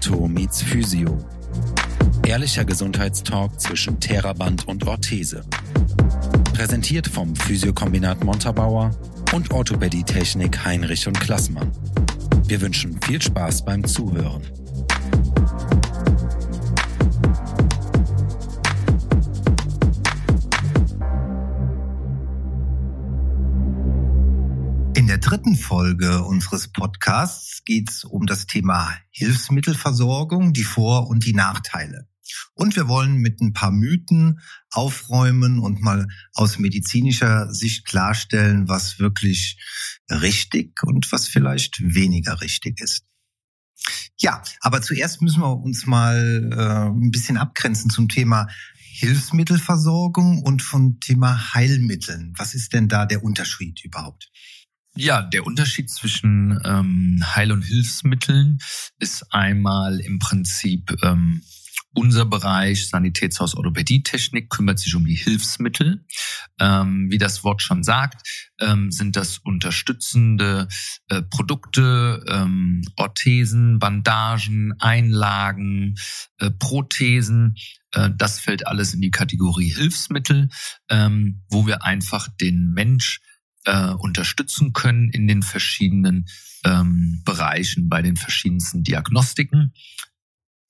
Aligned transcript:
Ortho 0.00 0.28
meets 0.28 0.62
Physio. 0.62 1.18
Ehrlicher 2.26 2.64
Gesundheitstalk 2.64 3.60
zwischen 3.60 4.00
Theraband 4.00 4.66
und 4.66 4.86
Orthese. 4.86 5.44
Präsentiert 6.54 7.06
vom 7.06 7.36
Physiokombinat 7.36 8.24
Montabaur 8.24 8.92
und 9.34 9.50
Orthopädie-Technik 9.52 10.64
Heinrich 10.64 11.06
und 11.06 11.20
Klassmann. 11.20 11.70
Wir 12.46 12.62
wünschen 12.62 12.98
viel 13.02 13.20
Spaß 13.20 13.66
beim 13.66 13.84
Zuhören. 13.84 14.40
Dritten 25.20 25.54
Folge 25.54 26.24
unseres 26.24 26.68
Podcasts 26.68 27.62
geht 27.64 27.90
es 27.90 28.04
um 28.04 28.26
das 28.26 28.46
Thema 28.46 28.90
Hilfsmittelversorgung, 29.10 30.54
die 30.54 30.64
Vor- 30.64 31.08
und 31.08 31.26
die 31.26 31.34
Nachteile. 31.34 32.08
Und 32.54 32.74
wir 32.74 32.88
wollen 32.88 33.16
mit 33.16 33.40
ein 33.40 33.52
paar 33.52 33.70
Mythen 33.70 34.40
aufräumen 34.70 35.58
und 35.58 35.82
mal 35.82 36.06
aus 36.32 36.58
medizinischer 36.58 37.52
Sicht 37.52 37.84
klarstellen, 37.84 38.68
was 38.68 38.98
wirklich 38.98 39.58
richtig 40.08 40.82
und 40.82 41.10
was 41.12 41.28
vielleicht 41.28 41.80
weniger 41.82 42.40
richtig 42.40 42.80
ist. 42.80 43.04
Ja, 44.18 44.42
aber 44.60 44.80
zuerst 44.80 45.22
müssen 45.22 45.42
wir 45.42 45.56
uns 45.56 45.86
mal 45.86 46.50
äh, 46.52 46.88
ein 46.88 47.10
bisschen 47.10 47.36
abgrenzen 47.36 47.90
zum 47.90 48.08
Thema 48.08 48.48
Hilfsmittelversorgung 48.74 50.42
und 50.42 50.62
vom 50.62 51.00
Thema 51.00 51.54
Heilmitteln. 51.54 52.32
Was 52.36 52.54
ist 52.54 52.72
denn 52.72 52.88
da 52.88 53.06
der 53.06 53.22
Unterschied 53.22 53.82
überhaupt? 53.84 54.30
Ja, 55.00 55.22
der 55.22 55.46
Unterschied 55.46 55.88
zwischen 55.88 56.60
ähm, 56.62 57.24
Heil- 57.34 57.52
und 57.52 57.62
Hilfsmitteln 57.62 58.58
ist 58.98 59.32
einmal 59.32 59.98
im 59.98 60.18
Prinzip 60.18 60.94
ähm, 61.02 61.40
unser 61.94 62.26
Bereich 62.26 62.86
Sanitätshaus 62.86 63.54
Orthopädietechnik 63.54 64.50
kümmert 64.50 64.78
sich 64.78 64.94
um 64.94 65.06
die 65.06 65.14
Hilfsmittel. 65.14 66.04
Ähm, 66.60 67.10
wie 67.10 67.16
das 67.16 67.44
Wort 67.44 67.62
schon 67.62 67.82
sagt, 67.82 68.28
ähm, 68.60 68.92
sind 68.92 69.16
das 69.16 69.38
unterstützende 69.38 70.68
äh, 71.08 71.22
Produkte, 71.22 72.22
ähm, 72.28 72.82
Orthesen, 72.96 73.78
Bandagen, 73.78 74.74
Einlagen, 74.80 75.94
äh, 76.40 76.50
Prothesen. 76.50 77.56
Äh, 77.92 78.10
das 78.14 78.38
fällt 78.38 78.66
alles 78.66 78.92
in 78.92 79.00
die 79.00 79.10
Kategorie 79.10 79.70
Hilfsmittel, 79.70 80.50
ähm, 80.90 81.42
wo 81.48 81.66
wir 81.66 81.84
einfach 81.84 82.28
den 82.38 82.72
Mensch 82.74 83.22
äh, 83.64 83.90
unterstützen 83.90 84.72
können 84.72 85.10
in 85.10 85.26
den 85.26 85.42
verschiedenen 85.42 86.26
ähm, 86.64 87.22
Bereichen, 87.24 87.88
bei 87.88 88.02
den 88.02 88.16
verschiedensten 88.16 88.82
Diagnostiken. 88.82 89.72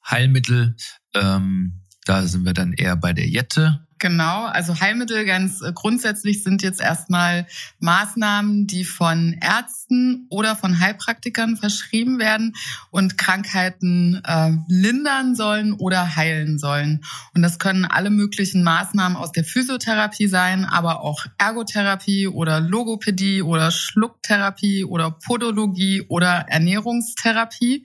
Heilmittel, 0.09 0.77
ähm, 1.15 1.87
da 2.05 2.27
sind 2.27 2.45
wir 2.45 2.55
dann 2.55 2.73
eher 2.73 2.97
bei 2.97 3.13
der 3.13 3.29
Jette. 3.29 3.87
Genau, 4.01 4.47
also 4.47 4.81
Heilmittel 4.81 5.27
ganz 5.27 5.61
äh, 5.61 5.73
grundsätzlich 5.75 6.43
sind 6.43 6.63
jetzt 6.63 6.81
erstmal 6.81 7.47
Maßnahmen, 7.81 8.67
die 8.67 8.85
von 8.85 9.37
Ärzten 9.43 10.27
oder 10.31 10.57
von 10.57 10.81
Heilpraktikern 10.81 11.59
verschrieben 11.59 12.19
werden 12.19 12.55
und 12.91 13.19
Krankheiten 13.19 14.23
äh, 14.25 14.53
lindern 14.69 15.35
sollen 15.35 15.75
oder 15.75 16.17
heilen 16.17 16.59
sollen. 16.59 17.05
Und 17.35 17.43
das 17.43 17.59
können 17.59 17.85
alle 17.85 18.09
möglichen 18.09 18.63
Maßnahmen 18.63 19.19
aus 19.19 19.33
der 19.33 19.45
Physiotherapie 19.45 20.29
sein, 20.29 20.65
aber 20.65 21.03
auch 21.03 21.27
Ergotherapie 21.37 22.27
oder 22.27 22.59
Logopädie 22.59 23.43
oder 23.43 23.71
Schlucktherapie 23.71 24.85
oder 24.85 25.11
Podologie 25.11 26.07
oder 26.09 26.47
Ernährungstherapie. 26.49 27.85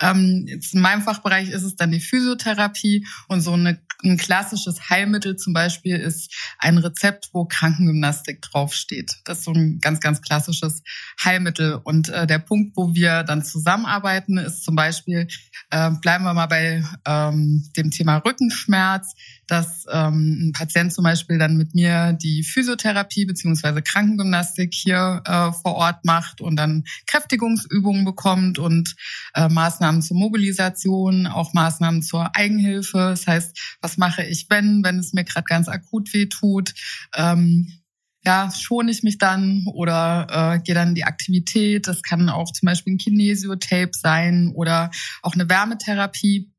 Ähm, 0.00 0.46
in 0.48 0.80
meinem 0.80 1.02
Fachbereich 1.02 1.50
ist 1.50 1.64
es 1.64 1.76
dann 1.76 1.90
die 1.90 2.00
Physiotherapie 2.00 3.06
und 3.28 3.42
so 3.42 3.52
eine, 3.52 3.78
ein 4.02 4.16
klassisches 4.16 4.88
Heilmittel 4.88 5.36
zum 5.36 5.49
Beispiel 5.52 5.96
ist 5.96 6.34
ein 6.58 6.78
Rezept, 6.78 7.30
wo 7.32 7.44
Krankengymnastik 7.44 8.42
draufsteht. 8.42 9.18
Das 9.24 9.38
ist 9.38 9.44
so 9.44 9.52
ein 9.52 9.78
ganz, 9.80 10.00
ganz 10.00 10.22
klassisches 10.22 10.82
Heilmittel. 11.22 11.80
Und 11.82 12.08
äh, 12.08 12.26
der 12.26 12.38
Punkt, 12.38 12.76
wo 12.76 12.94
wir 12.94 13.22
dann 13.22 13.44
zusammenarbeiten, 13.44 14.38
ist 14.38 14.64
zum 14.64 14.76
Beispiel, 14.76 15.28
äh, 15.70 15.90
bleiben 16.00 16.24
wir 16.24 16.34
mal 16.34 16.46
bei 16.46 16.84
ähm, 17.06 17.68
dem 17.76 17.90
Thema 17.90 18.18
Rückenschmerz, 18.18 19.14
dass 19.50 19.84
ähm, 19.90 20.48
ein 20.48 20.52
Patient 20.52 20.92
zum 20.92 21.02
Beispiel 21.02 21.38
dann 21.38 21.56
mit 21.56 21.74
mir 21.74 22.12
die 22.12 22.44
Physiotherapie 22.44 23.26
beziehungsweise 23.26 23.82
Krankengymnastik 23.82 24.72
hier 24.72 25.22
äh, 25.24 25.52
vor 25.52 25.74
Ort 25.74 26.04
macht 26.04 26.40
und 26.40 26.56
dann 26.56 26.84
Kräftigungsübungen 27.06 28.04
bekommt 28.04 28.58
und 28.58 28.94
äh, 29.34 29.48
Maßnahmen 29.48 30.02
zur 30.02 30.16
Mobilisation, 30.16 31.26
auch 31.26 31.52
Maßnahmen 31.52 32.02
zur 32.02 32.36
Eigenhilfe. 32.36 32.98
Das 32.98 33.26
heißt, 33.26 33.78
was 33.80 33.96
mache 33.96 34.22
ich, 34.22 34.46
wenn, 34.50 34.84
wenn 34.84 34.98
es 35.00 35.12
mir 35.12 35.24
gerade 35.24 35.44
ganz 35.44 35.68
akut 35.68 36.14
weh 36.14 36.26
tut? 36.26 36.72
Ähm, 37.16 37.80
ja, 38.24 38.50
schone 38.52 38.90
ich 38.90 39.02
mich 39.02 39.18
dann 39.18 39.64
oder 39.72 40.26
äh, 40.30 40.60
gehe 40.60 40.74
dann 40.74 40.90
in 40.90 40.94
die 40.94 41.04
Aktivität. 41.04 41.88
Das 41.88 42.02
kann 42.02 42.28
auch 42.28 42.52
zum 42.52 42.66
Beispiel 42.66 42.94
ein 42.94 42.98
Kinesiotape 42.98 43.92
sein 43.92 44.52
oder 44.54 44.90
auch 45.22 45.34
eine 45.34 45.48
Wärmetherapie. 45.48 46.52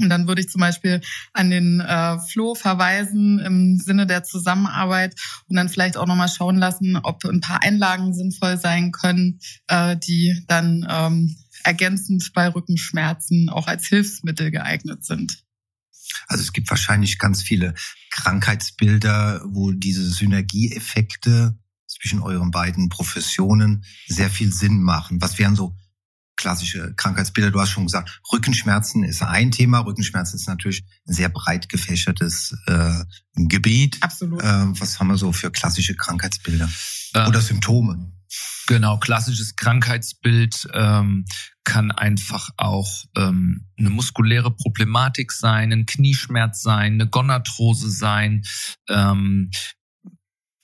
Und 0.00 0.10
dann 0.10 0.28
würde 0.28 0.42
ich 0.42 0.48
zum 0.48 0.60
Beispiel 0.60 1.00
an 1.32 1.50
den 1.50 1.80
äh, 1.80 2.18
Flo 2.18 2.54
verweisen 2.54 3.38
im 3.38 3.78
Sinne 3.78 4.06
der 4.06 4.24
Zusammenarbeit 4.24 5.14
und 5.48 5.56
dann 5.56 5.68
vielleicht 5.68 5.96
auch 5.96 6.06
nochmal 6.06 6.28
schauen 6.28 6.56
lassen, 6.56 6.96
ob 6.96 7.24
ein 7.24 7.40
paar 7.40 7.62
Einlagen 7.62 8.12
sinnvoll 8.12 8.58
sein 8.58 8.92
können, 8.92 9.40
äh, 9.68 9.96
die 9.96 10.44
dann 10.48 10.86
ähm, 10.88 11.36
ergänzend 11.64 12.32
bei 12.34 12.48
Rückenschmerzen 12.48 13.48
auch 13.48 13.66
als 13.66 13.86
Hilfsmittel 13.86 14.50
geeignet 14.50 15.04
sind. 15.04 15.42
Also 16.28 16.42
es 16.42 16.52
gibt 16.52 16.70
wahrscheinlich 16.70 17.18
ganz 17.18 17.42
viele 17.42 17.74
Krankheitsbilder, 18.10 19.42
wo 19.46 19.72
diese 19.72 20.08
Synergieeffekte 20.08 21.58
zwischen 21.86 22.20
euren 22.20 22.50
beiden 22.50 22.88
Professionen 22.88 23.84
sehr 24.06 24.30
viel 24.30 24.52
Sinn 24.52 24.82
machen. 24.82 25.20
Was 25.22 25.38
wären 25.38 25.56
so 25.56 25.76
klassische 26.36 26.94
Krankheitsbilder? 26.94 27.50
Du 27.50 27.60
hast 27.60 27.70
schon 27.70 27.84
gesagt, 27.84 28.20
Rückenschmerzen 28.32 29.04
ist 29.04 29.22
ein 29.22 29.50
Thema. 29.50 29.80
Rückenschmerzen 29.80 30.36
ist 30.36 30.46
natürlich 30.46 30.84
ein 31.06 31.14
sehr 31.14 31.28
breit 31.28 31.68
gefächertes 31.68 32.56
äh, 32.66 33.04
Gebiet. 33.34 33.98
Absolut. 34.00 34.42
Äh, 34.42 34.80
was 34.80 35.00
haben 35.00 35.08
wir 35.08 35.18
so 35.18 35.32
für 35.32 35.50
klassische 35.50 35.94
Krankheitsbilder 35.94 36.68
äh, 37.14 37.26
oder 37.26 37.40
Symptome? 37.40 38.12
Genau, 38.66 38.98
klassisches 38.98 39.54
Krankheitsbild 39.54 40.68
ähm, 40.74 41.24
kann 41.62 41.92
einfach 41.92 42.50
auch 42.56 43.04
ähm, 43.16 43.66
eine 43.78 43.90
muskuläre 43.90 44.50
Problematik 44.50 45.30
sein, 45.30 45.72
ein 45.72 45.86
Knieschmerz 45.86 46.62
sein, 46.62 46.94
eine 46.94 47.08
Gonarthrose 47.08 47.90
sein. 47.90 48.42
Ähm, 48.88 49.50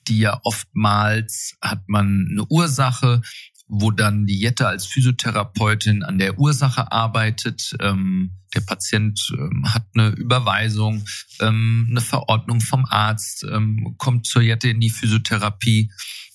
die 0.09 0.19
ja 0.19 0.41
oftmals 0.43 1.57
hat 1.63 1.89
man 1.89 2.27
eine 2.31 2.45
Ursache, 2.47 3.23
wo 3.69 3.91
dann 3.91 4.27
die 4.27 4.39
Jette 4.39 4.69
als 4.69 4.87
Physiotherapeutin 4.87 6.03
an 6.03 6.19
der 6.19 6.39
Ursache 6.39 6.93
arbeitet. 6.93 7.75
Ähm, 7.81 8.39
der 8.55 8.61
Patient 8.61 9.33
ähm, 9.39 9.73
hat 9.73 9.87
eine 9.95 10.11
Überweisung, 10.11 11.05
ähm, 11.41 11.87
eine 11.91 12.01
Verordnung 12.01 12.61
vom 12.61 12.85
Arzt, 12.85 13.45
ähm, 13.51 13.95
kommt 13.97 14.27
zur 14.27 14.43
Jette 14.43 14.69
in 14.69 14.81
die 14.81 14.91
Physiotherapie 14.91 15.91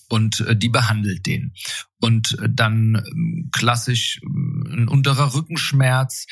und 0.08 0.40
äh, 0.40 0.56
die 0.56 0.68
behandelt 0.68 1.26
den. 1.26 1.52
Und 2.00 2.38
äh, 2.40 2.48
dann 2.50 2.96
ähm, 2.96 3.50
klassisch 3.52 4.20
äh, 4.22 4.74
ein 4.74 4.88
unterer 4.88 5.34
Rückenschmerz, 5.34 6.26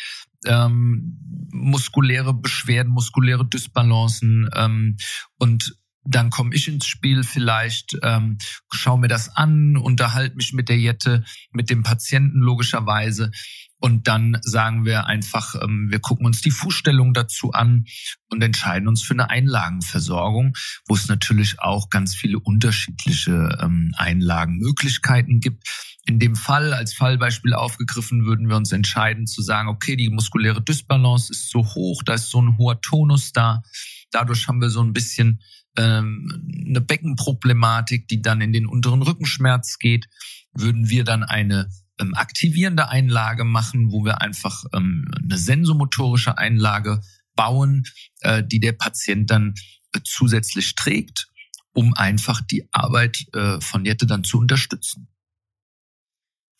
ähm, 0.44 1.18
muskuläre 1.52 2.34
Beschwerden, 2.34 2.92
muskuläre 2.92 3.46
Dysbalancen 3.46 4.48
ähm, 4.54 4.96
und 5.38 5.76
dann 6.08 6.30
komme 6.30 6.54
ich 6.54 6.68
ins 6.68 6.86
Spiel 6.86 7.24
vielleicht, 7.24 7.96
ähm, 8.02 8.38
schaue 8.72 9.00
mir 9.00 9.08
das 9.08 9.36
an, 9.36 9.76
unterhalte 9.76 10.36
mich 10.36 10.52
mit 10.52 10.68
der 10.68 10.78
Jette, 10.78 11.24
mit 11.52 11.70
dem 11.70 11.82
Patienten 11.82 12.38
logischerweise 12.38 13.30
und 13.78 14.08
dann 14.08 14.38
sagen 14.42 14.84
wir 14.84 15.06
einfach, 15.06 15.54
ähm, 15.62 15.90
wir 15.90 16.00
gucken 16.00 16.26
uns 16.26 16.40
die 16.40 16.50
Fußstellung 16.50 17.12
dazu 17.12 17.52
an 17.52 17.84
und 18.30 18.42
entscheiden 18.42 18.88
uns 18.88 19.02
für 19.02 19.12
eine 19.12 19.28
Einlagenversorgung, 19.28 20.56
wo 20.88 20.94
es 20.94 21.08
natürlich 21.08 21.60
auch 21.60 21.90
ganz 21.90 22.14
viele 22.14 22.40
unterschiedliche 22.40 23.58
ähm, 23.60 23.92
Einlagenmöglichkeiten 23.96 25.40
gibt. 25.40 25.68
In 26.06 26.18
dem 26.18 26.36
Fall, 26.36 26.72
als 26.72 26.94
Fallbeispiel 26.94 27.52
aufgegriffen, 27.52 28.24
würden 28.24 28.48
wir 28.48 28.56
uns 28.56 28.72
entscheiden 28.72 29.26
zu 29.26 29.42
sagen, 29.42 29.68
okay, 29.68 29.96
die 29.96 30.08
muskuläre 30.08 30.62
Dysbalance 30.62 31.30
ist 31.30 31.50
so 31.50 31.66
hoch, 31.66 32.02
da 32.02 32.14
ist 32.14 32.30
so 32.30 32.40
ein 32.40 32.56
hoher 32.58 32.80
Tonus 32.80 33.32
da. 33.32 33.62
Dadurch 34.10 34.48
haben 34.48 34.60
wir 34.60 34.70
so 34.70 34.82
ein 34.82 34.94
bisschen 34.94 35.42
eine 35.82 36.80
Beckenproblematik, 36.80 38.08
die 38.08 38.22
dann 38.22 38.40
in 38.40 38.52
den 38.52 38.66
unteren 38.66 39.02
Rückenschmerz 39.02 39.78
geht. 39.78 40.06
Würden 40.52 40.88
wir 40.88 41.04
dann 41.04 41.22
eine 41.22 41.68
ähm, 41.98 42.14
aktivierende 42.14 42.88
Einlage 42.88 43.44
machen, 43.44 43.92
wo 43.92 44.04
wir 44.04 44.20
einfach 44.20 44.64
ähm, 44.72 45.10
eine 45.22 45.38
sensomotorische 45.38 46.38
Einlage 46.38 47.00
bauen, 47.34 47.84
äh, 48.20 48.42
die 48.44 48.60
der 48.60 48.72
Patient 48.72 49.30
dann 49.30 49.54
äh, 49.92 50.00
zusätzlich 50.04 50.74
trägt, 50.74 51.28
um 51.72 51.94
einfach 51.94 52.40
die 52.40 52.68
Arbeit 52.72 53.24
äh, 53.34 53.60
von 53.60 53.84
Jette 53.84 54.06
dann 54.06 54.24
zu 54.24 54.38
unterstützen. 54.38 55.08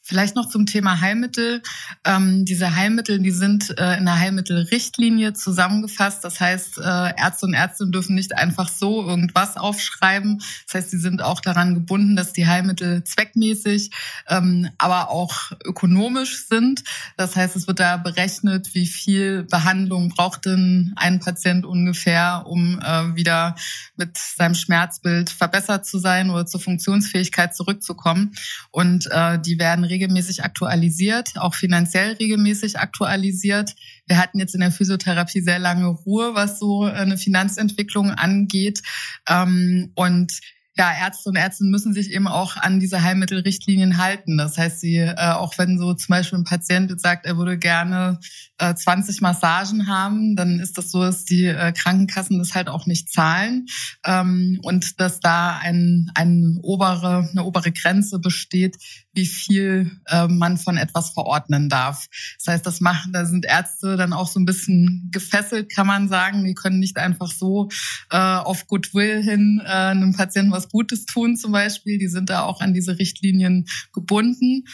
Vielleicht 0.08 0.36
noch 0.36 0.48
zum 0.48 0.66
Thema 0.66 1.00
Heilmittel. 1.00 1.62
Ähm, 2.04 2.44
diese 2.44 2.76
Heilmittel, 2.76 3.18
die 3.18 3.32
sind 3.32 3.76
äh, 3.76 3.96
in 3.98 4.04
der 4.04 4.20
Heilmittelrichtlinie 4.20 5.32
zusammengefasst. 5.32 6.22
Das 6.22 6.38
heißt, 6.38 6.78
äh, 6.78 7.12
Ärzte 7.18 7.46
und 7.46 7.54
Ärztinnen 7.54 7.90
dürfen 7.90 8.14
nicht 8.14 8.32
einfach 8.32 8.68
so 8.68 9.04
irgendwas 9.04 9.56
aufschreiben. 9.56 10.40
Das 10.66 10.74
heißt, 10.74 10.90
sie 10.92 10.98
sind 10.98 11.22
auch 11.22 11.40
daran 11.40 11.74
gebunden, 11.74 12.14
dass 12.14 12.32
die 12.32 12.46
Heilmittel 12.46 13.02
zweckmäßig, 13.02 13.90
ähm, 14.28 14.68
aber 14.78 15.10
auch 15.10 15.50
ökonomisch 15.64 16.46
sind. 16.46 16.84
Das 17.16 17.34
heißt, 17.34 17.56
es 17.56 17.66
wird 17.66 17.80
da 17.80 17.96
berechnet, 17.96 18.76
wie 18.76 18.86
viel 18.86 19.42
Behandlung 19.42 20.10
braucht 20.10 20.46
denn 20.46 20.92
ein 20.94 21.18
Patient 21.18 21.66
ungefähr, 21.66 22.44
um 22.46 22.78
äh, 22.78 23.16
wieder 23.16 23.56
mit 23.96 24.16
seinem 24.16 24.54
Schmerzbild 24.54 25.30
verbessert 25.30 25.84
zu 25.84 25.98
sein 25.98 26.30
oder 26.30 26.46
zur 26.46 26.60
Funktionsfähigkeit 26.60 27.56
zurückzukommen. 27.56 28.36
Und 28.70 29.10
äh, 29.10 29.40
die 29.40 29.58
werden 29.58 29.84
regelmäßig 29.96 30.44
aktualisiert, 30.44 31.30
auch 31.36 31.54
finanziell 31.54 32.12
regelmäßig 32.12 32.78
aktualisiert. 32.78 33.74
Wir 34.06 34.18
hatten 34.18 34.38
jetzt 34.38 34.54
in 34.54 34.60
der 34.60 34.70
Physiotherapie 34.70 35.40
sehr 35.40 35.58
lange 35.58 35.86
Ruhe, 35.86 36.34
was 36.34 36.58
so 36.58 36.82
eine 36.84 37.16
Finanzentwicklung 37.16 38.10
angeht. 38.10 38.82
Ähm, 39.28 39.92
und 39.94 40.40
ja, 40.78 40.92
Ärzte 40.92 41.30
und 41.30 41.36
Ärzte 41.36 41.64
müssen 41.64 41.94
sich 41.94 42.10
eben 42.10 42.28
auch 42.28 42.56
an 42.56 42.80
diese 42.80 43.02
Heilmittelrichtlinien 43.02 43.96
halten. 43.96 44.36
Das 44.36 44.58
heißt, 44.58 44.80
sie, 44.80 44.96
äh, 44.96 45.14
auch 45.16 45.56
wenn 45.56 45.78
so 45.78 45.94
zum 45.94 46.08
Beispiel 46.08 46.38
ein 46.38 46.44
Patient 46.44 46.90
jetzt 46.90 47.02
sagt, 47.02 47.24
er 47.24 47.38
würde 47.38 47.58
gerne 47.58 48.18
äh, 48.58 48.74
20 48.74 49.22
Massagen 49.22 49.86
haben, 49.86 50.36
dann 50.36 50.60
ist 50.60 50.76
das 50.76 50.90
so, 50.90 51.00
dass 51.00 51.24
die 51.24 51.44
äh, 51.44 51.72
Krankenkassen 51.72 52.38
das 52.38 52.54
halt 52.54 52.68
auch 52.68 52.86
nicht 52.86 53.10
zahlen 53.10 53.66
ähm, 54.04 54.60
und 54.62 55.00
dass 55.00 55.20
da 55.20 55.56
ein, 55.56 56.10
ein 56.14 56.58
obere, 56.62 57.28
eine 57.30 57.44
obere 57.44 57.72
Grenze 57.72 58.18
besteht, 58.18 58.76
wie 59.14 59.26
viel 59.26 59.90
äh, 60.06 60.28
man 60.28 60.58
von 60.58 60.76
etwas 60.76 61.10
verordnen 61.10 61.70
darf. 61.70 62.06
Das 62.38 62.52
heißt, 62.52 62.66
das 62.66 62.80
machen, 62.82 63.12
da 63.12 63.24
sind 63.24 63.46
Ärzte 63.46 63.96
dann 63.96 64.12
auch 64.12 64.28
so 64.28 64.38
ein 64.38 64.44
bisschen 64.44 65.08
gefesselt, 65.10 65.74
kann 65.74 65.86
man 65.86 66.08
sagen. 66.08 66.44
Die 66.44 66.54
können 66.54 66.80
nicht 66.80 66.98
einfach 66.98 67.30
so 67.30 67.70
äh, 68.10 68.18
auf 68.18 68.66
Goodwill 68.66 69.22
hin 69.22 69.62
äh, 69.64 69.68
einem 69.68 70.14
Patienten 70.14 70.52
was 70.52 70.65
Gutes 70.68 71.06
tun, 71.06 71.36
zum 71.36 71.52
Beispiel. 71.52 71.98
Die 71.98 72.08
sind 72.08 72.30
da 72.30 72.42
auch 72.42 72.60
an 72.60 72.74
diese 72.74 72.98
Richtlinien 72.98 73.66
gebunden 73.92 74.64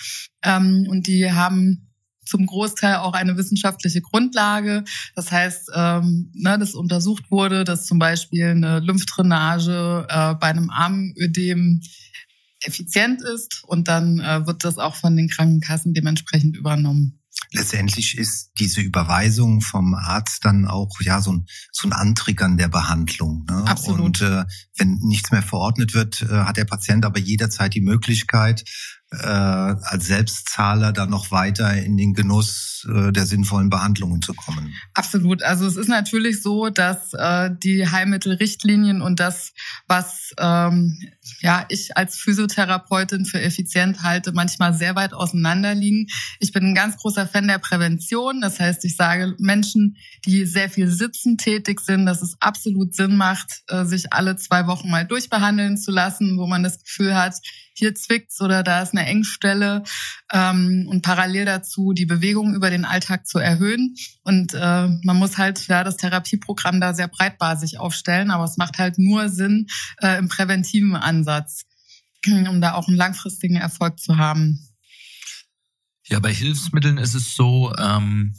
ähm, 0.42 0.86
und 0.88 1.06
die 1.06 1.30
haben 1.32 1.88
zum 2.24 2.46
Großteil 2.46 2.96
auch 2.96 3.14
eine 3.14 3.36
wissenschaftliche 3.36 4.00
Grundlage. 4.00 4.84
Das 5.14 5.32
heißt, 5.32 5.70
ähm, 5.74 6.30
ne, 6.34 6.58
dass 6.58 6.74
untersucht 6.74 7.30
wurde, 7.30 7.64
dass 7.64 7.86
zum 7.86 7.98
Beispiel 7.98 8.46
eine 8.46 8.80
Lymphdrainage 8.80 10.06
äh, 10.08 10.34
bei 10.34 10.46
einem 10.46 10.70
Armödem 10.70 11.80
effizient 12.64 13.22
ist 13.22 13.64
und 13.66 13.88
dann 13.88 14.20
äh, 14.20 14.46
wird 14.46 14.64
das 14.64 14.78
auch 14.78 14.94
von 14.94 15.16
den 15.16 15.28
Krankenkassen 15.28 15.94
dementsprechend 15.94 16.56
übernommen. 16.56 17.21
Letztendlich 17.52 18.16
ist 18.16 18.52
diese 18.58 18.80
Überweisung 18.80 19.60
vom 19.60 19.94
Arzt 19.94 20.44
dann 20.44 20.66
auch 20.66 21.00
ja 21.00 21.20
so 21.20 21.32
ein, 21.32 21.46
so 21.70 21.88
ein 21.88 21.92
Antriggern 21.92 22.56
der 22.56 22.68
Behandlung. 22.68 23.44
Ne? 23.48 23.64
Absolut. 23.66 24.00
Und 24.00 24.20
äh, 24.22 24.44
wenn 24.78 24.98
nichts 25.02 25.32
mehr 25.32 25.42
verordnet 25.42 25.92
wird, 25.94 26.22
äh, 26.22 26.28
hat 26.28 26.56
der 26.56 26.64
Patient 26.64 27.04
aber 27.04 27.18
jederzeit 27.18 27.74
die 27.74 27.80
Möglichkeit, 27.82 28.64
äh, 29.12 29.26
als 29.26 30.06
Selbstzahler 30.06 30.92
dann 30.92 31.10
noch 31.10 31.30
weiter 31.30 31.74
in 31.74 31.96
den 31.96 32.14
Genuss 32.14 32.86
äh, 32.90 33.12
der 33.12 33.26
sinnvollen 33.26 33.68
Behandlungen 33.68 34.22
zu 34.22 34.32
kommen. 34.32 34.72
Absolut. 34.94 35.42
Also 35.42 35.66
es 35.66 35.76
ist 35.76 35.88
natürlich 35.88 36.42
so, 36.42 36.70
dass 36.70 37.12
äh, 37.12 37.50
die 37.62 37.86
Heilmittelrichtlinien 37.86 39.02
und 39.02 39.20
das, 39.20 39.52
was 39.86 40.32
ähm, 40.38 40.98
ja 41.40 41.64
ich 41.68 41.96
als 41.96 42.16
Physiotherapeutin 42.16 43.24
für 43.24 43.40
effizient 43.40 44.02
halte, 44.02 44.32
manchmal 44.32 44.74
sehr 44.74 44.94
weit 44.94 45.12
auseinander 45.12 45.74
liegen. 45.74 46.06
Ich 46.40 46.52
bin 46.52 46.64
ein 46.64 46.74
ganz 46.74 46.96
großer 46.96 47.26
Fan 47.26 47.48
der 47.48 47.58
Prävention. 47.58 48.40
Das 48.40 48.60
heißt, 48.60 48.84
ich 48.84 48.96
sage 48.96 49.34
Menschen, 49.38 49.96
die 50.24 50.44
sehr 50.46 50.70
viel 50.70 50.88
sitzen 50.88 51.38
tätig 51.38 51.80
sind, 51.80 52.06
dass 52.06 52.22
es 52.22 52.36
absolut 52.40 52.94
Sinn 52.94 53.16
macht, 53.16 53.62
äh, 53.68 53.84
sich 53.84 54.12
alle 54.12 54.36
zwei 54.36 54.66
Wochen 54.66 54.90
mal 54.90 55.06
durchbehandeln 55.06 55.76
zu 55.76 55.90
lassen, 55.90 56.38
wo 56.38 56.46
man 56.46 56.62
das 56.62 56.82
Gefühl 56.82 57.14
hat, 57.14 57.34
hier 57.74 57.94
zwickt's 57.94 58.40
oder 58.40 58.62
da 58.62 58.82
ist 58.82 58.92
eine 58.92 59.06
Engstelle 59.06 59.82
ähm, 60.32 60.86
und 60.88 61.02
parallel 61.02 61.44
dazu 61.44 61.92
die 61.92 62.06
Bewegung 62.06 62.54
über 62.54 62.70
den 62.70 62.84
Alltag 62.84 63.26
zu 63.26 63.38
erhöhen. 63.38 63.94
Und 64.22 64.54
äh, 64.54 64.88
man 65.02 65.16
muss 65.16 65.38
halt 65.38 65.66
ja 65.68 65.84
das 65.84 65.98
Therapieprogramm 65.98 66.80
da 66.80 66.94
sehr 66.94 67.08
breitbasig 67.08 67.78
aufstellen, 67.78 68.30
aber 68.30 68.44
es 68.44 68.56
macht 68.56 68.78
halt 68.78 68.98
nur 68.98 69.28
Sinn 69.28 69.66
äh, 70.00 70.18
im 70.18 70.28
präventiven 70.28 70.96
Ansatz, 70.96 71.64
um 72.26 72.60
da 72.60 72.74
auch 72.74 72.88
einen 72.88 72.96
langfristigen 72.96 73.56
Erfolg 73.56 74.00
zu 74.00 74.16
haben. 74.16 74.68
Ja, 76.08 76.18
bei 76.18 76.32
Hilfsmitteln 76.32 76.98
ist 76.98 77.14
es 77.14 77.36
so, 77.36 77.72
ähm, 77.78 78.34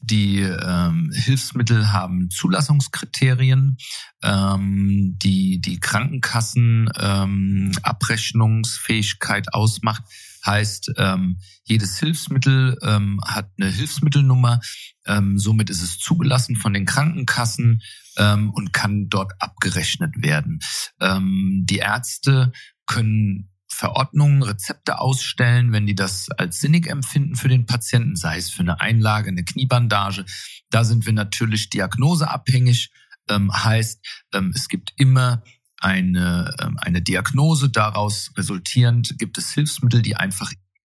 die 0.00 0.40
ähm, 0.40 1.10
Hilfsmittel 1.14 1.92
haben 1.92 2.28
Zulassungskriterien, 2.28 3.78
ähm, 4.22 5.16
die 5.22 5.60
die 5.60 5.80
Krankenkassen 5.80 6.90
ähm, 6.98 7.72
Abrechnungsfähigkeit 7.82 9.54
ausmacht. 9.54 10.02
Heißt, 10.46 10.92
ähm, 10.96 11.38
jedes 11.64 11.98
Hilfsmittel 11.98 12.76
ähm, 12.82 13.20
hat 13.24 13.50
eine 13.58 13.70
Hilfsmittelnummer. 13.70 14.60
Ähm, 15.06 15.38
somit 15.38 15.70
ist 15.70 15.82
es 15.82 15.98
zugelassen 15.98 16.56
von 16.56 16.72
den 16.72 16.86
Krankenkassen 16.86 17.80
ähm, 18.18 18.50
und 18.50 18.72
kann 18.72 19.08
dort 19.08 19.32
abgerechnet 19.38 20.22
werden. 20.22 20.60
Ähm, 21.00 21.64
die 21.68 21.78
Ärzte 21.78 22.52
können 22.86 23.50
Verordnungen, 23.74 24.42
Rezepte 24.42 25.00
ausstellen, 25.00 25.72
wenn 25.72 25.86
die 25.86 25.94
das 25.94 26.30
als 26.30 26.60
sinnig 26.60 26.86
empfinden 26.86 27.34
für 27.34 27.48
den 27.48 27.66
Patienten, 27.66 28.16
sei 28.16 28.36
es 28.36 28.50
für 28.50 28.60
eine 28.60 28.80
Einlage, 28.80 29.28
eine 29.28 29.44
Kniebandage. 29.44 30.24
Da 30.70 30.84
sind 30.84 31.06
wir 31.06 31.12
natürlich 31.12 31.70
diagnoseabhängig. 31.70 32.90
Ähm, 33.28 33.52
heißt, 33.52 34.26
ähm, 34.34 34.52
es 34.54 34.68
gibt 34.68 34.92
immer 34.96 35.42
eine, 35.84 36.54
ähm, 36.60 36.78
eine 36.80 37.02
Diagnose. 37.02 37.68
Daraus 37.68 38.32
resultierend 38.36 39.18
gibt 39.18 39.38
es 39.38 39.52
Hilfsmittel, 39.52 40.02
die 40.02 40.16
einfach 40.16 40.50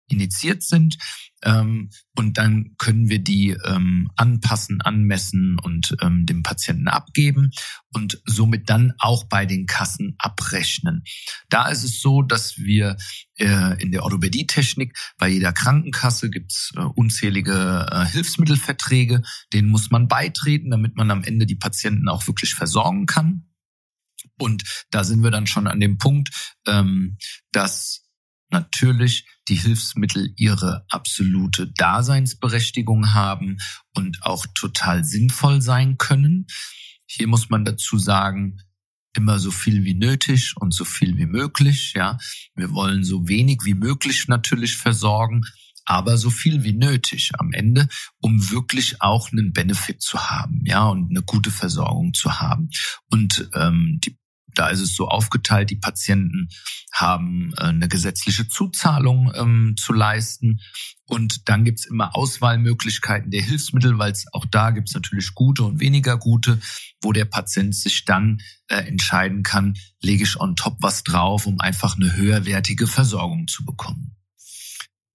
initiiert 0.08 0.62
sind. 0.62 0.96
Ähm, 1.44 1.90
und 2.16 2.36
dann 2.36 2.74
können 2.78 3.08
wir 3.08 3.20
die 3.20 3.50
ähm, 3.50 4.10
anpassen, 4.16 4.80
anmessen 4.80 5.58
und 5.60 5.96
ähm, 6.00 6.26
dem 6.26 6.42
Patienten 6.42 6.88
abgeben 6.88 7.50
und 7.92 8.20
somit 8.24 8.68
dann 8.68 8.94
auch 8.98 9.24
bei 9.28 9.46
den 9.46 9.66
Kassen 9.66 10.16
abrechnen. 10.18 11.04
Da 11.48 11.68
ist 11.68 11.84
es 11.84 12.00
so, 12.00 12.22
dass 12.22 12.58
wir 12.58 12.96
äh, 13.36 13.80
in 13.80 13.92
der 13.92 14.02
Orthopädietechnik 14.02 14.98
bei 15.16 15.28
jeder 15.28 15.52
Krankenkasse 15.52 16.28
gibt's 16.28 16.72
äh, 16.76 16.80
unzählige 16.80 17.86
äh, 17.88 18.04
Hilfsmittelverträge, 18.06 19.22
denen 19.52 19.68
muss 19.68 19.90
man 19.90 20.08
beitreten, 20.08 20.70
damit 20.70 20.96
man 20.96 21.10
am 21.12 21.22
Ende 21.22 21.46
die 21.46 21.56
Patienten 21.56 22.08
auch 22.08 22.26
wirklich 22.26 22.54
versorgen 22.54 23.06
kann. 23.06 23.47
Und 24.38 24.62
da 24.90 25.04
sind 25.04 25.22
wir 25.22 25.30
dann 25.30 25.46
schon 25.46 25.66
an 25.66 25.80
dem 25.80 25.98
Punkt, 25.98 26.56
ähm, 26.66 27.16
dass 27.52 28.04
natürlich 28.50 29.26
die 29.48 29.56
Hilfsmittel 29.56 30.32
ihre 30.36 30.84
absolute 30.88 31.70
Daseinsberechtigung 31.72 33.14
haben 33.14 33.58
und 33.94 34.22
auch 34.22 34.46
total 34.54 35.04
sinnvoll 35.04 35.60
sein 35.60 35.98
können. 35.98 36.46
Hier 37.06 37.26
muss 37.26 37.50
man 37.50 37.64
dazu 37.64 37.98
sagen, 37.98 38.60
immer 39.14 39.38
so 39.38 39.50
viel 39.50 39.84
wie 39.84 39.94
nötig 39.94 40.54
und 40.56 40.72
so 40.72 40.84
viel 40.84 41.16
wie 41.16 41.26
möglich, 41.26 41.92
ja. 41.96 42.18
Wir 42.54 42.72
wollen 42.72 43.04
so 43.04 43.28
wenig 43.28 43.60
wie 43.64 43.74
möglich 43.74 44.28
natürlich 44.28 44.76
versorgen, 44.76 45.44
aber 45.88 46.18
so 46.18 46.30
viel 46.30 46.64
wie 46.64 46.74
nötig 46.74 47.32
am 47.38 47.52
Ende, 47.52 47.88
um 48.20 48.50
wirklich 48.50 49.00
auch 49.00 49.32
einen 49.32 49.52
Benefit 49.52 50.02
zu 50.02 50.30
haben, 50.30 50.62
ja, 50.64 50.86
und 50.86 51.10
eine 51.10 51.22
gute 51.22 51.50
Versorgung 51.50 52.12
zu 52.12 52.40
haben. 52.40 52.68
Und 53.10 53.48
ähm, 53.54 53.98
die 54.04 54.18
da 54.58 54.68
ist 54.68 54.80
es 54.80 54.96
so 54.96 55.06
aufgeteilt, 55.06 55.70
die 55.70 55.76
Patienten 55.76 56.48
haben 56.92 57.52
äh, 57.58 57.64
eine 57.64 57.86
gesetzliche 57.86 58.48
Zuzahlung 58.48 59.32
ähm, 59.36 59.74
zu 59.78 59.92
leisten. 59.92 60.60
Und 61.06 61.48
dann 61.48 61.64
gibt's 61.64 61.86
immer 61.86 62.16
Auswahlmöglichkeiten 62.16 63.30
der 63.30 63.42
Hilfsmittel, 63.42 63.98
weil 63.98 64.10
es 64.10 64.26
auch 64.32 64.46
da 64.46 64.70
gibt's 64.70 64.94
natürlich 64.94 65.34
gute 65.34 65.62
und 65.62 65.78
weniger 65.78 66.18
gute, 66.18 66.60
wo 67.00 67.12
der 67.12 67.24
Patient 67.24 67.74
sich 67.74 68.04
dann 68.04 68.40
äh, 68.66 68.78
entscheiden 68.78 69.44
kann, 69.44 69.76
lege 70.02 70.24
ich 70.24 70.40
on 70.40 70.56
top 70.56 70.78
was 70.80 71.04
drauf, 71.04 71.46
um 71.46 71.60
einfach 71.60 71.96
eine 71.96 72.16
höherwertige 72.16 72.88
Versorgung 72.88 73.46
zu 73.46 73.64
bekommen. 73.64 74.17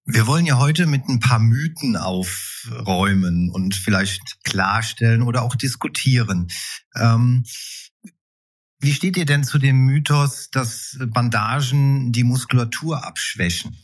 Wir 0.06 0.26
wollen 0.26 0.44
ja 0.44 0.58
heute 0.58 0.86
mit 0.86 1.08
ein 1.08 1.18
paar 1.18 1.38
Mythen 1.38 1.96
aufräumen 1.96 3.50
und 3.50 3.74
vielleicht 3.74 4.44
klarstellen 4.44 5.22
oder 5.22 5.42
auch 5.42 5.54
diskutieren. 5.54 6.48
Ähm, 6.94 7.44
wie 8.80 8.92
steht 8.92 9.16
ihr 9.16 9.24
denn 9.24 9.44
zu 9.44 9.58
dem 9.58 9.86
Mythos, 9.86 10.50
dass 10.50 10.98
Bandagen 11.06 12.12
die 12.12 12.24
Muskulatur 12.24 13.02
abschwächen? 13.02 13.78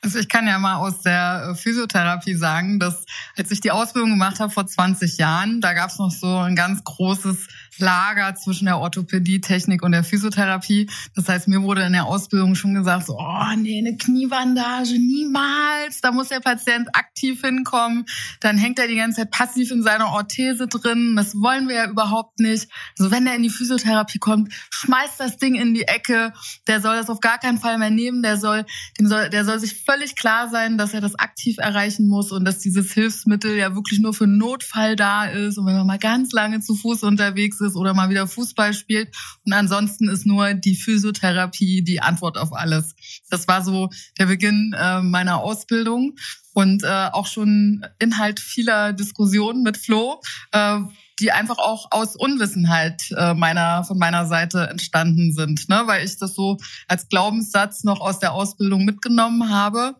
Also 0.00 0.18
ich 0.18 0.28
kann 0.28 0.46
ja 0.46 0.58
mal 0.58 0.76
aus 0.76 1.02
der 1.02 1.50
äh, 1.50 1.54
Physiotherapie 1.54 2.34
sagen, 2.34 2.78
dass 2.78 3.04
als 3.36 3.50
ich 3.50 3.60
die 3.60 3.70
Ausbildung 3.70 4.10
gemacht 4.10 4.40
habe 4.40 4.52
vor 4.52 4.66
20 4.66 5.18
Jahren, 5.18 5.60
da 5.60 5.72
gab 5.72 5.90
es 5.90 5.98
noch 5.98 6.10
so 6.10 6.38
ein 6.38 6.54
ganz 6.54 6.84
großes 6.84 7.48
Lager 7.78 8.34
zwischen 8.34 8.66
der 8.66 8.78
Orthopädie, 8.78 9.40
Technik 9.40 9.82
und 9.82 9.92
der 9.92 10.04
Physiotherapie. 10.04 10.88
Das 11.14 11.28
heißt, 11.28 11.48
mir 11.48 11.62
wurde 11.62 11.82
in 11.82 11.92
der 11.92 12.06
Ausbildung 12.06 12.54
schon 12.54 12.74
gesagt, 12.74 13.06
so, 13.06 13.18
oh 13.18 13.54
nee, 13.56 13.78
eine 13.78 13.96
Kniebandage, 13.96 14.98
niemals. 14.98 16.00
Da 16.00 16.12
muss 16.12 16.28
der 16.28 16.40
Patient 16.40 16.88
aktiv 16.94 17.40
hinkommen. 17.40 18.06
Dann 18.40 18.58
hängt 18.58 18.78
er 18.78 18.88
die 18.88 18.96
ganze 18.96 19.22
Zeit 19.22 19.30
passiv 19.30 19.70
in 19.70 19.82
seiner 19.82 20.08
Orthese 20.08 20.66
drin. 20.66 21.14
Das 21.16 21.34
wollen 21.34 21.68
wir 21.68 21.76
ja 21.76 21.88
überhaupt 21.88 22.40
nicht. 22.40 22.68
Also 22.98 23.10
wenn 23.10 23.26
er 23.26 23.36
in 23.36 23.42
die 23.42 23.50
Physiotherapie 23.50 24.18
kommt, 24.18 24.52
schmeißt 24.70 25.18
das 25.18 25.36
Ding 25.36 25.54
in 25.54 25.74
die 25.74 25.86
Ecke. 25.86 26.32
Der 26.66 26.80
soll 26.80 26.96
das 26.96 27.10
auf 27.10 27.20
gar 27.20 27.38
keinen 27.38 27.58
Fall 27.58 27.78
mehr 27.78 27.90
nehmen. 27.90 28.22
Der 28.22 28.36
soll, 28.36 28.64
dem 28.98 29.06
soll, 29.06 29.30
der 29.30 29.44
soll 29.44 29.58
sich 29.60 29.84
völlig 29.88 30.16
klar 30.16 30.50
sein, 30.50 30.76
dass 30.76 30.92
er 30.92 31.00
das 31.00 31.14
aktiv 31.14 31.56
erreichen 31.58 32.08
muss 32.08 32.30
und 32.30 32.44
dass 32.44 32.58
dieses 32.58 32.92
Hilfsmittel 32.92 33.56
ja 33.56 33.74
wirklich 33.74 34.00
nur 34.00 34.12
für 34.12 34.26
Notfall 34.26 34.96
da 34.96 35.24
ist 35.24 35.56
und 35.56 35.66
wenn 35.66 35.76
man 35.76 35.86
mal 35.86 35.98
ganz 35.98 36.32
lange 36.32 36.60
zu 36.60 36.74
Fuß 36.74 37.04
unterwegs 37.04 37.60
ist 37.60 37.74
oder 37.74 37.94
mal 37.94 38.10
wieder 38.10 38.26
Fußball 38.26 38.74
spielt. 38.74 39.14
Und 39.46 39.54
ansonsten 39.54 40.08
ist 40.08 40.26
nur 40.26 40.52
die 40.52 40.76
Physiotherapie 40.76 41.82
die 41.82 42.00
Antwort 42.00 42.36
auf 42.36 42.52
alles. 42.52 42.94
Das 43.30 43.48
war 43.48 43.64
so 43.64 43.88
der 44.18 44.26
Beginn 44.26 44.74
äh, 44.78 45.00
meiner 45.00 45.38
Ausbildung 45.38 46.16
und 46.52 46.82
äh, 46.84 47.08
auch 47.12 47.26
schon 47.26 47.86
Inhalt 47.98 48.40
vieler 48.40 48.92
Diskussionen 48.92 49.62
mit 49.62 49.78
Flo. 49.78 50.20
Äh, 50.52 50.80
die 51.20 51.32
einfach 51.32 51.58
auch 51.58 51.88
aus 51.90 52.16
Unwissenheit 52.16 53.10
äh, 53.16 53.34
meiner 53.34 53.84
von 53.84 53.98
meiner 53.98 54.26
Seite 54.26 54.68
entstanden 54.68 55.32
sind, 55.32 55.68
ne? 55.68 55.82
weil 55.86 56.04
ich 56.04 56.16
das 56.18 56.34
so 56.34 56.58
als 56.86 57.08
Glaubenssatz 57.08 57.84
noch 57.84 58.00
aus 58.00 58.18
der 58.18 58.32
Ausbildung 58.32 58.84
mitgenommen 58.84 59.50
habe 59.50 59.96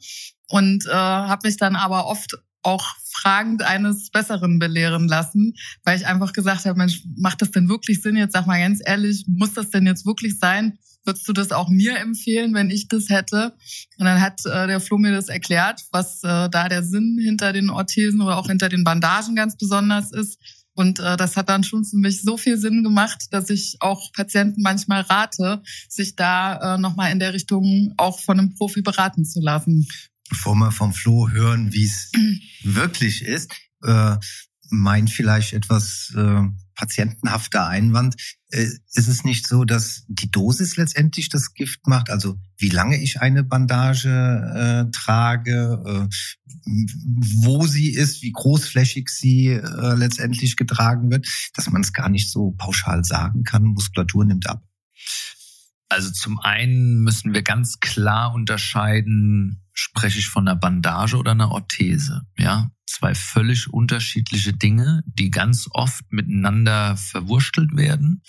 und 0.49 0.87
äh, 0.87 0.93
habe 0.93 1.49
mich 1.49 1.57
dann 1.57 1.77
aber 1.77 2.07
oft 2.07 2.39
auch 2.63 2.85
fragend 3.11 3.63
eines 3.63 4.11
Besseren 4.11 4.59
belehren 4.59 5.09
lassen, 5.09 5.55
weil 5.85 5.99
ich 5.99 6.07
einfach 6.07 6.33
gesagt 6.33 6.65
habe, 6.65 6.79
Mensch, 6.79 7.03
macht 7.17 7.41
das 7.41 7.51
denn 7.51 7.69
wirklich 7.69 8.03
Sinn? 8.03 8.17
Jetzt 8.17 8.33
sag 8.33 8.47
mal 8.47 8.61
ganz 8.61 8.81
ehrlich, 8.85 9.25
muss 9.27 9.55
das 9.55 9.71
denn 9.71 9.87
jetzt 9.87 10.07
wirklich 10.07 10.39
sein? 10.39 10.79
Würdest 11.05 11.27
du 11.27 11.33
das 11.33 11.53
auch 11.53 11.69
mir 11.69 11.99
empfehlen, 11.99 12.53
wenn 12.55 12.71
ich 12.71 12.89
das 12.89 13.09
hätte? 13.09 13.55
Und 13.99 14.05
dann 14.05 14.21
hat 14.21 14.45
äh, 14.45 14.67
der 14.67 14.81
Flo 14.81 14.99
mir 14.99 15.13
das 15.13 15.29
erklärt, 15.29 15.83
was 15.91 16.23
äh, 16.23 16.51
da 16.51 16.69
der 16.69 16.83
Sinn 16.83 17.19
hinter 17.23 17.53
den 17.53 17.71
Orthesen 17.71 18.21
oder 18.21 18.37
auch 18.37 18.49
hinter 18.49 18.69
den 18.69 18.85
Bandagen 18.85 19.35
ganz 19.35 19.57
besonders 19.57 20.13
ist. 20.13 20.39
Und 20.79 21.01
äh, 21.01 21.17
das 21.17 21.37
hat 21.37 21.49
dann 21.49 21.65
schon 21.65 21.85
für 21.85 21.97
mich 21.97 22.23
so 22.23 22.37
viel 22.37 22.57
Sinn 22.57 22.85
gemacht, 22.85 23.27
dass 23.33 23.51
ich 23.51 23.79
auch 23.81 24.13
Patienten 24.13 24.63
manchmal 24.63 25.01
rate, 25.01 25.61
sich 25.89 26.15
da 26.15 26.77
äh, 26.77 26.79
nochmal 26.79 27.11
in 27.11 27.19
der 27.19 27.35
Richtung 27.35 27.95
auch 27.97 28.21
von 28.21 28.39
einem 28.39 28.55
Profi 28.55 28.81
beraten 28.81 29.25
zu 29.25 29.41
lassen. 29.41 29.89
Bevor 30.29 30.55
wir 30.55 30.71
vom 30.71 30.95
Flo 30.95 31.31
hören, 31.31 31.73
wie 31.73 31.85
es 31.85 32.13
wirklich 32.63 33.23
ist, 33.23 33.51
äh, 33.83 34.19
mein 34.71 35.09
vielleicht 35.09 35.53
etwas 35.53 36.15
äh, 36.17 36.43
patientenhafter 36.79 37.67
Einwand. 37.67 38.15
Äh, 38.51 38.69
ist 38.95 39.09
es 39.09 39.25
nicht 39.25 39.47
so, 39.47 39.65
dass 39.65 40.05
die 40.07 40.31
Dosis 40.31 40.77
letztendlich 40.77 41.29
das 41.29 41.53
Gift 41.53 41.87
macht? 41.87 42.09
Also 42.09 42.39
wie 42.57 42.69
lange 42.69 43.03
ich 43.03 43.21
eine 43.21 43.43
Bandage 43.43 44.09
äh, 44.09 44.91
trage, 44.93 45.83
äh, 45.85 46.09
wo 47.43 47.67
sie 47.67 47.91
ist, 47.91 48.23
wie 48.23 48.33
großflächig 48.33 49.09
sie 49.09 49.49
äh, 49.49 49.95
letztendlich 49.95 50.57
getragen 50.57 51.11
wird, 51.11 51.27
dass 51.55 51.69
man 51.69 51.83
es 51.83 51.93
gar 51.93 52.09
nicht 52.09 52.31
so 52.31 52.53
pauschal 52.53 53.05
sagen 53.05 53.43
kann. 53.43 53.65
Muskulatur 53.65 54.25
nimmt 54.25 54.49
ab. 54.49 54.63
Also 55.89 56.11
zum 56.11 56.39
einen 56.39 57.03
müssen 57.03 57.33
wir 57.33 57.43
ganz 57.43 57.81
klar 57.81 58.35
unterscheiden, 58.35 59.63
spreche 59.73 60.19
ich 60.19 60.29
von 60.29 60.47
einer 60.47 60.57
Bandage 60.57 61.17
oder 61.17 61.31
einer 61.31 61.51
Orthese. 61.51 62.27
Ja, 62.37 62.71
zwei 62.87 63.15
völlig 63.15 63.73
unterschiedliche 63.73 64.53
Dinge, 64.53 65.03
die 65.07 65.31
ganz 65.31 65.69
oft 65.71 66.13
miteinander 66.13 66.97
verwurstelt 66.97 67.77
werden. 67.77 68.23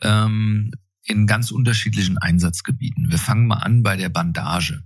Ähm, 0.00 0.72
in 1.04 1.26
ganz 1.26 1.50
unterschiedlichen 1.50 2.16
Einsatzgebieten. 2.18 3.10
Wir 3.10 3.18
fangen 3.18 3.46
mal 3.46 3.56
an 3.56 3.82
bei 3.82 3.96
der 3.96 4.08
Bandage 4.08 4.84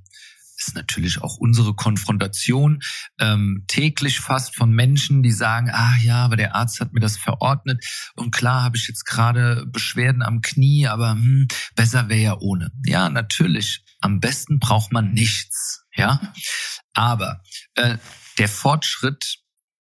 ist 0.69 0.75
natürlich 0.75 1.23
auch 1.23 1.37
unsere 1.37 1.75
Konfrontation 1.75 2.81
ähm, 3.21 3.65
täglich 3.67 4.21
fast 4.21 4.57
von 4.57 4.73
Menschen, 4.73 5.23
die 5.23 5.33
sagen, 5.33 5.71
ah 5.73 5.97
ja, 6.03 6.25
aber 6.25 6.37
der 6.37 6.55
Arzt 6.55 6.81
hat 6.81 6.93
mir 6.93 7.01
das 7.01 7.17
verordnet 7.17 7.85
und 8.15 8.31
klar 8.31 8.63
habe 8.63 8.77
ich 8.77 8.89
jetzt 8.89 9.05
gerade 9.05 9.67
Beschwerden 9.67 10.23
am 10.23 10.41
Knie, 10.41 10.87
aber 10.87 11.13
hm, 11.13 11.49
besser 11.75 12.09
wäre 12.09 12.21
ja 12.21 12.37
ohne. 12.39 12.71
Ja, 12.85 13.09
natürlich. 13.09 13.85
Am 14.01 14.21
besten 14.21 14.59
braucht 14.59 14.93
man 14.93 15.13
nichts. 15.13 15.85
Ja, 15.95 16.21
aber 16.93 17.41
äh, 17.75 17.97
der 18.39 18.49
Fortschritt 18.49 19.39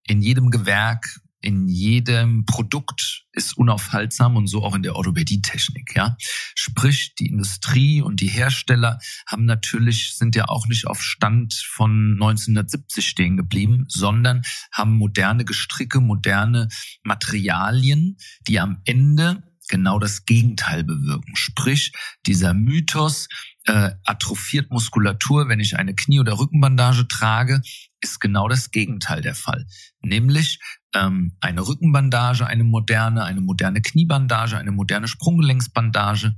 in 0.08 0.22
jedem 0.22 0.50
Gewerk 0.50 1.20
in 1.46 1.68
jedem 1.68 2.46
Produkt 2.46 3.25
ist 3.32 3.56
unaufhaltsam 3.56 4.36
und 4.36 4.48
so 4.48 4.64
auch 4.64 4.74
in 4.74 4.82
der 4.82 4.96
Orthopädietechnik, 4.96 5.96
ja. 5.96 6.18
Sprich, 6.56 7.14
die 7.20 7.28
Industrie 7.28 8.02
und 8.02 8.20
die 8.20 8.28
Hersteller 8.28 9.00
haben 9.28 9.46
natürlich, 9.46 10.16
sind 10.16 10.36
ja 10.36 10.48
auch 10.48 10.66
nicht 10.68 10.88
auf 10.88 11.04
Stand 11.04 11.54
von 11.54 12.14
1970 12.14 13.08
stehen 13.08 13.38
geblieben, 13.38 13.86
sondern 13.88 14.42
haben 14.72 14.96
moderne 14.96 15.46
Gestricke, 15.46 16.00
moderne 16.02 16.68
Materialien, 17.04 18.18
die 18.48 18.60
am 18.60 18.82
Ende 18.86 19.44
genau 19.70 20.00
das 20.00 20.25
Gegenteil 20.25 20.84
bewirken. 20.84 21.36
Sprich, 21.36 21.92
dieser 22.25 22.56
Mythos, 22.56 23.28
äh, 23.66 23.92
atrophiert 24.04 24.72
Muskulatur, 24.72 25.50
wenn 25.50 25.60
ich 25.60 25.78
eine 25.78 25.96
Knie- 25.96 26.20
oder 26.20 26.38
Rückenbandage 26.38 27.08
trage, 27.08 27.62
ist 28.00 28.20
genau 28.20 28.48
das 28.48 28.72
Gegenteil 28.72 29.22
der 29.22 29.36
Fall. 29.36 29.66
Nämlich 30.02 30.60
ähm, 30.96 31.38
eine 31.42 31.68
Rückenbandage, 31.68 32.48
eine 32.48 32.64
moderne, 32.64 33.24
eine 33.24 33.42
moderne 33.42 33.82
Kniebandage, 33.82 34.58
eine 34.58 34.72
moderne 34.72 35.08
Sprunggelenksbandage 35.08 36.36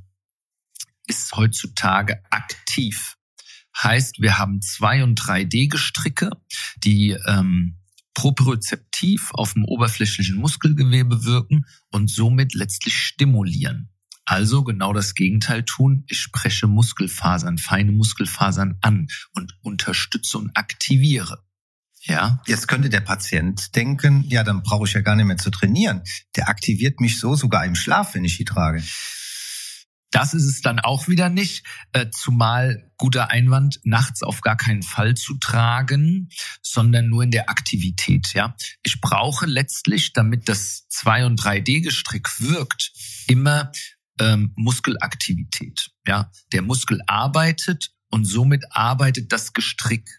ist 1.08 1.36
heutzutage 1.36 2.22
aktiv. 2.30 3.16
Heißt, 3.82 4.20
wir 4.20 4.38
haben 4.38 4.62
2 4.62 5.04
und 5.04 5.20
3D-Gestricke, 5.22 6.32
die 6.84 7.12
ähm, 7.28 7.78
propriozeptiv 8.14 9.32
auf 9.34 9.54
dem 9.54 9.64
oberflächlichen 9.64 10.38
Muskelgewebe 10.38 11.24
wirken 11.24 11.66
und 11.92 12.10
somit 12.10 12.56
letztlich 12.56 12.98
stimulieren. 12.98 13.90
Also 14.26 14.64
genau 14.64 14.92
das 14.92 15.14
Gegenteil 15.14 15.64
tun. 15.64 16.04
Ich 16.08 16.20
spreche 16.20 16.68
Muskelfasern, 16.68 17.58
feine 17.58 17.92
Muskelfasern 17.94 18.78
an 18.82 19.08
und 19.34 19.58
unterstütze 19.62 20.40
und 20.40 20.58
aktiviere. 20.58 21.47
Ja. 22.08 22.42
Jetzt 22.48 22.68
könnte 22.68 22.90
der 22.90 23.02
Patient 23.02 23.76
denken, 23.76 24.24
ja, 24.30 24.44
dann 24.44 24.64
brauche 24.64 24.88
ich 24.88 24.94
ja 24.94 25.02
gar 25.02 25.16
nicht 25.16 25.26
mehr 25.26 25.38
zu 25.38 25.52
trainieren. 25.52 26.04
Der 26.36 26.48
aktiviert 26.48 27.02
mich 27.02 27.20
so 27.20 27.36
sogar 27.36 27.66
im 27.66 27.76
Schlaf, 27.76 28.16
wenn 28.16 28.24
ich 28.24 28.38
die 28.38 28.46
trage. 28.46 28.82
Das 30.12 30.34
ist 30.34 30.46
es 30.46 30.62
dann 30.62 30.80
auch 30.80 31.10
wieder 31.10 31.28
nicht, 31.28 31.66
äh, 31.92 32.10
zumal 32.10 32.90
guter 32.98 33.30
Einwand, 33.30 33.82
nachts 33.84 34.24
auf 34.24 34.40
gar 34.40 34.56
keinen 34.56 34.82
Fall 34.82 35.16
zu 35.16 35.36
tragen, 35.36 36.30
sondern 36.62 37.10
nur 37.10 37.24
in 37.24 37.32
der 37.32 37.50
Aktivität. 37.50 38.34
Ja, 38.34 38.56
ich 38.84 39.02
brauche 39.02 39.46
letztlich, 39.46 40.14
damit 40.14 40.48
das 40.48 40.88
2 40.90 41.26
und 41.26 41.42
3D-Gestrick 41.42 42.40
wirkt, 42.40 42.94
immer 43.28 43.72
ähm, 44.20 44.54
Muskelaktivität. 44.56 45.90
Ja, 46.08 46.32
der 46.54 46.62
Muskel 46.62 47.02
arbeitet 47.06 47.92
und 48.10 48.24
somit 48.24 48.64
arbeitet 48.72 49.34
das 49.34 49.52
Gestrick 49.52 50.10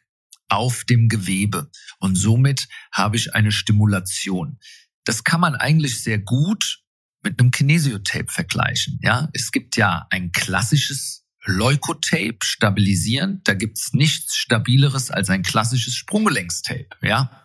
auf 0.49 0.85
dem 0.85 1.09
Gewebe 1.09 1.71
und 1.99 2.17
somit 2.17 2.69
habe 2.93 3.17
ich 3.17 3.35
eine 3.35 3.53
Stimulation. 3.53 4.59
Das 5.05 5.25
kann 5.25 5.41
man 5.41 5.55
eigentlich 5.55 6.03
sehr 6.03 6.19
gut 6.19 6.81
mit 7.23 7.41
einem 7.41 7.51
Kinesiotape 7.51 8.31
vergleichen. 8.31 8.99
Ja, 9.03 9.29
es 9.33 9.53
gibt 9.53 9.77
ja 9.77 10.07
ein 10.11 10.33
klassisches 10.33 11.25
Leukotape 11.45 12.39
stabilisieren. 12.43 13.41
Da 13.45 13.55
gibt's 13.55 13.93
nichts 13.93 14.37
stabileres 14.37 15.11
als 15.11 15.31
ein 15.31 15.43
klassisches 15.43 15.95
Sprunggelenkstape. 15.95 16.89
Ja, 17.03 17.45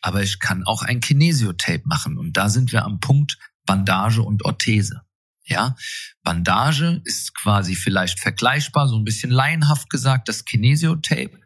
aber 0.00 0.22
ich 0.22 0.38
kann 0.38 0.64
auch 0.64 0.82
ein 0.82 1.00
Kinesiotape 1.00 1.82
machen 1.84 2.18
und 2.18 2.36
da 2.36 2.48
sind 2.48 2.72
wir 2.72 2.84
am 2.84 3.00
Punkt 3.00 3.38
Bandage 3.66 4.22
und 4.22 4.44
Orthese. 4.44 5.02
Ja, 5.44 5.74
Bandage 6.22 7.02
ist 7.04 7.34
quasi 7.34 7.74
vielleicht 7.74 8.20
vergleichbar, 8.20 8.88
so 8.88 8.96
ein 8.96 9.04
bisschen 9.04 9.30
laienhaft 9.30 9.90
gesagt, 9.90 10.28
das 10.28 10.44
Kinesiotape. 10.44 11.39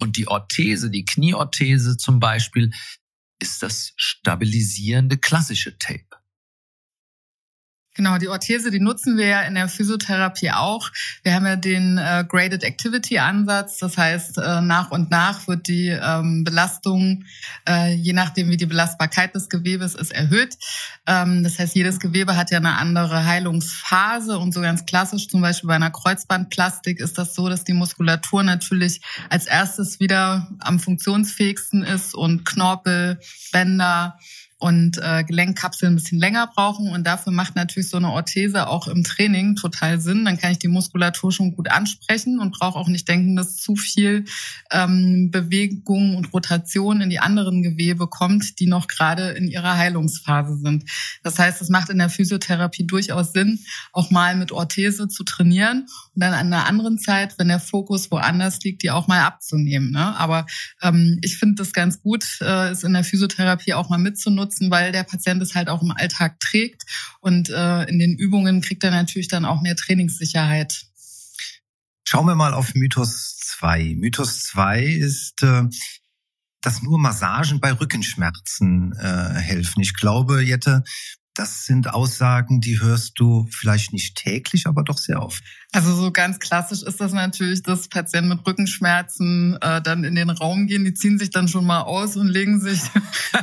Und 0.00 0.16
die 0.16 0.28
Orthese, 0.28 0.90
die 0.90 1.04
Knieorthese 1.04 1.96
zum 1.96 2.20
Beispiel, 2.20 2.72
ist 3.40 3.62
das 3.62 3.92
stabilisierende 3.96 5.18
klassische 5.18 5.78
Tape. 5.78 6.23
Genau, 7.96 8.18
die 8.18 8.26
Orthese, 8.26 8.72
die 8.72 8.80
nutzen 8.80 9.16
wir 9.16 9.26
ja 9.26 9.42
in 9.42 9.54
der 9.54 9.68
Physiotherapie 9.68 10.50
auch. 10.50 10.90
Wir 11.22 11.32
haben 11.32 11.46
ja 11.46 11.54
den 11.54 11.96
äh, 11.96 12.24
Graded 12.28 12.64
Activity 12.64 13.20
Ansatz. 13.20 13.78
Das 13.78 13.96
heißt, 13.96 14.38
äh, 14.38 14.60
nach 14.62 14.90
und 14.90 15.12
nach 15.12 15.46
wird 15.46 15.68
die 15.68 15.88
ähm, 15.90 16.42
Belastung, 16.42 17.24
äh, 17.68 17.94
je 17.94 18.12
nachdem 18.12 18.50
wie 18.50 18.56
die 18.56 18.66
Belastbarkeit 18.66 19.36
des 19.36 19.48
Gewebes 19.48 19.94
ist, 19.94 20.10
erhöht. 20.10 20.56
Ähm, 21.06 21.44
das 21.44 21.60
heißt, 21.60 21.76
jedes 21.76 22.00
Gewebe 22.00 22.36
hat 22.36 22.50
ja 22.50 22.58
eine 22.58 22.78
andere 22.78 23.26
Heilungsphase 23.26 24.38
und 24.38 24.52
so 24.52 24.60
ganz 24.60 24.86
klassisch, 24.86 25.28
zum 25.28 25.40
Beispiel 25.40 25.68
bei 25.68 25.76
einer 25.76 25.92
Kreuzbandplastik 25.92 26.98
ist 26.98 27.16
das 27.16 27.36
so, 27.36 27.48
dass 27.48 27.62
die 27.62 27.74
Muskulatur 27.74 28.42
natürlich 28.42 29.02
als 29.30 29.46
erstes 29.46 30.00
wieder 30.00 30.48
am 30.58 30.80
funktionsfähigsten 30.80 31.84
ist 31.84 32.16
und 32.16 32.44
Knorpel, 32.44 33.20
Bänder, 33.52 34.18
und 34.64 34.96
äh, 34.96 35.24
Gelenkkapseln 35.24 35.92
ein 35.92 35.96
bisschen 35.96 36.18
länger 36.18 36.46
brauchen. 36.46 36.88
Und 36.88 37.06
dafür 37.06 37.34
macht 37.34 37.54
natürlich 37.54 37.90
so 37.90 37.98
eine 37.98 38.08
Orthese 38.08 38.66
auch 38.66 38.88
im 38.88 39.04
Training 39.04 39.56
total 39.56 40.00
Sinn. 40.00 40.24
Dann 40.24 40.38
kann 40.38 40.52
ich 40.52 40.58
die 40.58 40.68
Muskulatur 40.68 41.32
schon 41.32 41.54
gut 41.54 41.70
ansprechen 41.70 42.38
und 42.38 42.58
brauche 42.58 42.78
auch 42.78 42.88
nicht 42.88 43.06
denken, 43.06 43.36
dass 43.36 43.58
zu 43.58 43.76
viel 43.76 44.24
ähm, 44.72 45.28
Bewegung 45.30 46.16
und 46.16 46.32
Rotation 46.32 47.02
in 47.02 47.10
die 47.10 47.18
anderen 47.18 47.62
Gewebe 47.62 48.06
kommt, 48.06 48.58
die 48.58 48.66
noch 48.66 48.88
gerade 48.88 49.32
in 49.32 49.48
ihrer 49.48 49.76
Heilungsphase 49.76 50.56
sind. 50.56 50.84
Das 51.22 51.38
heißt, 51.38 51.60
es 51.60 51.68
macht 51.68 51.90
in 51.90 51.98
der 51.98 52.08
Physiotherapie 52.08 52.86
durchaus 52.86 53.34
Sinn, 53.34 53.58
auch 53.92 54.10
mal 54.10 54.34
mit 54.34 54.50
Orthese 54.50 55.08
zu 55.08 55.24
trainieren 55.24 55.88
und 56.14 56.22
dann 56.22 56.32
an 56.32 56.46
einer 56.46 56.66
anderen 56.66 56.98
Zeit, 56.98 57.38
wenn 57.38 57.48
der 57.48 57.60
Fokus 57.60 58.10
woanders 58.10 58.60
liegt, 58.60 58.82
die 58.82 58.90
auch 58.90 59.08
mal 59.08 59.26
abzunehmen. 59.26 59.90
Ne? 59.90 60.16
Aber 60.16 60.46
ähm, 60.80 61.18
ich 61.20 61.36
finde 61.36 61.56
das 61.56 61.74
ganz 61.74 62.00
gut, 62.00 62.24
äh, 62.40 62.70
es 62.70 62.82
in 62.82 62.94
der 62.94 63.04
Physiotherapie 63.04 63.74
auch 63.74 63.90
mal 63.90 63.98
mitzunutzen 63.98 64.53
nutzen, 64.54 64.70
weil 64.70 64.92
der 64.92 65.04
Patient 65.04 65.42
es 65.42 65.54
halt 65.54 65.68
auch 65.68 65.82
im 65.82 65.90
Alltag 65.90 66.38
trägt. 66.40 66.84
Und 67.20 67.50
äh, 67.50 67.84
in 67.84 67.98
den 67.98 68.16
Übungen 68.16 68.60
kriegt 68.60 68.84
er 68.84 68.90
natürlich 68.90 69.28
dann 69.28 69.44
auch 69.44 69.60
mehr 69.60 69.76
Trainingssicherheit. 69.76 70.86
Schauen 72.04 72.26
wir 72.26 72.34
mal 72.34 72.54
auf 72.54 72.74
Mythos 72.74 73.36
2. 73.38 73.94
Mythos 73.96 74.44
2 74.44 74.84
ist, 74.84 75.42
äh, 75.42 75.64
dass 76.60 76.82
nur 76.82 76.98
Massagen 76.98 77.60
bei 77.60 77.72
Rückenschmerzen 77.72 78.94
äh, 78.98 79.40
helfen. 79.40 79.80
Ich 79.80 79.94
glaube, 79.94 80.42
Jette, 80.42 80.84
das 81.34 81.64
sind 81.64 81.92
Aussagen, 81.92 82.60
die 82.60 82.80
hörst 82.80 83.18
du 83.18 83.46
vielleicht 83.50 83.92
nicht 83.92 84.16
täglich, 84.16 84.66
aber 84.68 84.84
doch 84.84 84.98
sehr 84.98 85.20
oft. 85.20 85.42
Also 85.72 85.92
so 85.92 86.12
ganz 86.12 86.38
klassisch 86.38 86.82
ist 86.84 87.00
das 87.00 87.12
natürlich, 87.12 87.64
dass 87.64 87.88
Patienten 87.88 88.28
mit 88.28 88.46
Rückenschmerzen 88.46 89.58
äh, 89.60 89.82
dann 89.82 90.04
in 90.04 90.14
den 90.14 90.30
Raum 90.30 90.68
gehen, 90.68 90.84
die 90.84 90.94
ziehen 90.94 91.18
sich 91.18 91.30
dann 91.30 91.48
schon 91.48 91.66
mal 91.66 91.80
aus 91.80 92.16
und 92.16 92.28
legen 92.28 92.60
sich 92.60 92.80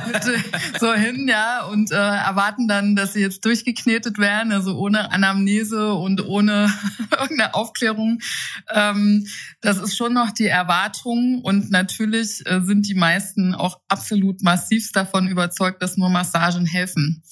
so 0.80 0.94
hin, 0.94 1.28
ja, 1.28 1.66
und 1.66 1.92
äh, 1.92 1.96
erwarten 1.96 2.66
dann, 2.66 2.96
dass 2.96 3.12
sie 3.12 3.20
jetzt 3.20 3.44
durchgeknetet 3.44 4.16
werden, 4.16 4.52
also 4.52 4.78
ohne 4.78 5.12
Anamnese 5.12 5.92
und 5.92 6.24
ohne 6.24 6.72
irgendeine 7.10 7.52
Aufklärung. 7.52 8.20
Ähm, 8.70 9.26
das 9.60 9.76
ist 9.76 9.98
schon 9.98 10.14
noch 10.14 10.30
die 10.30 10.46
Erwartung 10.46 11.42
und 11.42 11.70
natürlich 11.70 12.46
äh, 12.46 12.62
sind 12.62 12.88
die 12.88 12.94
meisten 12.94 13.54
auch 13.54 13.80
absolut 13.88 14.42
massivst 14.42 14.96
davon 14.96 15.28
überzeugt, 15.28 15.82
dass 15.82 15.98
nur 15.98 16.08
Massagen 16.08 16.64
helfen. 16.64 17.22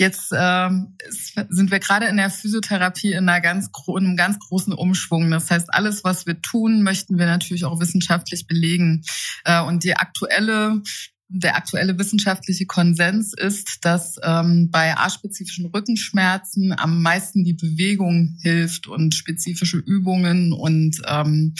Jetzt 0.00 0.32
ähm, 0.34 0.96
sind 1.10 1.70
wir 1.70 1.78
gerade 1.78 2.06
in 2.06 2.16
der 2.16 2.30
Physiotherapie 2.30 3.12
in, 3.12 3.28
einer 3.28 3.42
ganz, 3.42 3.68
in 3.86 3.96
einem 3.98 4.16
ganz 4.16 4.38
großen 4.38 4.72
Umschwung. 4.72 5.30
Das 5.30 5.50
heißt, 5.50 5.74
alles, 5.74 6.04
was 6.04 6.24
wir 6.26 6.40
tun, 6.40 6.82
möchten 6.82 7.18
wir 7.18 7.26
natürlich 7.26 7.66
auch 7.66 7.80
wissenschaftlich 7.80 8.46
belegen. 8.46 9.02
Äh, 9.44 9.62
und 9.62 9.84
die 9.84 9.94
aktuelle 9.94 10.80
der 11.32 11.54
aktuelle 11.54 11.96
wissenschaftliche 11.96 12.66
Konsens 12.66 13.34
ist, 13.34 13.84
dass 13.84 14.16
ähm, 14.24 14.68
bei 14.70 14.96
A-spezifischen 14.96 15.66
Rückenschmerzen 15.66 16.74
am 16.76 17.02
meisten 17.02 17.44
die 17.44 17.52
Bewegung 17.52 18.36
hilft 18.42 18.88
und 18.88 19.14
spezifische 19.14 19.76
Übungen 19.76 20.52
und 20.52 21.00
ähm, 21.06 21.54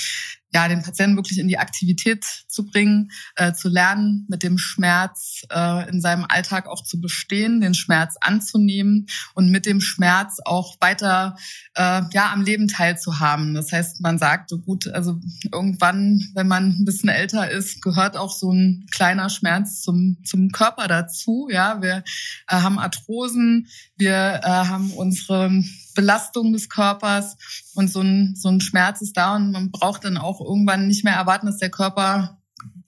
ja, 0.52 0.69
den 0.69 0.83
Patienten 0.83 1.16
wirklich 1.16 1.38
in 1.38 1.49
die 1.49 1.59
Aktivität 1.59 2.25
zu 2.49 2.66
bringen, 2.66 3.11
äh, 3.37 3.52
zu 3.52 3.69
lernen, 3.69 4.26
mit 4.28 4.42
dem 4.42 4.59
Schmerz 4.59 5.42
äh, 5.50 5.88
in 5.88 6.00
seinem 6.00 6.26
Alltag 6.28 6.66
auch 6.66 6.83
zu 6.83 7.00
bestehen, 7.00 7.61
den 7.61 7.75
Schmerz 7.75 8.16
anzunehmen 8.21 9.07
und 9.35 9.50
mit 9.50 9.66
dem 9.66 9.80
Schmerz 9.80 10.38
auch 10.45 10.76
weiter 10.80 11.37
äh, 11.75 12.02
ja 12.12 12.33
am 12.33 12.42
Leben 12.42 12.69
teilzuhaben. 12.69 13.54
Das 13.54 13.71
heißt, 13.73 14.00
man 14.00 14.19
sagt, 14.19 14.50
so 14.50 14.59
gut, 14.59 14.88
also 14.88 15.21
irgendwann, 15.52 16.21
wenn 16.35 16.49
man 16.49 16.71
ein 16.71 16.85
bisschen 16.85 17.09
älter 17.09 17.50
ist, 17.50 17.83
gehört 17.83 18.16
auch 18.16 18.33
so 18.33 18.52
ein 18.52 18.87
kleiner 18.90 19.30
Schmerz 19.30 19.80
zum 19.80 20.19
zum 20.25 20.50
Körper 20.50 20.88
dazu. 20.88 21.49
Ja, 21.50 21.80
wir 21.83 22.02
äh, 22.49 22.57
haben 22.57 22.78
Arthrosen, 22.78 23.69
wir 23.97 24.40
äh, 24.42 24.49
haben 24.49 24.92
unsere 24.92 25.62
Belastung 26.00 26.54
des 26.54 26.71
Körpers 26.71 27.37
und 27.75 27.90
so 27.90 28.00
ein, 28.00 28.35
so 28.35 28.49
ein 28.49 28.62
Schmerz 28.62 29.02
ist 29.02 29.19
da 29.19 29.37
und 29.37 29.52
man 29.52 29.71
braucht 29.71 30.04
dann 30.04 30.16
auch 30.16 30.40
irgendwann 30.40 30.87
nicht 30.87 31.04
mehr 31.04 31.12
erwarten, 31.12 31.45
dass 31.45 31.59
der 31.59 31.71
Körper 31.71 32.38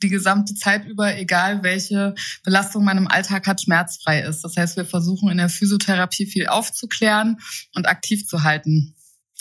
die 0.02 0.08
gesamte 0.08 0.54
Zeit 0.54 0.86
über, 0.86 1.14
egal 1.18 1.62
welche 1.62 2.14
Belastung 2.42 2.84
man 2.84 2.96
im 2.96 3.08
Alltag 3.08 3.46
hat, 3.46 3.60
schmerzfrei 3.60 4.22
ist. 4.22 4.42
Das 4.42 4.56
heißt, 4.56 4.78
wir 4.78 4.86
versuchen 4.86 5.28
in 5.28 5.36
der 5.36 5.50
Physiotherapie 5.50 6.24
viel 6.24 6.46
aufzuklären 6.46 7.36
und 7.74 7.86
aktiv 7.86 8.26
zu 8.26 8.44
halten. 8.44 8.96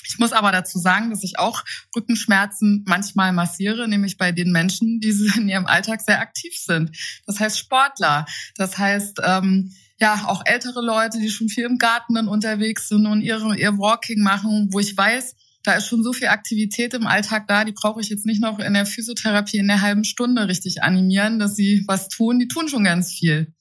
Ich 0.06 0.20
muss 0.20 0.34
aber 0.34 0.52
dazu 0.52 0.78
sagen, 0.78 1.10
dass 1.10 1.24
ich 1.24 1.40
auch 1.40 1.64
Rückenschmerzen 1.96 2.84
manchmal 2.86 3.32
massiere, 3.32 3.88
nämlich 3.88 4.18
bei 4.18 4.34
den 4.34 4.52
Menschen, 4.52 5.00
die 5.00 5.12
in 5.38 5.48
ihrem 5.48 5.66
Alltag 5.66 6.02
sehr 6.02 6.20
aktiv 6.20 6.54
sind. 6.58 6.92
Das 7.26 7.40
heißt 7.40 7.58
Sportler. 7.58 8.26
Das 8.58 8.78
heißt, 8.78 9.22
ähm, 9.24 9.72
ja, 10.02 10.26
auch 10.26 10.42
ältere 10.46 10.82
Leute, 10.82 11.20
die 11.20 11.30
schon 11.30 11.48
viel 11.48 11.66
im 11.66 11.78
Garten 11.78 12.16
dann 12.16 12.28
unterwegs 12.28 12.90
sind 12.90 13.06
und 13.06 13.22
ihre, 13.22 13.56
ihr 13.56 13.78
Walking 13.78 14.24
machen, 14.24 14.70
wo 14.72 14.80
ich 14.80 14.98
weiß, 14.98 15.36
da 15.64 15.74
ist 15.74 15.86
schon 15.86 16.02
so 16.02 16.12
viel 16.12 16.30
Aktivität 16.30 16.96
im 16.96 17.06
Alltag 17.06 17.48
da, 17.48 17.64
die 17.64 17.72
brauche 17.72 18.02
ich 18.02 18.10
jetzt 18.10 18.26
nicht 18.26 18.42
noch 18.42 18.58
in 18.58 18.74
der 18.74 18.88
Physiotherapie 18.88 19.58
in 19.58 19.68
der 19.68 19.82
halben 19.82 20.04
Stunde 20.04 20.48
richtig 20.48 20.82
animieren, 20.82 21.38
dass 21.38 21.56
sie 21.56 21.84
was 21.88 22.08
tun. 22.08 22.40
Die 22.40 22.48
tun 22.48 22.68
schon 22.68 22.84
ganz 22.84 23.14
viel. 23.14 23.54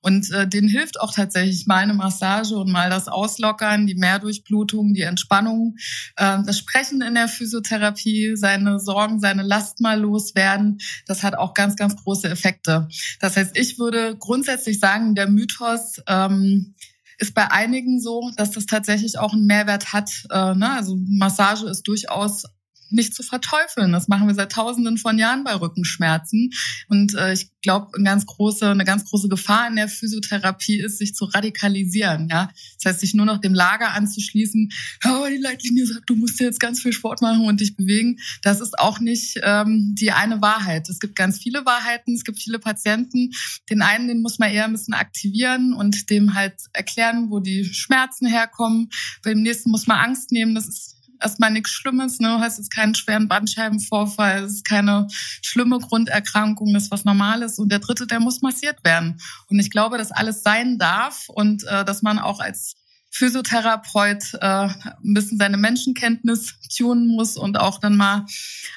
Und 0.00 0.30
äh, 0.30 0.46
denen 0.46 0.68
hilft 0.68 1.00
auch 1.00 1.12
tatsächlich 1.12 1.66
mal 1.66 1.78
eine 1.78 1.94
Massage 1.94 2.56
und 2.56 2.70
mal 2.70 2.88
das 2.88 3.08
Auslockern, 3.08 3.86
die 3.86 3.96
Mehrdurchblutung, 3.96 4.94
die 4.94 5.02
Entspannung, 5.02 5.76
äh, 6.16 6.38
das 6.46 6.58
Sprechen 6.58 7.02
in 7.02 7.14
der 7.14 7.28
Physiotherapie, 7.28 8.36
seine 8.36 8.78
Sorgen, 8.78 9.18
seine 9.20 9.42
Last 9.42 9.80
mal 9.80 10.00
loswerden. 10.00 10.78
Das 11.06 11.22
hat 11.22 11.34
auch 11.34 11.52
ganz, 11.52 11.76
ganz 11.76 11.96
große 11.96 12.28
Effekte. 12.28 12.88
Das 13.20 13.36
heißt, 13.36 13.56
ich 13.58 13.78
würde 13.78 14.16
grundsätzlich 14.16 14.78
sagen, 14.78 15.14
der 15.14 15.28
Mythos 15.28 16.00
ähm, 16.06 16.74
ist 17.18 17.34
bei 17.34 17.50
einigen 17.50 18.00
so, 18.00 18.30
dass 18.36 18.52
das 18.52 18.66
tatsächlich 18.66 19.18
auch 19.18 19.32
einen 19.32 19.46
Mehrwert 19.46 19.92
hat. 19.92 20.10
Äh, 20.30 20.54
ne? 20.54 20.70
Also 20.70 20.96
Massage 21.08 21.66
ist 21.66 21.82
durchaus 21.88 22.44
nicht 22.90 23.14
zu 23.14 23.22
verteufeln. 23.22 23.92
Das 23.92 24.08
machen 24.08 24.26
wir 24.26 24.34
seit 24.34 24.52
Tausenden 24.52 24.98
von 24.98 25.18
Jahren 25.18 25.44
bei 25.44 25.54
Rückenschmerzen. 25.54 26.50
Und 26.88 27.14
äh, 27.14 27.32
ich 27.32 27.50
glaube, 27.62 27.88
eine 27.94 28.04
ganz 28.04 28.26
große, 28.26 28.70
eine 28.70 28.84
ganz 28.84 29.04
große 29.04 29.28
Gefahr 29.28 29.68
in 29.68 29.76
der 29.76 29.88
Physiotherapie 29.88 30.80
ist, 30.80 30.98
sich 30.98 31.14
zu 31.14 31.26
radikalisieren. 31.26 32.28
Ja, 32.30 32.50
das 32.76 32.92
heißt, 32.92 33.00
sich 33.00 33.14
nur 33.14 33.26
noch 33.26 33.40
dem 33.40 33.54
Lager 33.54 33.92
anzuschließen. 33.94 34.70
Oh, 35.04 35.26
die 35.30 35.36
Leitlinie 35.36 35.86
sagt, 35.86 36.08
du 36.08 36.16
musst 36.16 36.40
jetzt 36.40 36.60
ganz 36.60 36.80
viel 36.80 36.92
Sport 36.92 37.22
machen 37.22 37.46
und 37.46 37.60
dich 37.60 37.76
bewegen. 37.76 38.18
Das 38.42 38.60
ist 38.60 38.78
auch 38.78 39.00
nicht 39.00 39.38
ähm, 39.42 39.94
die 39.98 40.12
eine 40.12 40.40
Wahrheit. 40.40 40.88
Es 40.88 41.00
gibt 41.00 41.16
ganz 41.16 41.38
viele 41.38 41.64
Wahrheiten. 41.66 42.14
Es 42.14 42.24
gibt 42.24 42.42
viele 42.42 42.58
Patienten. 42.58 43.32
Den 43.70 43.82
einen, 43.82 44.08
den 44.08 44.22
muss 44.22 44.38
man 44.38 44.50
eher 44.50 44.64
ein 44.64 44.72
bisschen 44.72 44.94
aktivieren 44.94 45.74
und 45.74 46.10
dem 46.10 46.34
halt 46.34 46.54
erklären, 46.72 47.30
wo 47.30 47.40
die 47.40 47.64
Schmerzen 47.64 48.26
herkommen. 48.26 48.90
Bei 49.22 49.30
dem 49.30 49.42
nächsten 49.42 49.70
muss 49.70 49.86
man 49.86 49.98
Angst 49.98 50.32
nehmen. 50.32 50.54
Das 50.54 50.68
ist 50.68 50.97
erstmal 51.20 51.50
nichts 51.50 51.70
Schlimmes, 51.70 52.20
ne? 52.20 52.40
Hast 52.40 52.58
jetzt 52.58 52.74
keinen 52.74 52.94
schweren 52.94 53.28
Bandscheibenvorfall, 53.28 54.44
es 54.44 54.54
ist 54.54 54.68
keine 54.68 55.08
schlimme 55.42 55.78
Grunderkrankung, 55.78 56.72
das 56.72 56.84
ist 56.84 56.90
was 56.90 57.04
Normales. 57.04 57.58
Und 57.58 57.70
der 57.70 57.80
dritte, 57.80 58.06
der 58.06 58.20
muss 58.20 58.42
massiert 58.42 58.84
werden. 58.84 59.20
Und 59.48 59.58
ich 59.58 59.70
glaube, 59.70 59.98
dass 59.98 60.10
alles 60.10 60.42
sein 60.42 60.78
darf 60.78 61.28
und 61.28 61.64
äh, 61.64 61.84
dass 61.84 62.02
man 62.02 62.18
auch 62.18 62.40
als 62.40 62.77
Physiotherapeut 63.10 64.34
äh, 64.34 64.68
ein 64.68 65.14
bisschen 65.14 65.38
seine 65.38 65.56
Menschenkenntnis 65.56 66.54
tunen 66.76 67.08
muss 67.08 67.36
und 67.36 67.58
auch 67.58 67.80
dann 67.80 67.96
mal 67.96 68.26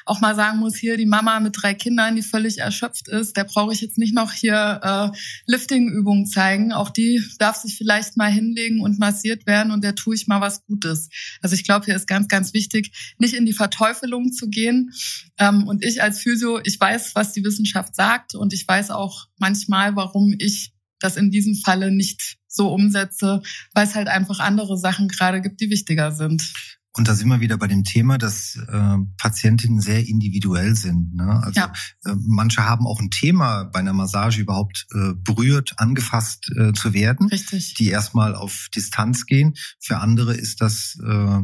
auch 0.06 0.20
mal 0.20 0.34
sagen 0.34 0.58
muss, 0.58 0.76
hier 0.76 0.96
die 0.96 1.06
Mama 1.06 1.38
mit 1.40 1.56
drei 1.60 1.74
Kindern, 1.74 2.16
die 2.16 2.22
völlig 2.22 2.58
erschöpft 2.58 3.08
ist, 3.08 3.36
der 3.36 3.44
brauche 3.44 3.72
ich 3.72 3.80
jetzt 3.80 3.98
nicht 3.98 4.14
noch 4.14 4.32
hier 4.32 4.80
äh, 4.82 5.18
Lifting-Übungen 5.46 6.26
zeigen. 6.26 6.72
Auch 6.72 6.90
die 6.90 7.22
darf 7.38 7.56
sich 7.56 7.76
vielleicht 7.76 8.16
mal 8.16 8.30
hinlegen 8.30 8.80
und 8.80 8.98
massiert 8.98 9.46
werden 9.46 9.70
und 9.70 9.84
der 9.84 9.94
tue 9.94 10.14
ich 10.14 10.26
mal 10.26 10.40
was 10.40 10.64
Gutes. 10.64 11.08
Also 11.40 11.54
ich 11.54 11.64
glaube, 11.64 11.84
hier 11.84 11.96
ist 11.96 12.08
ganz, 12.08 12.28
ganz 12.28 12.54
wichtig, 12.54 13.14
nicht 13.18 13.34
in 13.34 13.46
die 13.46 13.52
Verteufelung 13.52 14.32
zu 14.32 14.48
gehen. 14.48 14.92
Ähm, 15.38 15.66
und 15.68 15.84
ich 15.84 16.02
als 16.02 16.20
Physio, 16.20 16.60
ich 16.64 16.80
weiß, 16.80 17.14
was 17.14 17.32
die 17.32 17.44
Wissenschaft 17.44 17.94
sagt 17.94 18.34
und 18.34 18.52
ich 18.52 18.66
weiß 18.66 18.90
auch 18.90 19.26
manchmal, 19.38 19.94
warum 19.96 20.34
ich 20.38 20.72
das 20.98 21.16
in 21.16 21.30
diesem 21.30 21.54
Falle 21.56 21.90
nicht 21.90 22.38
so 22.52 22.72
umsetze, 22.72 23.42
weil 23.74 23.86
es 23.86 23.94
halt 23.94 24.08
einfach 24.08 24.38
andere 24.38 24.78
Sachen 24.78 25.08
gerade 25.08 25.40
gibt, 25.40 25.60
die 25.60 25.70
wichtiger 25.70 26.12
sind. 26.12 26.52
Und 26.94 27.08
da 27.08 27.14
sind 27.14 27.28
wir 27.28 27.40
wieder 27.40 27.56
bei 27.56 27.68
dem 27.68 27.84
Thema, 27.84 28.18
dass 28.18 28.56
äh, 28.56 28.96
Patientinnen 29.16 29.80
sehr 29.80 30.06
individuell 30.06 30.74
sind. 30.76 31.14
Ne? 31.14 31.40
Also 31.42 31.60
ja. 31.60 31.72
äh, 32.04 32.14
manche 32.26 32.66
haben 32.66 32.86
auch 32.86 33.00
ein 33.00 33.10
Thema 33.10 33.64
bei 33.64 33.78
einer 33.80 33.94
Massage 33.94 34.42
überhaupt 34.42 34.86
äh, 34.94 35.14
berührt, 35.14 35.72
angefasst 35.78 36.52
äh, 36.54 36.74
zu 36.74 36.92
werden, 36.92 37.28
Richtig. 37.28 37.74
die 37.74 37.88
erstmal 37.88 38.34
auf 38.34 38.68
Distanz 38.76 39.24
gehen. 39.24 39.54
Für 39.80 40.00
andere 40.00 40.34
ist 40.34 40.60
das 40.60 40.98
äh, 41.02 41.38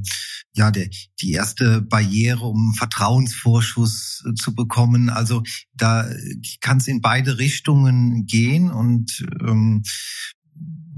ja 0.53 0.71
der, 0.71 0.91
die 1.23 1.33
erste 1.33 1.81
Barriere, 1.81 2.45
um 2.45 2.75
Vertrauensvorschuss 2.75 4.25
äh, 4.29 4.35
zu 4.35 4.55
bekommen. 4.55 5.09
Also 5.09 5.45
da 5.73 6.07
kann 6.61 6.77
es 6.77 6.89
in 6.89 7.01
beide 7.01 7.39
Richtungen 7.39 8.27
gehen 8.27 8.71
und 8.71 9.25
ähm, 9.41 9.83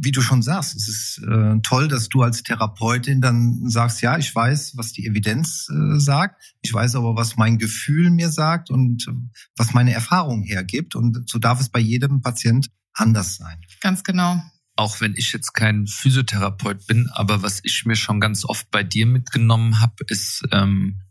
wie 0.02 0.12
du 0.12 0.22
schon 0.22 0.42
sagst, 0.42 0.74
es 0.76 0.88
ist 0.88 1.22
äh, 1.28 1.60
toll, 1.62 1.88
dass 1.88 2.08
du 2.08 2.22
als 2.22 2.42
Therapeutin 2.42 3.20
dann 3.20 3.68
sagst, 3.68 4.00
ja, 4.02 4.16
ich 4.18 4.34
weiß, 4.34 4.76
was 4.76 4.92
die 4.92 5.06
Evidenz 5.06 5.68
äh, 5.70 5.98
sagt, 5.98 6.42
ich 6.62 6.72
weiß 6.72 6.94
aber, 6.96 7.16
was 7.16 7.36
mein 7.36 7.58
Gefühl 7.58 8.10
mir 8.10 8.30
sagt 8.30 8.70
und 8.70 9.06
äh, 9.08 9.12
was 9.56 9.74
meine 9.74 9.92
Erfahrung 9.92 10.42
hergibt. 10.42 10.96
Und 10.96 11.28
so 11.28 11.38
darf 11.38 11.60
es 11.60 11.68
bei 11.68 11.80
jedem 11.80 12.22
Patient 12.22 12.70
anders 12.94 13.36
sein. 13.36 13.60
Ganz 13.80 14.02
genau. 14.02 14.42
Auch 14.76 15.00
wenn 15.00 15.14
ich 15.16 15.32
jetzt 15.32 15.52
kein 15.52 15.86
Physiotherapeut 15.86 16.86
bin, 16.86 17.08
aber 17.12 17.42
was 17.42 17.60
ich 17.64 17.84
mir 17.84 17.96
schon 17.96 18.20
ganz 18.20 18.44
oft 18.44 18.70
bei 18.70 18.82
dir 18.82 19.06
mitgenommen 19.06 19.80
habe, 19.80 19.96
ist 20.08 20.42
ähm, 20.52 21.02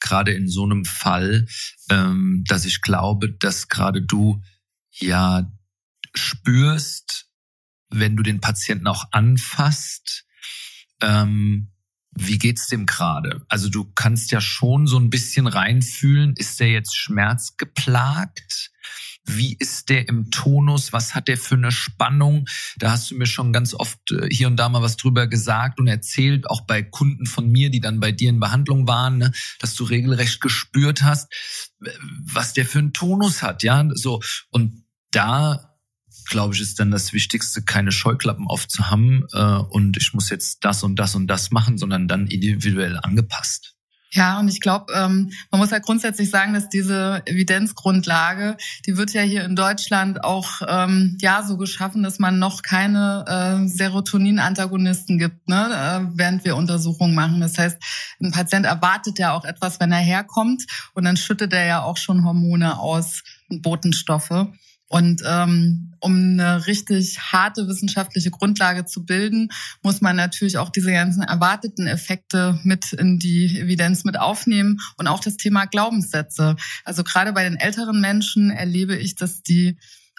gerade 0.00 0.32
in 0.32 0.48
so 0.48 0.64
einem 0.64 0.84
Fall, 0.84 1.46
ähm, 1.90 2.44
dass 2.46 2.66
ich 2.66 2.82
glaube, 2.82 3.32
dass 3.32 3.68
gerade 3.68 4.02
du 4.02 4.42
ja 4.90 5.50
spürst, 6.14 7.25
wenn 7.90 8.16
du 8.16 8.22
den 8.22 8.40
Patienten 8.40 8.86
auch 8.86 9.04
anfasst, 9.12 10.24
ähm, 11.00 11.70
wie 12.18 12.38
geht's 12.38 12.68
dem 12.68 12.86
gerade? 12.86 13.44
Also 13.48 13.68
du 13.68 13.84
kannst 13.94 14.30
ja 14.32 14.40
schon 14.40 14.86
so 14.86 14.98
ein 14.98 15.10
bisschen 15.10 15.46
reinfühlen, 15.46 16.34
ist 16.36 16.60
der 16.60 16.70
jetzt 16.70 16.96
schmerzgeplagt? 16.96 18.70
Wie 19.28 19.56
ist 19.58 19.88
der 19.88 20.08
im 20.08 20.30
Tonus? 20.30 20.92
Was 20.92 21.14
hat 21.14 21.28
der 21.28 21.36
für 21.36 21.56
eine 21.56 21.72
Spannung? 21.72 22.46
Da 22.78 22.92
hast 22.92 23.10
du 23.10 23.16
mir 23.16 23.26
schon 23.26 23.52
ganz 23.52 23.74
oft 23.74 23.98
äh, 24.12 24.28
hier 24.30 24.46
und 24.46 24.56
da 24.56 24.68
mal 24.68 24.82
was 24.82 24.96
drüber 24.96 25.26
gesagt 25.26 25.80
und 25.80 25.88
erzählt, 25.88 26.48
auch 26.48 26.62
bei 26.62 26.82
Kunden 26.82 27.26
von 27.26 27.50
mir, 27.50 27.70
die 27.70 27.80
dann 27.80 27.98
bei 28.00 28.12
dir 28.12 28.30
in 28.30 28.40
Behandlung 28.40 28.86
waren, 28.86 29.18
ne, 29.18 29.32
dass 29.58 29.74
du 29.74 29.84
regelrecht 29.84 30.40
gespürt 30.40 31.02
hast, 31.02 31.32
was 32.24 32.52
der 32.52 32.64
für 32.64 32.78
einen 32.78 32.92
Tonus 32.92 33.42
hat, 33.42 33.64
ja, 33.64 33.86
so. 33.94 34.22
Und 34.50 34.84
da 35.10 35.75
glaube 36.26 36.54
ich, 36.54 36.60
ist 36.60 36.78
dann 36.80 36.90
das 36.90 37.12
Wichtigste, 37.12 37.62
keine 37.62 37.92
Scheuklappen 37.92 38.46
aufzuhaben 38.46 39.26
äh, 39.32 39.58
und 39.70 39.96
ich 39.96 40.14
muss 40.14 40.30
jetzt 40.30 40.64
das 40.64 40.82
und 40.82 40.96
das 40.96 41.14
und 41.14 41.26
das 41.26 41.50
machen, 41.50 41.78
sondern 41.78 42.08
dann 42.08 42.26
individuell 42.26 42.98
angepasst. 43.02 43.76
Ja, 44.12 44.38
und 44.38 44.48
ich 44.48 44.60
glaube, 44.60 44.92
ähm, 44.94 45.32
man 45.50 45.60
muss 45.60 45.70
ja 45.70 45.78
grundsätzlich 45.78 46.30
sagen, 46.30 46.54
dass 46.54 46.68
diese 46.68 47.22
Evidenzgrundlage, 47.26 48.56
die 48.86 48.96
wird 48.96 49.12
ja 49.12 49.20
hier 49.22 49.44
in 49.44 49.56
Deutschland 49.56 50.24
auch 50.24 50.62
ähm, 50.66 51.18
ja 51.20 51.42
so 51.42 51.56
geschaffen, 51.56 52.02
dass 52.02 52.18
man 52.18 52.38
noch 52.38 52.62
keine 52.62 53.24
äh, 53.26 53.68
Serotonin-Antagonisten 53.68 55.18
gibt, 55.18 55.48
ne, 55.48 55.66
äh, 55.66 56.16
während 56.16 56.44
wir 56.44 56.56
Untersuchungen 56.56 57.14
machen. 57.14 57.40
Das 57.40 57.58
heißt, 57.58 57.76
ein 58.22 58.30
Patient 58.30 58.64
erwartet 58.64 59.18
ja 59.18 59.32
auch 59.32 59.44
etwas, 59.44 59.80
wenn 59.80 59.92
er 59.92 59.98
herkommt, 59.98 60.64
und 60.94 61.04
dann 61.04 61.16
schüttet 61.16 61.52
er 61.52 61.66
ja 61.66 61.82
auch 61.82 61.96
schon 61.96 62.24
Hormone 62.24 62.78
aus, 62.78 63.22
Botenstoffe. 63.50 64.46
Und 64.88 65.22
ähm, 65.26 65.94
um 66.00 66.14
eine 66.14 66.66
richtig 66.66 67.18
harte 67.32 67.66
wissenschaftliche 67.66 68.30
Grundlage 68.30 68.84
zu 68.84 69.04
bilden, 69.04 69.48
muss 69.82 70.00
man 70.00 70.14
natürlich 70.14 70.58
auch 70.58 70.70
diese 70.70 70.92
ganzen 70.92 71.22
erwarteten 71.22 71.86
Effekte 71.86 72.60
mit 72.62 72.92
in 72.92 73.18
die 73.18 73.58
Evidenz 73.58 74.04
mit 74.04 74.18
aufnehmen 74.18 74.78
und 74.96 75.08
auch 75.08 75.20
das 75.20 75.36
Thema 75.36 75.64
Glaubenssätze. 75.64 76.56
Also 76.84 77.02
gerade 77.02 77.32
bei 77.32 77.42
den 77.42 77.56
älteren 77.56 78.00
Menschen 78.00 78.50
erlebe 78.50 78.96
ich, 78.96 79.16
dass 79.16 79.42
die 79.42 79.76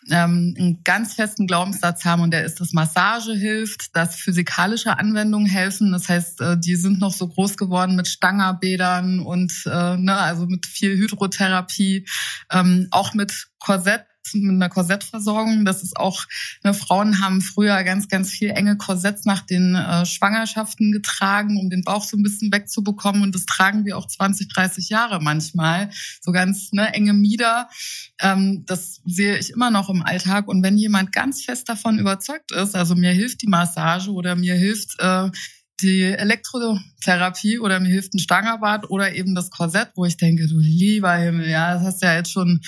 ähm, 0.10 0.56
einen 0.58 0.84
ganz 0.84 1.14
festen 1.14 1.48
Glaubenssatz 1.48 2.06
haben 2.06 2.22
und 2.22 2.32
der 2.32 2.46
ist, 2.46 2.60
dass 2.60 2.74
Massage 2.74 3.34
hilft, 3.34 3.96
dass 3.96 4.16
physikalische 4.16 4.98
Anwendungen 4.98 5.48
helfen. 5.48 5.92
Das 5.92 6.08
heißt, 6.08 6.42
äh, 6.42 6.58
die 6.58 6.76
sind 6.76 7.00
noch 7.00 7.14
so 7.14 7.28
groß 7.28 7.58
geworden 7.58 7.96
mit 7.96 8.08
Stangerbädern 8.08 9.20
und 9.20 9.52
äh, 9.66 9.98
ne, 9.98 10.18
also 10.18 10.46
mit 10.46 10.66
viel 10.66 10.98
Hydrotherapie, 10.98 12.08
ähm, 12.52 12.88
auch 12.92 13.14
mit 13.14 13.48
Korsett 13.60 14.07
mit 14.34 14.56
einer 14.56 14.70
Korsettversorgung. 14.70 15.66
Das 15.66 15.84
ist 15.84 15.98
auch, 15.98 16.26
ne, 16.64 16.74
Frauen 16.74 17.22
haben 17.22 17.42
früher 17.42 17.84
ganz, 17.84 18.08
ganz 18.08 18.30
viel 18.30 18.52
enge 18.52 18.78
Korsetts 18.78 19.26
nach 19.26 19.42
den 19.42 19.76
äh, 19.76 20.06
Schwangerschaften 20.06 20.92
getragen, 20.92 21.58
um 21.60 21.70
den 21.70 21.84
Bauch 21.84 22.04
so 22.04 22.18
ein 22.18 22.24
bisschen 22.24 22.52
wegzubekommen. 22.52 23.22
Und 23.22 23.36
das 23.36 23.46
tragen 23.46 23.86
wir 23.86 23.98
auch 23.98 24.08
20, 24.08 24.48
30 24.48 24.90
Jahre 24.90 25.22
manchmal. 25.22 25.90
So 26.22 26.32
ganz 26.32 26.72
ne, 26.72 26.94
enge 26.94 27.14
Mieder. 27.14 27.70
Ähm, 28.20 28.64
das 28.66 29.02
sehe 29.06 29.38
ich 29.38 29.52
immer 29.52 29.72
noch 29.72 29.90
im 29.90 30.04
Alltag. 30.04 30.48
Und 30.48 30.64
wenn 30.64 30.78
jemand 30.78 31.12
ganz 31.12 31.44
fest 31.44 31.70
davon 31.70 32.00
überzeugt 32.00 32.52
ist, 32.52 32.76
also 32.76 32.96
mir 32.96 33.12
hilft 33.12 33.42
die 33.42 33.48
Massage 33.48 34.12
oder 34.12 34.36
mir 34.36 34.56
hilft 34.56 35.00
äh, 35.00 35.30
die 35.82 36.04
Elektrotherapie 36.04 37.60
oder 37.60 37.80
mir 37.80 37.90
hilft 37.90 38.14
ein 38.14 38.20
Stangerbad 38.20 38.90
oder 38.90 39.14
eben 39.14 39.36
das 39.36 39.52
Korsett, 39.52 39.90
wo 39.96 40.06
ich 40.06 40.18
denke, 40.18 40.48
du 40.48 40.58
lieber 40.58 41.14
Himmel, 41.14 41.48
ja, 41.48 41.76
das 41.76 41.84
hast 41.84 42.02
du 42.02 42.08
ja 42.08 42.16
jetzt 42.16 42.32
schon. 42.32 42.62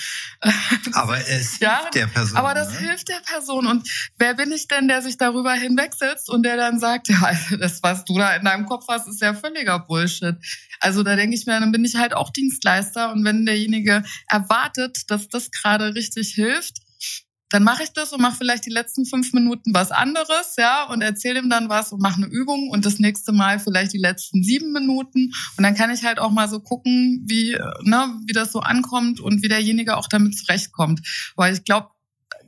aber 0.92 1.18
es 1.18 1.58
ja, 1.60 1.80
hilft 1.80 1.94
der 1.94 2.06
Person. 2.06 2.38
Aber 2.38 2.54
das 2.54 2.72
ne? 2.72 2.78
hilft 2.88 3.08
der 3.08 3.20
Person. 3.26 3.66
Und 3.66 3.88
wer 4.18 4.34
bin 4.34 4.52
ich 4.52 4.68
denn, 4.68 4.86
der 4.86 5.02
sich 5.02 5.18
darüber 5.18 5.52
hinwegsetzt 5.52 6.30
und 6.30 6.44
der 6.44 6.56
dann 6.56 6.78
sagt, 6.78 7.08
ja, 7.08 7.32
das, 7.58 7.82
was 7.82 8.04
du 8.04 8.16
da 8.16 8.36
in 8.36 8.44
deinem 8.44 8.66
Kopf 8.66 8.86
hast, 8.88 9.08
ist 9.08 9.20
ja 9.20 9.34
völliger 9.34 9.80
Bullshit. 9.80 10.36
Also 10.78 11.02
da 11.02 11.16
denke 11.16 11.34
ich 11.34 11.46
mir, 11.46 11.58
dann 11.58 11.72
bin 11.72 11.84
ich 11.84 11.96
halt 11.96 12.14
auch 12.14 12.30
Dienstleister. 12.30 13.12
Und 13.12 13.24
wenn 13.24 13.44
derjenige 13.44 14.04
erwartet, 14.28 15.10
dass 15.10 15.28
das 15.28 15.50
gerade 15.50 15.94
richtig 15.94 16.32
hilft, 16.34 16.78
dann 17.50 17.64
mache 17.64 17.82
ich 17.82 17.90
das 17.90 18.12
und 18.12 18.22
mache 18.22 18.36
vielleicht 18.36 18.64
die 18.64 18.70
letzten 18.70 19.04
fünf 19.04 19.32
Minuten 19.32 19.74
was 19.74 19.90
anderes, 19.90 20.54
ja, 20.56 20.84
und 20.84 21.02
erzähle 21.02 21.40
ihm 21.40 21.50
dann 21.50 21.68
was 21.68 21.92
und 21.92 22.00
mache 22.00 22.22
eine 22.22 22.26
Übung 22.26 22.70
und 22.70 22.86
das 22.86 22.98
nächste 22.98 23.32
Mal 23.32 23.58
vielleicht 23.58 23.92
die 23.92 23.98
letzten 23.98 24.42
sieben 24.42 24.72
Minuten. 24.72 25.32
Und 25.56 25.64
dann 25.64 25.74
kann 25.74 25.90
ich 25.90 26.04
halt 26.04 26.18
auch 26.18 26.30
mal 26.30 26.48
so 26.48 26.60
gucken, 26.60 27.24
wie, 27.26 27.58
ne, 27.82 28.20
wie 28.26 28.32
das 28.32 28.52
so 28.52 28.60
ankommt 28.60 29.20
und 29.20 29.42
wie 29.42 29.48
derjenige 29.48 29.96
auch 29.96 30.06
damit 30.06 30.38
zurechtkommt. 30.38 31.00
Weil 31.36 31.52
ich 31.54 31.64
glaube, 31.64 31.88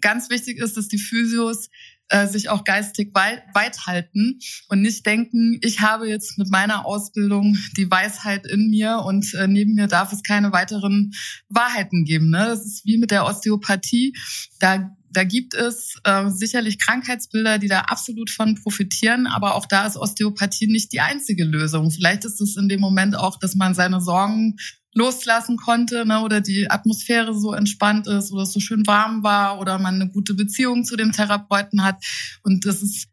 ganz 0.01 0.31
wichtig 0.31 0.59
ist, 0.59 0.77
dass 0.77 0.89
die 0.89 0.99
Physios 0.99 1.69
äh, 2.13 2.27
sich 2.29 2.51
auch 2.51 2.65
geistig 2.65 3.11
weit, 3.15 3.43
weit 3.55 3.87
halten 3.87 4.39
und 4.69 4.83
nicht 4.83 5.07
denken, 5.07 5.59
ich 5.63 5.81
habe 5.81 6.09
jetzt 6.09 6.39
mit 6.39 6.51
meiner 6.51 6.85
Ausbildung 6.85 7.57
die 7.77 7.91
Weisheit 7.91 8.47
in 8.47 8.69
mir 8.69 9.03
und 9.05 9.33
äh, 9.35 9.49
neben 9.49 9.75
mir 9.75 9.87
darf 9.87 10.13
es 10.13 10.23
keine 10.23 10.53
weiteren 10.53 11.13
Wahrheiten 11.49 12.05
geben. 12.05 12.31
Ne? 12.31 12.45
Das 12.47 12.67
ist 12.67 12.85
wie 12.85 12.99
mit 12.99 13.11
der 13.11 13.25
Osteopathie. 13.25 14.15
Da 14.61 14.91
da 15.15 15.25
gibt 15.25 15.53
es 15.53 15.97
äh, 16.05 16.31
sicherlich 16.31 16.79
Krankheitsbilder, 16.79 17.59
die 17.59 17.69
da 17.69 17.81
absolut 17.83 18.31
von 18.31 18.55
profitieren, 18.55 19.27
aber 19.27 19.57
auch 19.57 19.67
da 19.67 19.87
ist 19.87 19.99
Osteopathie 19.99 20.69
nicht 20.69 20.91
die 20.93 21.01
einzige 21.01 21.45
Lösung. 21.45 21.91
Vielleicht 21.91 22.25
ist 22.25 22.41
es 22.41 22.57
in 22.57 22.69
dem 22.69 22.81
Moment 22.81 23.15
auch, 23.15 23.39
dass 23.39 23.55
man 23.55 23.75
seine 23.75 24.01
Sorgen 24.01 24.57
loslassen 24.95 25.57
konnte 25.57 26.05
ne, 26.07 26.21
oder 26.23 26.41
die 26.41 26.71
Atmosphäre 26.71 27.35
so 27.39 27.53
entspannt 27.53 28.07
ist 28.07 28.33
oder 28.33 28.43
es 28.43 28.53
so 28.53 28.61
schön 28.61 28.87
warm 28.87 29.23
war 29.23 29.59
oder 29.59 29.79
man 29.79 29.97
eine 29.97 30.11
gute 30.11 30.35
Beziehung 30.35 30.85
zu 30.85 30.97
dem 30.97 31.13
Therapeuten 31.13 31.85
hat. 31.85 32.05
Und 32.43 32.67
das 32.67 32.83
ist, 32.83 33.09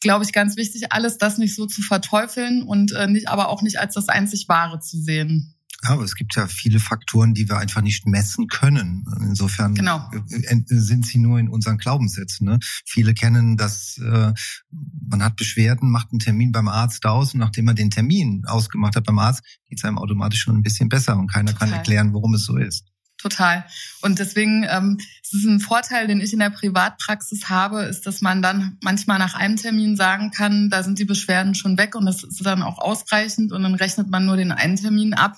glaube 0.00 0.24
ich, 0.24 0.32
ganz 0.32 0.56
wichtig, 0.56 0.90
alles 0.90 1.18
das 1.18 1.38
nicht 1.38 1.54
so 1.54 1.66
zu 1.66 1.82
verteufeln 1.82 2.62
und 2.62 2.92
äh, 2.92 3.06
nicht, 3.06 3.28
aber 3.28 3.48
auch 3.48 3.62
nicht 3.62 3.78
als 3.78 3.94
das 3.94 4.08
einzig 4.08 4.48
Wahre 4.48 4.80
zu 4.80 5.00
sehen. 5.00 5.54
Ja, 5.82 5.90
aber 5.90 6.04
es 6.04 6.14
gibt 6.14 6.36
ja 6.36 6.46
viele 6.46 6.78
Faktoren, 6.78 7.32
die 7.32 7.48
wir 7.48 7.58
einfach 7.58 7.80
nicht 7.80 8.06
messen 8.06 8.48
können. 8.48 9.04
Insofern 9.20 9.74
genau. 9.74 10.10
sind 10.26 11.06
sie 11.06 11.18
nur 11.18 11.38
in 11.38 11.48
unseren 11.48 11.78
Glaubenssätzen. 11.78 12.46
Ne? 12.46 12.58
Viele 12.84 13.14
kennen 13.14 13.56
das, 13.56 13.98
äh, 13.98 14.32
man 14.70 15.22
hat 15.22 15.36
Beschwerden, 15.36 15.90
macht 15.90 16.10
einen 16.12 16.18
Termin 16.18 16.52
beim 16.52 16.68
Arzt 16.68 17.06
aus 17.06 17.32
und 17.32 17.40
nachdem 17.40 17.64
man 17.64 17.76
den 17.76 17.90
Termin 17.90 18.44
ausgemacht 18.46 18.96
hat 18.96 19.04
beim 19.04 19.18
Arzt, 19.18 19.42
geht 19.68 19.78
es 19.78 19.84
einem 19.84 19.98
automatisch 19.98 20.40
schon 20.40 20.56
ein 20.56 20.62
bisschen 20.62 20.88
besser 20.88 21.16
und 21.16 21.28
keiner 21.32 21.52
Total. 21.52 21.68
kann 21.68 21.78
erklären, 21.78 22.12
warum 22.12 22.34
es 22.34 22.44
so 22.44 22.56
ist 22.56 22.84
total. 23.20 23.64
Und 24.02 24.18
deswegen 24.18 24.66
ähm, 24.68 24.98
es 25.32 25.44
ist 25.44 25.46
ein 25.46 25.60
Vorteil, 25.60 26.08
den 26.08 26.20
ich 26.20 26.32
in 26.32 26.40
der 26.40 26.50
Privatpraxis 26.50 27.48
habe, 27.48 27.82
ist, 27.82 28.04
dass 28.04 28.20
man 28.20 28.42
dann 28.42 28.78
manchmal 28.82 29.20
nach 29.20 29.34
einem 29.34 29.54
Termin 29.54 29.94
sagen 29.94 30.32
kann, 30.32 30.70
da 30.70 30.82
sind 30.82 30.98
die 30.98 31.04
Beschwerden 31.04 31.54
schon 31.54 31.78
weg 31.78 31.94
und 31.94 32.04
das 32.04 32.24
ist 32.24 32.44
dann 32.44 32.64
auch 32.64 32.78
ausreichend 32.78 33.52
und 33.52 33.62
dann 33.62 33.76
rechnet 33.76 34.10
man 34.10 34.26
nur 34.26 34.36
den 34.36 34.50
einen 34.50 34.74
Termin 34.74 35.14
ab. 35.14 35.36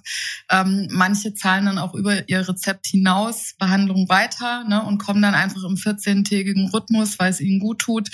Ähm, 0.51 0.89
manche 0.91 1.35
zahlen 1.35 1.67
dann 1.67 1.77
auch 1.77 1.93
über 1.93 2.27
ihr 2.27 2.49
Rezept 2.49 2.87
hinaus 2.87 3.55
Behandlung 3.59 4.09
weiter 4.09 4.65
ne, 4.67 4.83
und 4.83 4.97
kommen 4.97 5.21
dann 5.21 5.35
einfach 5.35 5.63
im 5.65 5.75
14-tägigen 5.75 6.71
Rhythmus, 6.73 7.19
weil 7.19 7.31
es 7.31 7.41
ihnen 7.41 7.61
gut 7.61 7.81
tut. 7.81 8.09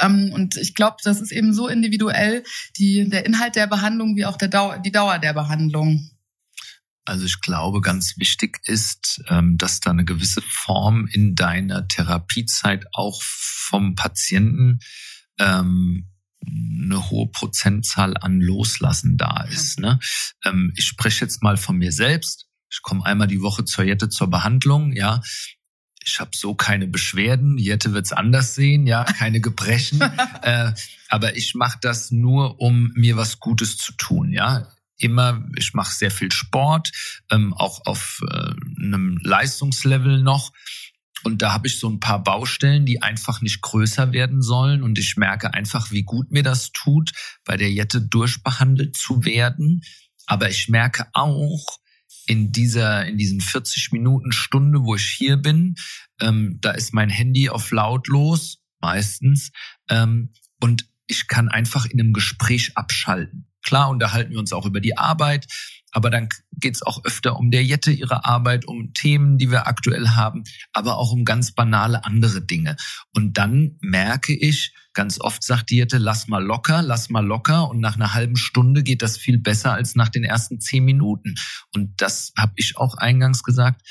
Ähm, 0.00 0.32
und 0.34 0.56
ich 0.56 0.74
glaube, 0.74 0.96
das 1.04 1.20
ist 1.20 1.30
eben 1.30 1.54
so 1.54 1.68
individuell, 1.68 2.42
die, 2.76 3.08
der 3.08 3.24
Inhalt 3.24 3.54
der 3.54 3.68
Behandlung 3.68 4.16
wie 4.16 4.26
auch 4.26 4.36
der 4.36 4.48
Dauer, 4.48 4.78
die 4.78 4.90
Dauer 4.90 5.20
der 5.20 5.32
Behandlung. 5.32 6.10
Also 7.04 7.24
ich 7.24 7.40
glaube, 7.40 7.80
ganz 7.80 8.18
wichtig 8.18 8.60
ist, 8.64 9.22
ähm, 9.28 9.56
dass 9.58 9.80
da 9.80 9.90
eine 9.90 10.04
gewisse 10.04 10.42
Form 10.42 11.08
in 11.10 11.34
deiner 11.34 11.88
Therapiezeit 11.88 12.86
auch 12.92 13.22
vom 13.22 13.94
Patienten 13.94 14.80
ähm, 15.38 16.06
eine 16.46 17.10
hohe 17.10 17.28
Prozentzahl 17.30 18.16
an 18.16 18.40
Loslassen 18.40 19.16
da 19.16 19.44
ist. 19.50 19.78
Ne? 19.78 19.98
Ähm, 20.44 20.72
ich 20.76 20.86
spreche 20.86 21.24
jetzt 21.24 21.42
mal 21.42 21.56
von 21.56 21.76
mir 21.76 21.92
selbst. 21.92 22.46
Ich 22.70 22.82
komme 22.82 23.04
einmal 23.04 23.26
die 23.26 23.42
Woche 23.42 23.64
zur 23.64 23.84
Jette 23.84 24.08
zur 24.08 24.28
Behandlung, 24.28 24.92
ja. 24.92 25.22
Ich 26.02 26.18
habe 26.18 26.30
so 26.34 26.54
keine 26.54 26.86
Beschwerden. 26.86 27.58
Jette 27.58 27.92
wird's 27.92 28.12
anders 28.12 28.54
sehen, 28.54 28.86
ja, 28.86 29.04
keine 29.04 29.40
Gebrechen. 29.40 30.00
äh, 30.42 30.72
aber 31.08 31.36
ich 31.36 31.54
mache 31.54 31.78
das 31.82 32.10
nur, 32.10 32.60
um 32.60 32.92
mir 32.94 33.16
was 33.16 33.38
Gutes 33.38 33.76
zu 33.76 33.92
tun, 33.92 34.32
ja 34.32 34.66
immer, 35.00 35.44
ich 35.56 35.74
mache 35.74 35.94
sehr 35.94 36.10
viel 36.10 36.30
Sport, 36.32 36.92
ähm, 37.30 37.54
auch 37.54 37.86
auf 37.86 38.20
äh, 38.30 38.52
einem 38.82 39.18
Leistungslevel 39.22 40.22
noch. 40.22 40.52
Und 41.22 41.42
da 41.42 41.52
habe 41.52 41.66
ich 41.66 41.78
so 41.78 41.88
ein 41.88 42.00
paar 42.00 42.22
Baustellen, 42.22 42.86
die 42.86 43.02
einfach 43.02 43.42
nicht 43.42 43.60
größer 43.60 44.12
werden 44.12 44.40
sollen. 44.40 44.82
Und 44.82 44.98
ich 44.98 45.16
merke 45.16 45.52
einfach, 45.52 45.90
wie 45.90 46.02
gut 46.02 46.30
mir 46.30 46.42
das 46.42 46.72
tut, 46.72 47.12
bei 47.44 47.56
der 47.56 47.70
Jette 47.70 48.00
durchbehandelt 48.00 48.96
zu 48.96 49.24
werden. 49.24 49.82
Aber 50.26 50.48
ich 50.48 50.68
merke 50.68 51.06
auch 51.12 51.78
in 52.26 52.52
dieser, 52.52 53.06
in 53.06 53.18
diesen 53.18 53.40
40 53.40 53.92
Minuten 53.92 54.32
Stunde, 54.32 54.84
wo 54.84 54.94
ich 54.94 55.06
hier 55.06 55.36
bin, 55.36 55.74
ähm, 56.20 56.58
da 56.60 56.70
ist 56.70 56.94
mein 56.94 57.10
Handy 57.10 57.48
auf 57.48 57.70
lautlos, 57.70 58.58
meistens. 58.80 59.50
Ähm, 59.88 60.32
und 60.60 60.86
ich 61.06 61.26
kann 61.26 61.48
einfach 61.48 61.86
in 61.86 62.00
einem 62.00 62.12
Gespräch 62.12 62.76
abschalten. 62.76 63.49
Klar 63.70 63.88
unterhalten 63.88 64.32
wir 64.32 64.40
uns 64.40 64.52
auch 64.52 64.66
über 64.66 64.80
die 64.80 64.98
Arbeit, 64.98 65.46
aber 65.92 66.10
dann 66.10 66.28
geht 66.58 66.74
es 66.74 66.82
auch 66.82 67.04
öfter 67.04 67.36
um 67.36 67.52
der 67.52 67.62
Jette, 67.62 67.92
ihre 67.92 68.24
Arbeit, 68.24 68.64
um 68.64 68.92
Themen, 68.94 69.38
die 69.38 69.52
wir 69.52 69.68
aktuell 69.68 70.08
haben, 70.08 70.42
aber 70.72 70.96
auch 70.96 71.12
um 71.12 71.24
ganz 71.24 71.52
banale 71.52 72.04
andere 72.04 72.42
Dinge. 72.42 72.74
Und 73.14 73.38
dann 73.38 73.76
merke 73.80 74.34
ich, 74.34 74.74
ganz 74.92 75.20
oft 75.20 75.44
sagt 75.44 75.70
die 75.70 75.76
Jette, 75.76 75.98
lass 75.98 76.26
mal 76.26 76.42
locker, 76.42 76.82
lass 76.82 77.10
mal 77.10 77.24
locker. 77.24 77.70
Und 77.70 77.78
nach 77.78 77.94
einer 77.94 78.12
halben 78.12 78.34
Stunde 78.34 78.82
geht 78.82 79.02
das 79.02 79.16
viel 79.16 79.38
besser 79.38 79.72
als 79.72 79.94
nach 79.94 80.08
den 80.08 80.24
ersten 80.24 80.58
zehn 80.58 80.84
Minuten. 80.84 81.36
Und 81.72 82.00
das 82.00 82.32
habe 82.36 82.54
ich 82.56 82.76
auch 82.76 82.94
eingangs 82.96 83.44
gesagt. 83.44 83.82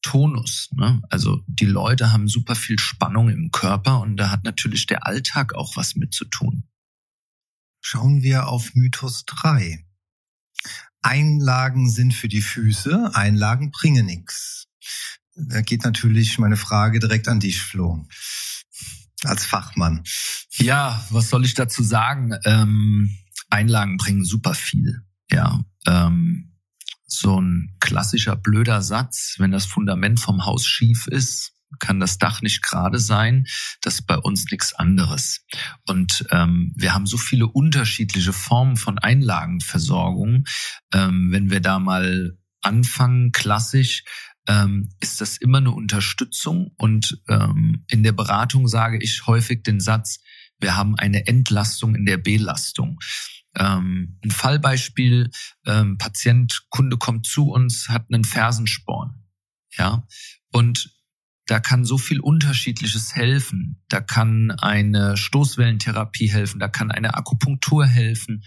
Tonus. 0.00 0.68
Ne? 0.76 1.02
Also 1.10 1.40
die 1.48 1.66
Leute 1.66 2.12
haben 2.12 2.28
super 2.28 2.54
viel 2.54 2.78
Spannung 2.78 3.30
im 3.30 3.50
Körper 3.50 4.00
und 4.00 4.16
da 4.16 4.30
hat 4.30 4.44
natürlich 4.44 4.86
der 4.86 5.08
Alltag 5.08 5.56
auch 5.56 5.76
was 5.76 5.96
mit 5.96 6.14
zu 6.14 6.24
tun. 6.26 6.68
Schauen 7.86 8.22
wir 8.22 8.48
auf 8.48 8.74
Mythos 8.74 9.26
3. 9.26 9.84
Einlagen 11.02 11.90
sind 11.90 12.14
für 12.14 12.28
die 12.28 12.40
Füße, 12.40 13.10
Einlagen 13.12 13.72
bringen 13.72 14.06
nichts. 14.06 14.68
Da 15.34 15.60
geht 15.60 15.84
natürlich 15.84 16.38
meine 16.38 16.56
Frage 16.56 16.98
direkt 16.98 17.28
an 17.28 17.40
dich, 17.40 17.60
Flo, 17.60 18.08
als 19.24 19.44
Fachmann. 19.44 20.02
Ja, 20.52 21.04
was 21.10 21.28
soll 21.28 21.44
ich 21.44 21.52
dazu 21.52 21.82
sagen? 21.82 22.32
Ähm, 22.46 23.18
Einlagen 23.50 23.98
bringen 23.98 24.24
super 24.24 24.54
viel. 24.54 25.02
Ja, 25.30 25.62
ähm, 25.86 26.56
so 27.06 27.38
ein 27.38 27.76
klassischer 27.80 28.34
blöder 28.34 28.80
Satz, 28.80 29.34
wenn 29.36 29.50
das 29.50 29.66
Fundament 29.66 30.20
vom 30.20 30.46
Haus 30.46 30.66
schief 30.66 31.06
ist, 31.06 31.53
kann 31.78 32.00
das 32.00 32.18
Dach 32.18 32.42
nicht 32.42 32.62
gerade 32.62 32.98
sein. 32.98 33.46
Das 33.80 33.94
ist 33.94 34.06
bei 34.06 34.16
uns 34.16 34.46
nichts 34.50 34.72
anderes. 34.74 35.44
Und 35.86 36.24
ähm, 36.30 36.72
wir 36.76 36.94
haben 36.94 37.06
so 37.06 37.16
viele 37.16 37.46
unterschiedliche 37.46 38.32
Formen 38.32 38.76
von 38.76 38.98
Einlagenversorgung. 38.98 40.44
Ähm, 40.92 41.28
wenn 41.30 41.50
wir 41.50 41.60
da 41.60 41.78
mal 41.78 42.36
anfangen, 42.62 43.32
klassisch, 43.32 44.04
ähm, 44.48 44.90
ist 45.00 45.20
das 45.20 45.36
immer 45.38 45.58
eine 45.58 45.70
Unterstützung. 45.70 46.72
Und 46.76 47.20
ähm, 47.28 47.84
in 47.88 48.02
der 48.02 48.12
Beratung 48.12 48.68
sage 48.68 48.98
ich 49.00 49.26
häufig 49.26 49.62
den 49.62 49.80
Satz, 49.80 50.20
wir 50.58 50.76
haben 50.76 50.96
eine 50.96 51.26
Entlastung 51.26 51.94
in 51.94 52.06
der 52.06 52.16
Belastung. 52.16 52.98
Ähm, 53.56 54.18
ein 54.24 54.30
Fallbeispiel, 54.30 55.30
ähm, 55.66 55.98
Patient, 55.98 56.66
Kunde 56.70 56.96
kommt 56.96 57.26
zu 57.26 57.50
uns, 57.50 57.88
hat 57.88 58.06
einen 58.10 58.24
Fersensporn. 58.24 59.24
Ja, 59.76 60.06
und 60.52 60.93
da 61.46 61.60
kann 61.60 61.84
so 61.84 61.98
viel 61.98 62.20
Unterschiedliches 62.20 63.14
helfen. 63.14 63.82
Da 63.88 64.00
kann 64.00 64.50
eine 64.50 65.16
Stoßwellentherapie 65.16 66.28
helfen, 66.28 66.58
da 66.58 66.68
kann 66.68 66.90
eine 66.90 67.14
Akupunktur 67.14 67.86
helfen. 67.86 68.44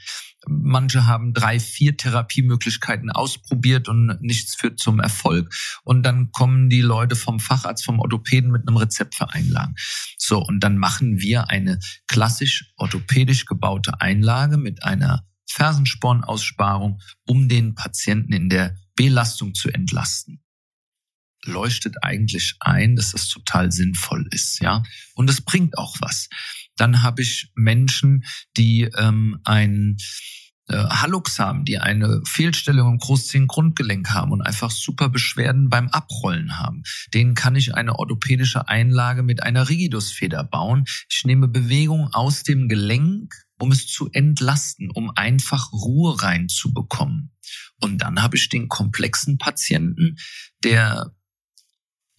Manche 0.47 1.05
haben 1.05 1.33
drei, 1.33 1.59
vier 1.59 1.95
Therapiemöglichkeiten 1.95 3.11
ausprobiert 3.11 3.87
und 3.87 4.17
nichts 4.21 4.55
führt 4.55 4.79
zum 4.79 4.99
Erfolg. 4.99 5.53
Und 5.83 6.03
dann 6.03 6.31
kommen 6.31 6.69
die 6.69 6.81
Leute 6.81 7.15
vom 7.15 7.39
Facharzt, 7.39 7.85
vom 7.85 7.99
Orthopäden 7.99 8.51
mit 8.51 8.67
einem 8.67 8.77
Rezept 8.77 9.15
für 9.15 9.31
Einlagen. 9.31 9.75
So, 10.17 10.39
und 10.39 10.61
dann 10.61 10.77
machen 10.77 11.19
wir 11.19 11.49
eine 11.49 11.79
klassisch 12.07 12.73
orthopädisch 12.77 13.45
gebaute 13.45 14.01
Einlage 14.01 14.57
mit 14.57 14.83
einer 14.83 15.27
Fersenspornaussparung, 15.49 16.99
um 17.27 17.47
den 17.47 17.75
Patienten 17.75 18.33
in 18.33 18.49
der 18.49 18.75
Belastung 18.95 19.53
zu 19.53 19.69
entlasten 19.69 20.41
leuchtet 21.45 21.95
eigentlich 22.03 22.55
ein, 22.59 22.95
dass 22.95 23.11
das 23.11 23.27
total 23.27 23.71
sinnvoll 23.71 24.27
ist, 24.31 24.61
ja. 24.61 24.83
Und 25.15 25.29
es 25.29 25.41
bringt 25.41 25.77
auch 25.77 25.95
was. 25.99 26.29
Dann 26.75 27.03
habe 27.03 27.21
ich 27.21 27.51
Menschen, 27.55 28.23
die 28.55 28.83
ähm, 28.97 29.39
ein 29.43 29.97
äh, 30.69 30.75
Hallux 30.77 31.39
haben, 31.39 31.65
die 31.65 31.79
eine 31.79 32.21
Fehlstellung 32.25 32.93
im 32.93 32.97
Großzehengrundgelenk 32.97 34.09
haben 34.09 34.31
und 34.31 34.41
einfach 34.41 34.71
super 34.71 35.09
Beschwerden 35.09 35.69
beim 35.69 35.87
Abrollen 35.89 36.59
haben. 36.59 36.83
Denen 37.13 37.35
kann 37.35 37.55
ich 37.55 37.73
eine 37.73 37.97
orthopädische 37.97 38.67
Einlage 38.67 39.23
mit 39.23 39.43
einer 39.43 39.69
Rigidusfeder 39.69 40.43
bauen. 40.43 40.85
Ich 41.09 41.23
nehme 41.25 41.47
Bewegung 41.47 42.09
aus 42.13 42.43
dem 42.43 42.67
Gelenk, 42.67 43.33
um 43.59 43.71
es 43.71 43.87
zu 43.87 44.09
entlasten, 44.11 44.91
um 44.91 45.11
einfach 45.15 45.71
Ruhe 45.71 46.21
reinzubekommen. 46.21 47.31
Und 47.79 47.99
dann 47.99 48.21
habe 48.21 48.37
ich 48.37 48.49
den 48.49 48.67
komplexen 48.67 49.37
Patienten, 49.37 50.17
der 50.63 51.13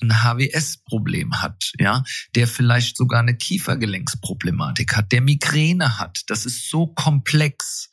ein 0.01 0.23
HWS-Problem 0.23 1.41
hat, 1.41 1.73
ja, 1.79 2.05
der 2.35 2.47
vielleicht 2.47 2.97
sogar 2.97 3.21
eine 3.21 3.37
Kiefergelenksproblematik 3.37 4.97
hat, 4.97 5.13
der 5.13 5.21
Migräne 5.21 5.99
hat. 5.99 6.23
Das 6.29 6.47
ist 6.47 6.71
so 6.71 6.87
komplex. 6.87 7.91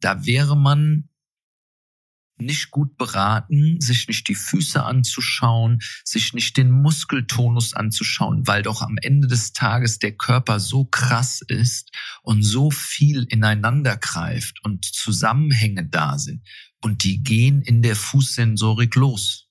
Da 0.00 0.24
wäre 0.24 0.56
man 0.56 1.08
nicht 2.40 2.70
gut 2.70 2.96
beraten, 2.96 3.80
sich 3.80 4.08
nicht 4.08 4.28
die 4.28 4.34
Füße 4.34 4.82
anzuschauen, 4.82 5.80
sich 6.04 6.32
nicht 6.34 6.56
den 6.56 6.70
Muskeltonus 6.70 7.74
anzuschauen, 7.74 8.46
weil 8.46 8.62
doch 8.62 8.82
am 8.82 8.96
Ende 9.00 9.28
des 9.28 9.52
Tages 9.52 9.98
der 9.98 10.12
Körper 10.12 10.60
so 10.60 10.84
krass 10.84 11.42
ist 11.46 11.90
und 12.22 12.42
so 12.42 12.70
viel 12.70 13.24
ineinander 13.28 13.96
greift 13.96 14.64
und 14.64 14.84
Zusammenhänge 14.84 15.86
da 15.86 16.18
sind. 16.18 16.46
Und 16.80 17.02
die 17.02 17.22
gehen 17.22 17.60
in 17.62 17.82
der 17.82 17.96
Fußsensorik 17.96 18.94
los. 18.94 19.47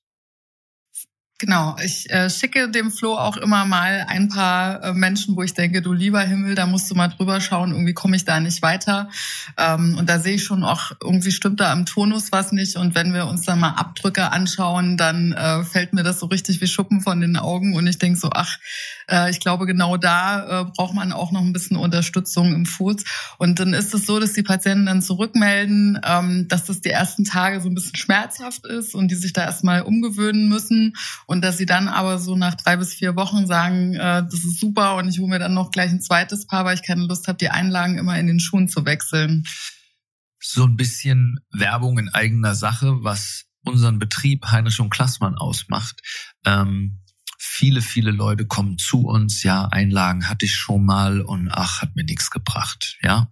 Genau, 1.40 1.76
ich 1.84 2.10
äh, 2.10 2.32
schicke 2.32 2.68
dem 2.68 2.90
Flo 2.90 3.14
auch 3.16 3.38
immer 3.38 3.64
mal 3.66 4.08
ein 4.08 4.28
paar 4.28 4.84
äh, 4.84 4.94
Menschen, 4.94 5.36
wo 5.36 5.44
ich 5.44 5.54
denke, 5.54 5.84
du 5.84 5.94
lieber 5.94 6.22
Himmel, 6.22 6.56
da 6.56 6.66
musst 6.66 6.90
du 6.90 6.96
mal 6.96 7.10
drüber 7.10 7.40
schauen, 7.42 7.74
irgendwie 7.74 7.94
komme 7.94 8.16
ich 8.16 8.26
da 8.26 8.40
nicht 8.40 8.64
weiter. 8.64 9.12
Ähm, 9.56 9.98
und 10.00 10.10
da 10.10 10.18
sehe 10.18 10.34
ich 10.34 10.44
schon 10.44 10.64
auch, 10.64 10.94
irgendwie 11.00 11.32
stimmt 11.32 11.60
da 11.60 11.72
am 11.72 11.86
Tonus 11.86 12.32
was 12.32 12.54
nicht. 12.54 12.76
Und 12.76 12.96
wenn 12.96 13.14
wir 13.14 13.28
uns 13.28 13.44
dann 13.44 13.60
mal 13.60 13.76
Abdrücke 13.76 14.32
anschauen, 14.32 14.98
dann 14.98 15.34
äh, 15.34 15.64
fällt 15.64 15.94
mir 15.94 16.02
das 16.02 16.20
so 16.20 16.26
richtig 16.26 16.60
wie 16.60 16.66
Schuppen 16.66 17.02
von 17.02 17.22
den 17.22 17.38
Augen. 17.38 17.76
Und 17.76 17.86
ich 17.86 18.00
denke 18.00 18.18
so, 18.18 18.32
ach, 18.34 18.58
äh, 19.08 19.30
ich 19.30 19.40
glaube, 19.40 19.68
genau 19.68 19.96
da 19.96 20.62
äh, 20.62 20.66
braucht 20.76 20.96
man 20.96 21.14
auch 21.14 21.32
noch 21.32 21.42
ein 21.42 21.54
bisschen 21.54 21.78
Unterstützung 21.78 22.52
im 22.56 22.66
Fuß. 22.66 23.04
Und 23.38 23.60
dann 23.60 23.76
ist 23.76 23.94
es 23.94 24.08
so, 24.08 24.20
dass 24.20 24.34
die 24.34 24.42
Patienten 24.42 24.88
dann 24.88 25.04
zurückmelden, 25.04 26.02
ähm, 26.04 26.48
dass 26.48 26.66
das 26.66 26.82
die 26.82 26.90
ersten 26.90 27.26
Tage 27.26 27.62
so 27.62 27.70
ein 27.70 27.76
bisschen 27.76 27.96
schmerzhaft 27.96 28.66
ist 28.66 28.96
und 28.96 29.10
die 29.10 29.16
sich 29.16 29.34
da 29.34 29.44
erstmal 29.44 29.84
umgewöhnen 29.84 30.50
müssen. 30.50 30.96
Und 31.30 31.42
dass 31.42 31.58
sie 31.58 31.66
dann 31.66 31.90
aber 31.90 32.20
so 32.20 32.38
nach 32.38 32.56
drei 32.56 32.78
bis 32.78 32.94
vier 32.94 33.18
Wochen 33.18 33.48
sagen, 33.48 33.94
äh, 33.96 34.24
das 34.24 34.46
ist 34.46 34.62
super 34.62 34.96
und 34.96 35.10
ich 35.10 35.20
hole 35.20 35.28
mir 35.28 35.40
dann 35.40 35.54
noch 35.54 35.72
gleich 35.72 35.92
ein 35.92 36.02
zweites 36.02 36.48
Paar, 36.48 36.64
weil 36.64 36.76
ich 36.76 36.84
keine 36.84 37.04
Lust 37.04 37.28
habe, 37.28 37.38
die 37.38 37.50
Einlagen 37.50 37.98
immer 37.98 38.18
in 38.18 38.28
den 38.28 38.40
Schuhen 38.40 38.70
zu 38.70 38.86
wechseln. 38.86 39.46
So 40.40 40.64
ein 40.64 40.78
bisschen 40.78 41.42
Werbung 41.52 42.00
in 42.00 42.08
eigener 42.08 42.56
Sache, 42.56 43.04
was 43.04 43.46
unseren 43.66 44.00
Betrieb 44.00 44.46
Heinrich 44.46 44.80
und 44.80 44.90
Klassmann 44.90 45.36
ausmacht. 45.36 46.02
Ähm, 46.46 47.04
viele, 47.38 47.82
viele 47.82 48.12
Leute 48.12 48.46
kommen 48.46 48.78
zu 48.78 49.02
uns, 49.02 49.44
ja, 49.44 49.66
Einlagen 49.66 50.30
hatte 50.30 50.46
ich 50.46 50.56
schon 50.56 50.86
mal 50.86 51.20
und 51.20 51.50
ach, 51.52 51.82
hat 51.82 51.94
mir 51.98 52.06
nichts 52.06 52.32
gebracht, 52.32 52.98
ja. 53.02 53.30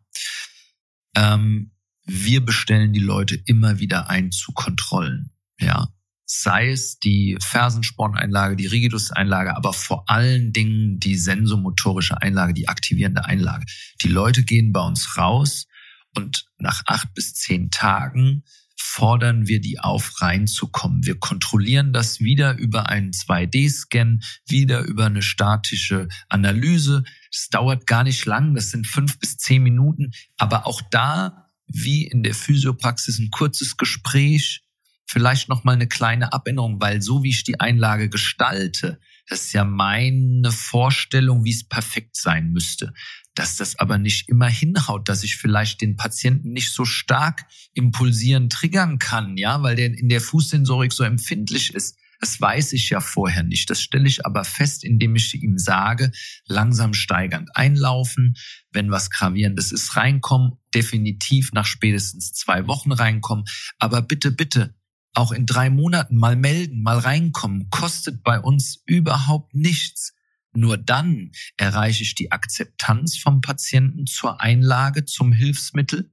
Ähm, 1.15 1.71
wir 2.03 2.43
bestellen 2.43 2.91
die 2.91 2.99
Leute 2.99 3.35
immer 3.45 3.79
wieder 3.79 4.09
ein 4.09 4.33
zu 4.33 4.51
Kontrollen, 4.51 5.31
ja 5.57 5.94
sei 6.25 6.71
es 6.71 6.99
die 6.99 7.37
Fersensporneinlage, 7.39 8.55
die 8.55 8.67
Rigidus-Einlage, 8.67 9.55
aber 9.55 9.73
vor 9.73 10.09
allen 10.09 10.53
Dingen 10.53 10.99
die 10.99 11.15
sensomotorische 11.15 12.21
Einlage, 12.21 12.53
die 12.53 12.67
aktivierende 12.67 13.25
Einlage. 13.25 13.65
Die 14.01 14.07
Leute 14.07 14.43
gehen 14.43 14.71
bei 14.71 14.81
uns 14.81 15.17
raus 15.17 15.67
und 16.15 16.45
nach 16.57 16.83
acht 16.87 17.13
bis 17.13 17.33
zehn 17.35 17.69
Tagen 17.69 18.43
fordern 18.77 19.47
wir 19.47 19.59
die 19.61 19.79
auf, 19.79 20.21
reinzukommen. 20.21 21.05
Wir 21.05 21.17
kontrollieren 21.17 21.93
das 21.93 22.19
wieder 22.19 22.57
über 22.57 22.89
einen 22.89 23.11
2D-Scan, 23.11 24.19
wieder 24.47 24.81
über 24.81 25.05
eine 25.05 25.21
statische 25.21 26.07
Analyse. 26.29 27.03
Es 27.31 27.49
dauert 27.49 27.87
gar 27.87 28.03
nicht 28.03 28.25
lang, 28.25 28.53
das 28.53 28.71
sind 28.71 28.87
fünf 28.87 29.19
bis 29.19 29.37
zehn 29.37 29.63
Minuten. 29.63 30.11
Aber 30.37 30.67
auch 30.67 30.81
da, 30.91 31.49
wie 31.67 32.05
in 32.05 32.23
der 32.23 32.33
Physiopraxis, 32.33 33.19
ein 33.19 33.31
kurzes 33.31 33.77
Gespräch, 33.77 34.64
vielleicht 35.05 35.49
nochmal 35.49 35.75
eine 35.75 35.87
kleine 35.87 36.33
Abänderung, 36.33 36.81
weil 36.81 37.01
so 37.01 37.23
wie 37.23 37.29
ich 37.29 37.43
die 37.43 37.59
Einlage 37.59 38.09
gestalte, 38.09 38.99
das 39.27 39.45
ist 39.45 39.53
ja 39.53 39.63
meine 39.63 40.51
Vorstellung, 40.51 41.45
wie 41.45 41.51
es 41.51 41.67
perfekt 41.67 42.15
sein 42.15 42.51
müsste. 42.51 42.93
Dass 43.33 43.57
das 43.57 43.77
aber 43.79 43.97
nicht 43.97 44.29
immer 44.29 44.47
hinhaut, 44.47 45.09
dass 45.09 45.23
ich 45.23 45.37
vielleicht 45.37 45.81
den 45.81 45.97
Patienten 45.97 46.51
nicht 46.51 46.71
so 46.71 46.85
stark 46.85 47.45
impulsieren, 47.73 48.49
triggern 48.49 48.99
kann, 48.99 49.37
ja, 49.37 49.61
weil 49.61 49.75
der 49.75 49.97
in 49.97 50.09
der 50.09 50.21
Fußsensorik 50.21 50.93
so 50.93 51.03
empfindlich 51.03 51.73
ist. 51.73 51.97
Das 52.21 52.39
weiß 52.39 52.73
ich 52.73 52.89
ja 52.89 53.01
vorher 53.01 53.43
nicht. 53.43 53.69
Das 53.69 53.81
stelle 53.81 54.07
ich 54.07 54.25
aber 54.25 54.45
fest, 54.45 54.83
indem 54.83 55.15
ich 55.15 55.33
ihm 55.33 55.57
sage, 55.57 56.11
langsam 56.47 56.93
steigernd 56.93 57.49
einlaufen. 57.55 58.35
Wenn 58.71 58.89
was 58.89 59.09
Gravierendes 59.09 59.71
ist, 59.71 59.97
reinkommen. 59.97 60.53
Definitiv 60.73 61.51
nach 61.51 61.65
spätestens 61.65 62.31
zwei 62.33 62.67
Wochen 62.67 62.91
reinkommen. 62.91 63.45
Aber 63.79 64.01
bitte, 64.01 64.31
bitte, 64.31 64.75
auch 65.17 65.31
in 65.31 65.45
drei 65.45 65.69
Monaten 65.69 66.17
mal 66.17 66.35
melden, 66.35 66.81
mal 66.81 66.97
reinkommen, 66.97 67.69
kostet 67.69 68.23
bei 68.23 68.39
uns 68.39 68.81
überhaupt 68.85 69.55
nichts. 69.55 70.13
Nur 70.53 70.77
dann 70.77 71.31
erreiche 71.57 72.03
ich 72.03 72.15
die 72.15 72.31
Akzeptanz 72.31 73.17
vom 73.17 73.41
Patienten 73.41 74.07
zur 74.07 74.41
Einlage, 74.41 75.05
zum 75.05 75.31
Hilfsmittel. 75.31 76.11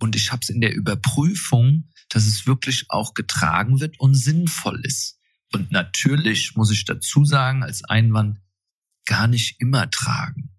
Und 0.00 0.14
ich 0.14 0.30
habe 0.30 0.40
es 0.42 0.48
in 0.48 0.60
der 0.60 0.74
Überprüfung, 0.74 1.90
dass 2.08 2.26
es 2.26 2.46
wirklich 2.46 2.86
auch 2.88 3.14
getragen 3.14 3.80
wird 3.80 3.98
und 3.98 4.14
sinnvoll 4.14 4.80
ist. 4.84 5.18
Und 5.52 5.72
natürlich 5.72 6.54
muss 6.56 6.70
ich 6.70 6.84
dazu 6.84 7.24
sagen, 7.24 7.62
als 7.62 7.84
Einwand, 7.84 8.38
gar 9.06 9.26
nicht 9.26 9.60
immer 9.60 9.90
tragen 9.90 10.57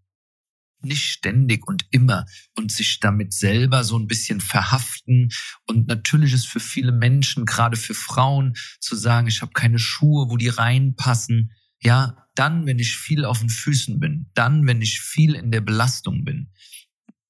nicht 0.82 1.12
ständig 1.12 1.68
und 1.68 1.86
immer 1.92 2.26
und 2.56 2.72
sich 2.72 3.00
damit 3.00 3.34
selber 3.34 3.84
so 3.84 3.98
ein 3.98 4.08
bisschen 4.08 4.42
verhaften. 4.42 5.30
Und 5.66 5.88
natürlich 5.88 6.34
ist 6.34 6.48
für 6.48 6.60
viele 6.60 6.92
Menschen, 6.92 7.46
gerade 7.46 7.78
für 7.78 7.94
Frauen, 7.94 8.56
zu 8.80 8.96
sagen, 8.96 9.28
ich 9.28 9.42
habe 9.42 9.52
keine 9.54 9.80
Schuhe, 9.80 10.30
wo 10.30 10.38
die 10.38 10.50
reinpassen. 10.50 11.52
Ja, 11.82 12.28
dann, 12.36 12.66
wenn 12.66 12.80
ich 12.80 12.96
viel 12.96 13.26
auf 13.26 13.40
den 13.40 13.50
Füßen 13.50 14.00
bin, 14.00 14.30
dann, 14.34 14.68
wenn 14.68 14.82
ich 14.82 15.02
viel 15.02 15.36
in 15.36 15.52
der 15.52 15.62
Belastung 15.62 16.24
bin. 16.24 16.52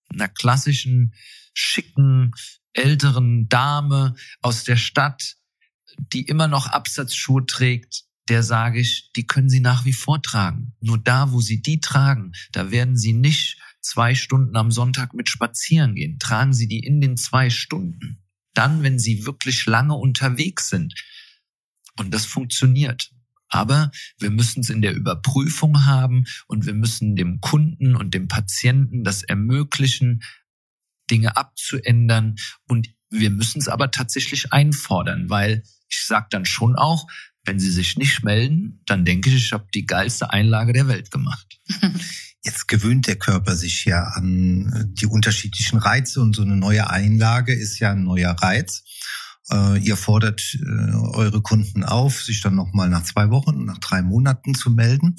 Einer 0.09 0.27
klassischen, 0.27 1.13
schicken, 1.53 2.31
älteren 2.73 3.47
Dame 3.49 4.15
aus 4.41 4.63
der 4.63 4.77
Stadt, 4.77 5.35
die 5.97 6.21
immer 6.21 6.47
noch 6.47 6.67
Absatzschuhe 6.67 7.45
trägt, 7.45 8.05
der 8.29 8.43
sage 8.43 8.79
ich, 8.79 9.11
die 9.15 9.25
können 9.25 9.49
Sie 9.49 9.59
nach 9.59 9.85
wie 9.85 9.93
vor 9.93 10.21
tragen. 10.21 10.73
Nur 10.79 10.97
da, 10.97 11.31
wo 11.31 11.41
Sie 11.41 11.61
die 11.61 11.79
tragen, 11.79 12.33
da 12.51 12.71
werden 12.71 12.95
Sie 12.95 13.13
nicht 13.13 13.57
zwei 13.81 14.15
Stunden 14.15 14.55
am 14.55 14.71
Sonntag 14.71 15.13
mit 15.13 15.29
spazieren 15.29 15.95
gehen. 15.95 16.19
Tragen 16.19 16.53
Sie 16.53 16.67
die 16.67 16.79
in 16.79 17.01
den 17.01 17.17
zwei 17.17 17.49
Stunden. 17.49 18.23
Dann, 18.53 18.83
wenn 18.83 18.99
Sie 18.99 19.25
wirklich 19.25 19.65
lange 19.65 19.95
unterwegs 19.95 20.69
sind. 20.69 20.93
Und 21.97 22.13
das 22.13 22.25
funktioniert. 22.25 23.11
Aber 23.49 23.91
wir 24.19 24.29
müssen 24.29 24.61
es 24.61 24.69
in 24.69 24.81
der 24.81 24.93
Überprüfung 24.93 25.85
haben 25.85 26.25
und 26.47 26.65
wir 26.67 26.75
müssen 26.75 27.15
dem 27.15 27.41
Kunden 27.41 27.95
und 27.95 28.13
dem 28.13 28.27
Patienten 28.27 29.03
das 29.03 29.23
ermöglichen, 29.23 30.21
Dinge 31.09 31.35
abzuändern. 31.35 32.35
Und 32.67 32.89
wir 33.09 33.31
müssen 33.31 33.59
es 33.59 33.67
aber 33.67 33.89
tatsächlich 33.89 34.53
einfordern, 34.53 35.29
weil 35.31 35.63
ich 35.89 36.05
sage 36.05 36.27
dann 36.29 36.45
schon 36.45 36.75
auch, 36.75 37.07
wenn 37.45 37.59
Sie 37.59 37.71
sich 37.71 37.97
nicht 37.97 38.23
melden, 38.23 38.81
dann 38.85 39.05
denke 39.05 39.29
ich, 39.29 39.35
ich 39.35 39.51
habe 39.53 39.67
die 39.73 39.85
geilste 39.85 40.31
Einlage 40.31 40.73
der 40.73 40.87
Welt 40.87 41.11
gemacht. 41.11 41.59
Jetzt 42.43 42.67
gewöhnt 42.67 43.07
der 43.07 43.17
Körper 43.17 43.55
sich 43.55 43.85
ja 43.85 44.03
an 44.03 44.71
äh, 44.73 44.85
die 44.87 45.07
unterschiedlichen 45.07 45.77
Reize 45.77 46.21
und 46.21 46.35
so 46.35 46.41
eine 46.41 46.55
neue 46.55 46.89
Einlage 46.89 47.53
ist 47.53 47.79
ja 47.79 47.91
ein 47.91 48.03
neuer 48.03 48.31
Reiz. 48.31 48.83
Äh, 49.51 49.79
ihr 49.79 49.97
fordert 49.97 50.55
äh, 50.55 50.95
eure 51.13 51.41
Kunden 51.41 51.83
auf, 51.83 52.21
sich 52.21 52.41
dann 52.41 52.55
nochmal 52.55 52.89
nach 52.89 53.03
zwei 53.03 53.29
Wochen, 53.29 53.65
nach 53.65 53.79
drei 53.79 54.01
Monaten 54.01 54.53
zu 54.53 54.69
melden. 54.69 55.15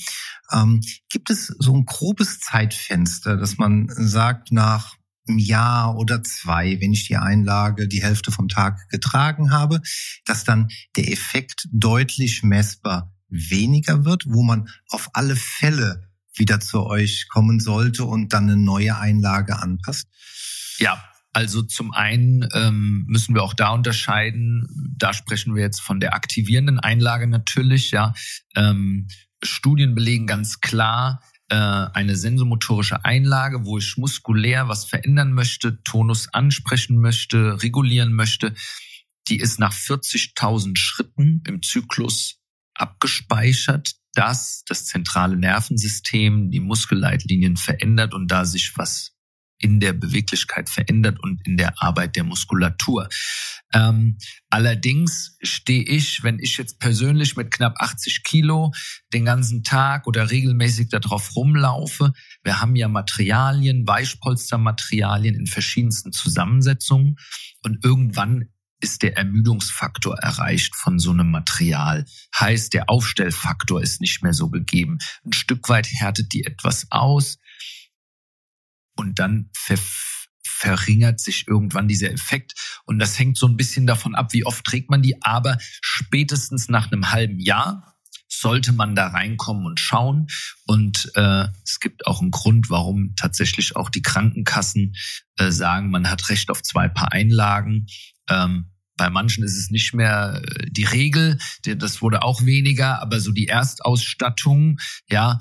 Ähm, 0.53 0.81
gibt 1.09 1.31
es 1.31 1.49
so 1.59 1.75
ein 1.75 1.85
grobes 1.85 2.41
Zeitfenster, 2.41 3.37
dass 3.37 3.59
man 3.59 3.89
sagt, 3.91 4.53
nach 4.53 4.97
einem 5.29 5.39
Jahr 5.39 5.97
oder 5.97 6.23
zwei, 6.23 6.81
wenn 6.81 6.93
ich 6.93 7.07
die 7.07 7.17
Einlage 7.17 7.89
die 7.89 8.03
Hälfte 8.03 8.33
vom 8.33 8.49
Tag 8.49 8.89
getragen 8.89 9.51
habe, 9.51 9.81
dass 10.25 10.45
dann 10.45 10.69
der 10.97 11.11
Effekt 11.11 11.69
deutlich 11.73 12.43
messbar 12.43 13.15
weniger 13.29 14.05
wird, 14.05 14.25
wo 14.27 14.43
man 14.43 14.69
auf 14.89 15.11
alle 15.13 15.37
Fälle 15.37 16.09
wieder 16.35 16.61
zu 16.61 16.85
euch 16.85 17.29
kommen 17.29 17.61
sollte 17.61 18.05
und 18.05 18.33
dann 18.33 18.45
eine 18.45 18.57
neue 18.57 18.97
Einlage 18.97 19.59
anpasst? 19.59 20.09
Ja, 20.79 21.03
also 21.33 21.63
zum 21.63 21.93
einen 21.93 22.49
ähm, 22.55 23.05
müssen 23.07 23.35
wir 23.35 23.43
auch 23.43 23.55
da 23.55 23.71
unterscheiden, 23.71 24.67
da 24.97 25.13
sprechen 25.13 25.55
wir 25.55 25.63
jetzt 25.63 25.81
von 25.81 26.01
der 26.01 26.15
aktivierenden 26.15 26.81
Einlage 26.81 27.29
natürlich, 27.29 27.93
ja. 27.93 28.15
Ähm, 28.57 29.07
Studien 29.43 29.95
belegen 29.95 30.27
ganz 30.27 30.61
klar, 30.61 31.23
eine 31.55 32.17
sensomotorische 32.17 33.05
Einlage, 33.05 33.65
wo 33.65 33.79
ich 33.79 33.97
muskulär 33.97 34.69
was 34.69 34.85
verändern 34.85 35.33
möchte, 35.33 35.83
Tonus 35.83 36.29
ansprechen 36.33 36.99
möchte, 36.99 37.63
regulieren 37.63 38.13
möchte, 38.13 38.55
die 39.29 39.39
ist 39.39 39.59
nach 39.59 39.73
40.000 39.73 40.77
Schritten 40.77 41.43
im 41.47 41.63
Zyklus 41.63 42.39
abgespeichert, 42.75 43.93
dass 44.15 44.65
das 44.67 44.87
zentrale 44.87 45.37
Nervensystem 45.37 46.51
die 46.51 46.61
Muskelleitlinien 46.61 47.57
verändert 47.57 48.15
und 48.15 48.29
da 48.29 48.45
sich 48.45 48.73
was 48.77 49.13
in 49.61 49.79
der 49.79 49.93
Beweglichkeit 49.93 50.69
verändert 50.69 51.21
und 51.23 51.47
in 51.47 51.57
der 51.57 51.81
Arbeit 51.83 52.17
der 52.17 52.25
Muskulatur. 52.25 53.09
Ähm, 53.73 54.19
allerdings 54.49 55.37
stehe 55.43 55.83
ich, 55.83 56.23
wenn 56.25 56.39
ich 56.39 56.57
jetzt 56.57 56.81
persönlich 56.81 57.37
mit 57.37 57.51
knapp 57.51 57.75
80 57.79 58.25
Kilo 58.25 58.73
den 59.13 59.27
ganzen 59.27 59.63
Tag 59.63 60.07
oder 60.07 60.31
regelmäßig 60.31 60.89
darauf 60.89 61.37
rumlaufe, 61.37 62.13
wir 62.43 62.61
haben 62.61 62.75
ja 62.75 62.89
Materialien, 62.89 63.87
Weichpolstermaterialien 63.87 65.35
in 65.35 65.47
verschiedensten 65.47 66.13
Zusammensetzungen 66.13 67.17
und 67.63 67.85
irgendwann 67.85 68.49
ist 68.81 69.03
der 69.03 69.17
Ermüdungsfaktor 69.17 70.19
erreicht 70.19 70.75
von 70.75 70.99
so 70.99 71.11
einem 71.11 71.31
Material. 71.31 72.07
Heißt, 72.39 72.73
der 72.73 72.89
Aufstellfaktor 72.89 73.83
ist 73.83 74.01
nicht 74.01 74.23
mehr 74.23 74.33
so 74.33 74.49
gegeben. 74.49 74.99
Ein 75.25 75.35
Stück 75.35 75.69
weit 75.69 75.87
härtet 75.87 76.33
die 76.33 76.45
etwas 76.45 76.87
aus 76.91 77.39
und 79.01 79.19
dann 79.19 79.51
ver 79.55 79.79
verringert 80.43 81.21
sich 81.21 81.49
irgendwann 81.49 81.89
dieser 81.89 82.13
Effekt. 82.13 82.81
Und 82.85 82.99
das 82.99 83.19
hängt 83.19 83.39
so 83.39 83.47
ein 83.47 83.57
bisschen 83.57 83.87
davon 83.87 84.15
ab, 84.15 84.35
wie 84.35 84.45
oft 84.45 84.63
trägt 84.63 84.91
man 84.91 85.01
die. 85.01 85.23
Aber 85.23 85.57
spätestens 85.81 86.69
nach 86.69 86.93
einem 86.93 87.13
halben 87.13 87.41
Jahr 87.41 87.97
sollte 88.29 88.73
man 88.73 88.95
da 88.95 89.09
reinkommen 89.09 89.65
und 89.65 89.81
schauen. 89.81 90.27
Und 90.67 91.11
äh, 91.15 91.49
es 91.65 91.81
gibt 91.81 92.07
auch 92.07 92.21
einen 92.21 92.31
Grund, 92.31 92.69
warum 92.69 93.15
tatsächlich 93.17 93.75
auch 93.75 93.89
die 93.89 94.03
Krankenkassen 94.03 94.95
äh, 95.39 95.51
sagen, 95.51 95.91
man 95.91 96.11
hat 96.11 96.29
Recht 96.29 96.51
auf 96.51 96.63
zwei 96.63 96.89
Paar 96.89 97.13
Einlagen. 97.13 97.87
Ähm, 98.29 98.71
bei 98.97 99.09
manchen 99.09 99.43
ist 99.45 99.57
es 99.57 99.71
nicht 99.71 99.95
mehr 99.95 100.43
äh, 100.45 100.67
die 100.71 100.85
Regel, 100.85 101.39
das 101.65 102.03
wurde 102.03 102.23
auch 102.23 102.45
weniger, 102.45 103.01
aber 103.01 103.19
so 103.19 103.33
die 103.33 103.49
Erstausstattung, 103.49 104.79
ja, 105.09 105.39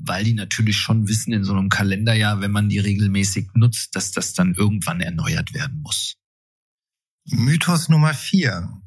weil 0.00 0.24
die 0.24 0.34
natürlich 0.34 0.76
schon 0.76 1.08
wissen 1.08 1.32
in 1.32 1.44
so 1.44 1.52
einem 1.52 1.68
Kalenderjahr, 1.68 2.40
wenn 2.40 2.50
man 2.50 2.68
die 2.68 2.78
regelmäßig 2.78 3.50
nutzt, 3.54 3.94
dass 3.94 4.10
das 4.12 4.34
dann 4.34 4.54
irgendwann 4.54 5.00
erneuert 5.00 5.54
werden 5.54 5.80
muss. 5.80 6.16
Mythos 7.24 7.88
Nummer 7.88 8.14
vier. 8.14 8.80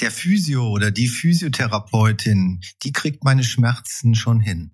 Der 0.00 0.10
Physio 0.10 0.68
oder 0.68 0.90
die 0.90 1.08
Physiotherapeutin, 1.08 2.60
die 2.82 2.92
kriegt 2.92 3.24
meine 3.24 3.44
Schmerzen 3.44 4.14
schon 4.14 4.40
hin. 4.40 4.70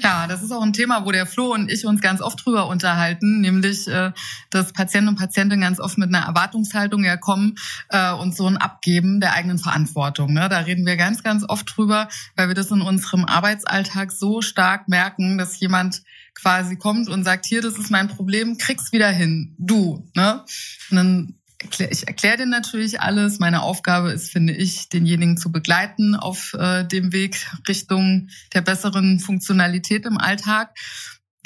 Ja, 0.00 0.28
das 0.28 0.44
ist 0.44 0.52
auch 0.52 0.62
ein 0.62 0.72
Thema, 0.72 1.04
wo 1.04 1.10
der 1.10 1.26
Flo 1.26 1.52
und 1.52 1.70
ich 1.70 1.84
uns 1.84 2.00
ganz 2.00 2.20
oft 2.20 2.44
drüber 2.44 2.68
unterhalten, 2.68 3.40
nämlich, 3.40 3.88
äh, 3.88 4.12
dass 4.50 4.72
Patienten 4.72 5.08
und 5.08 5.16
Patientinnen 5.16 5.60
ganz 5.60 5.80
oft 5.80 5.98
mit 5.98 6.14
einer 6.14 6.24
Erwartungshaltung 6.24 7.02
ja 7.02 7.16
kommen 7.16 7.56
äh, 7.88 8.12
und 8.12 8.36
so 8.36 8.46
ein 8.46 8.56
Abgeben 8.56 9.18
der 9.18 9.32
eigenen 9.34 9.58
Verantwortung. 9.58 10.32
Ne? 10.32 10.48
Da 10.48 10.60
reden 10.60 10.86
wir 10.86 10.96
ganz, 10.96 11.24
ganz 11.24 11.44
oft 11.48 11.76
drüber, 11.76 12.08
weil 12.36 12.46
wir 12.46 12.54
das 12.54 12.70
in 12.70 12.80
unserem 12.80 13.24
Arbeitsalltag 13.24 14.12
so 14.12 14.40
stark 14.40 14.88
merken, 14.88 15.36
dass 15.36 15.58
jemand 15.58 16.02
quasi 16.34 16.76
kommt 16.76 17.08
und 17.08 17.24
sagt, 17.24 17.46
hier, 17.46 17.60
das 17.60 17.76
ist 17.76 17.90
mein 17.90 18.06
Problem, 18.06 18.56
krieg's 18.56 18.92
wieder 18.92 19.10
hin, 19.10 19.56
du. 19.58 20.08
Ne? 20.14 20.44
Und 20.90 20.96
dann 20.96 21.34
ich 21.60 22.06
erkläre 22.06 22.38
dir 22.38 22.46
natürlich 22.46 23.00
alles. 23.00 23.38
Meine 23.40 23.62
Aufgabe 23.62 24.12
ist, 24.12 24.30
finde 24.30 24.52
ich, 24.52 24.88
denjenigen 24.88 25.36
zu 25.36 25.50
begleiten 25.50 26.14
auf 26.14 26.54
äh, 26.54 26.84
dem 26.84 27.12
Weg 27.12 27.46
Richtung 27.66 28.28
der 28.54 28.60
besseren 28.60 29.18
Funktionalität 29.18 30.06
im 30.06 30.18
Alltag. 30.18 30.76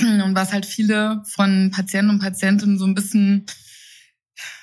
Und 0.01 0.35
was 0.35 0.53
halt 0.53 0.67
viele 0.67 1.23
von 1.27 1.71
Patienten 1.71 2.11
und 2.11 2.19
Patientinnen 2.19 2.79
so 2.79 2.87
ein 2.87 2.95
bisschen 2.95 3.47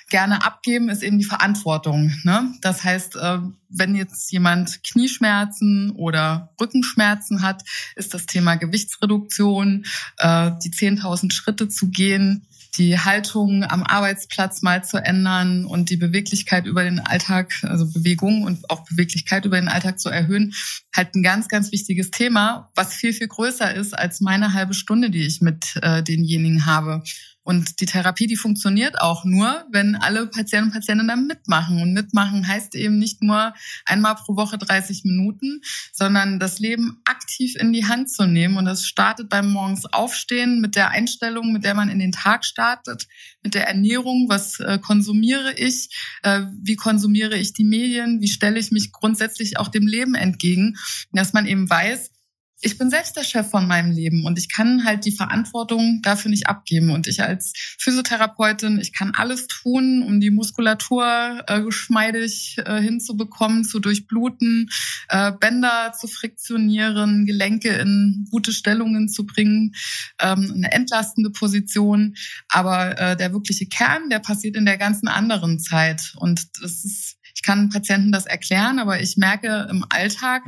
gerne 0.10 0.44
abgeben, 0.44 0.90
ist 0.90 1.04
eben 1.04 1.20
die 1.20 1.26
Verantwortung. 1.26 2.12
Ne? 2.24 2.54
Das 2.62 2.84
heißt, 2.84 3.16
äh, 3.16 3.40
wenn 3.70 3.96
jetzt 3.96 4.32
jemand 4.32 4.84
Knieschmerzen 4.84 5.92
oder 5.92 6.54
Rückenschmerzen 6.60 7.44
hat, 7.44 7.64
ist 7.96 8.14
das 8.14 8.26
Thema 8.26 8.56
Gewichtsreduktion, 8.56 9.86
äh, 10.18 10.52
die 10.64 10.72
10.000 10.72 11.32
Schritte 11.32 11.70
zu 11.70 11.90
gehen, 11.90 12.48
die 12.78 13.00
Haltung 13.00 13.64
am 13.64 13.84
Arbeitsplatz 13.84 14.62
mal 14.62 14.84
zu 14.84 14.98
ändern 14.98 15.66
und 15.66 15.90
die 15.90 15.98
Beweglichkeit 15.98 16.66
über 16.66 16.84
den 16.84 17.00
Alltag, 17.00 17.52
also 17.64 17.92
Bewegung 17.92 18.44
und 18.44 18.70
auch 18.70 18.86
Beweglichkeit 18.86 19.46
über 19.46 19.60
den 19.60 19.68
Alltag 19.68 20.00
zu 20.00 20.10
erhöhen, 20.10 20.54
halt 20.96 21.16
ein 21.16 21.24
ganz, 21.24 21.48
ganz 21.48 21.72
wichtiges 21.72 22.12
Thema, 22.12 22.70
was 22.76 22.94
viel, 22.94 23.14
viel 23.14 23.28
größer 23.28 23.74
ist 23.74 23.98
als 23.98 24.22
meine 24.22 24.54
halbe 24.54 24.74
Stunde, 24.74 25.10
die 25.10 25.26
ich 25.26 25.42
mit 25.42 25.78
äh, 25.82 26.04
denjenigen 26.04 26.66
habe. 26.66 27.04
Und 27.50 27.80
die 27.80 27.88
Therapie, 27.88 28.28
die 28.28 28.36
funktioniert 28.36 29.02
auch 29.02 29.26
nur, 29.26 29.66
wenn 29.72 29.96
alle 29.96 30.28
Patienten 30.28 30.68
und 30.68 30.74
Patienten 30.74 31.08
dann 31.08 31.26
mitmachen. 31.26 31.82
Und 31.82 31.94
mitmachen 31.94 32.48
heißt 32.48 32.76
eben 32.76 33.00
nicht 33.00 33.24
nur 33.24 33.56
einmal 33.86 34.14
pro 34.14 34.36
Woche 34.36 34.60
30 34.60 35.04
Minuten, 35.04 35.62
sondern 35.92 36.40
das 36.40 36.60
Leben 36.60 37.02
aktiv 37.06 37.56
in 37.56 37.74
die 37.74 37.88
Hand 37.88 38.12
zu 38.12 38.28
nehmen. 38.28 38.58
Und 38.58 38.66
das 38.66 38.86
startet 38.86 39.30
beim 39.30 39.50
Morgens 39.50 39.88
Aufstehen 39.88 40.62
mit 40.62 40.76
der 40.76 40.92
Einstellung, 40.92 41.52
mit 41.52 41.64
der 41.64 41.74
man 41.74 41.90
in 41.90 41.98
den 41.98 42.12
Tag 42.12 42.46
startet, 42.46 43.08
mit 43.42 43.56
der 43.56 43.68
Ernährung. 43.68 44.30
Was 44.30 44.60
äh, 44.60 44.78
konsumiere 44.78 45.56
ich? 45.58 45.90
Äh, 46.22 46.42
wie 46.62 46.76
konsumiere 46.76 47.36
ich 47.36 47.54
die 47.54 47.64
Medien? 47.64 48.22
Wie 48.22 48.28
stelle 48.28 48.60
ich 48.60 48.70
mich 48.70 48.92
grundsätzlich 48.92 49.58
auch 49.58 49.70
dem 49.70 49.88
Leben 49.88 50.14
entgegen? 50.14 50.78
Dass 51.14 51.34
man 51.34 51.48
eben 51.48 51.68
weiß, 51.68 52.12
ich 52.62 52.78
bin 52.78 52.90
selbst 52.90 53.16
der 53.16 53.24
Chef 53.24 53.50
von 53.50 53.68
meinem 53.68 53.92
Leben 53.92 54.26
und 54.26 54.38
ich 54.38 54.50
kann 54.50 54.84
halt 54.84 55.06
die 55.06 55.14
Verantwortung 55.14 56.02
dafür 56.04 56.30
nicht 56.30 56.48
abgeben. 56.48 56.90
Und 56.90 57.08
ich 57.08 57.24
als 57.24 57.54
Physiotherapeutin, 57.80 58.80
ich 58.80 58.92
kann 58.92 59.14
alles 59.16 59.48
tun, 59.48 60.04
um 60.06 60.20
die 60.20 60.30
Muskulatur 60.30 61.44
äh, 61.48 61.62
geschmeidig 61.62 62.58
äh, 62.66 62.82
hinzubekommen, 62.82 63.64
zu 63.64 63.80
durchbluten, 63.80 64.70
äh, 65.08 65.32
Bänder 65.32 65.94
zu 65.98 66.08
friktionieren, 66.08 67.26
Gelenke 67.26 67.70
in 67.70 68.28
gute 68.30 68.52
Stellungen 68.52 69.08
zu 69.08 69.26
bringen, 69.26 69.74
ähm, 70.20 70.52
eine 70.54 70.72
entlastende 70.72 71.30
Position. 71.30 72.16
Aber 72.50 73.00
äh, 73.00 73.16
der 73.16 73.32
wirkliche 73.32 73.68
Kern, 73.68 74.10
der 74.10 74.20
passiert 74.20 74.58
in 74.58 74.66
der 74.66 74.78
ganzen 74.78 75.08
anderen 75.08 75.60
Zeit. 75.60 76.14
Und 76.18 76.46
das 76.62 76.84
ist 76.84 77.19
ich 77.40 77.46
kann 77.46 77.70
Patienten 77.70 78.12
das 78.12 78.26
erklären, 78.26 78.80
aber 78.80 79.00
ich 79.00 79.16
merke 79.16 79.68
im 79.70 79.86
Alltag, 79.88 80.44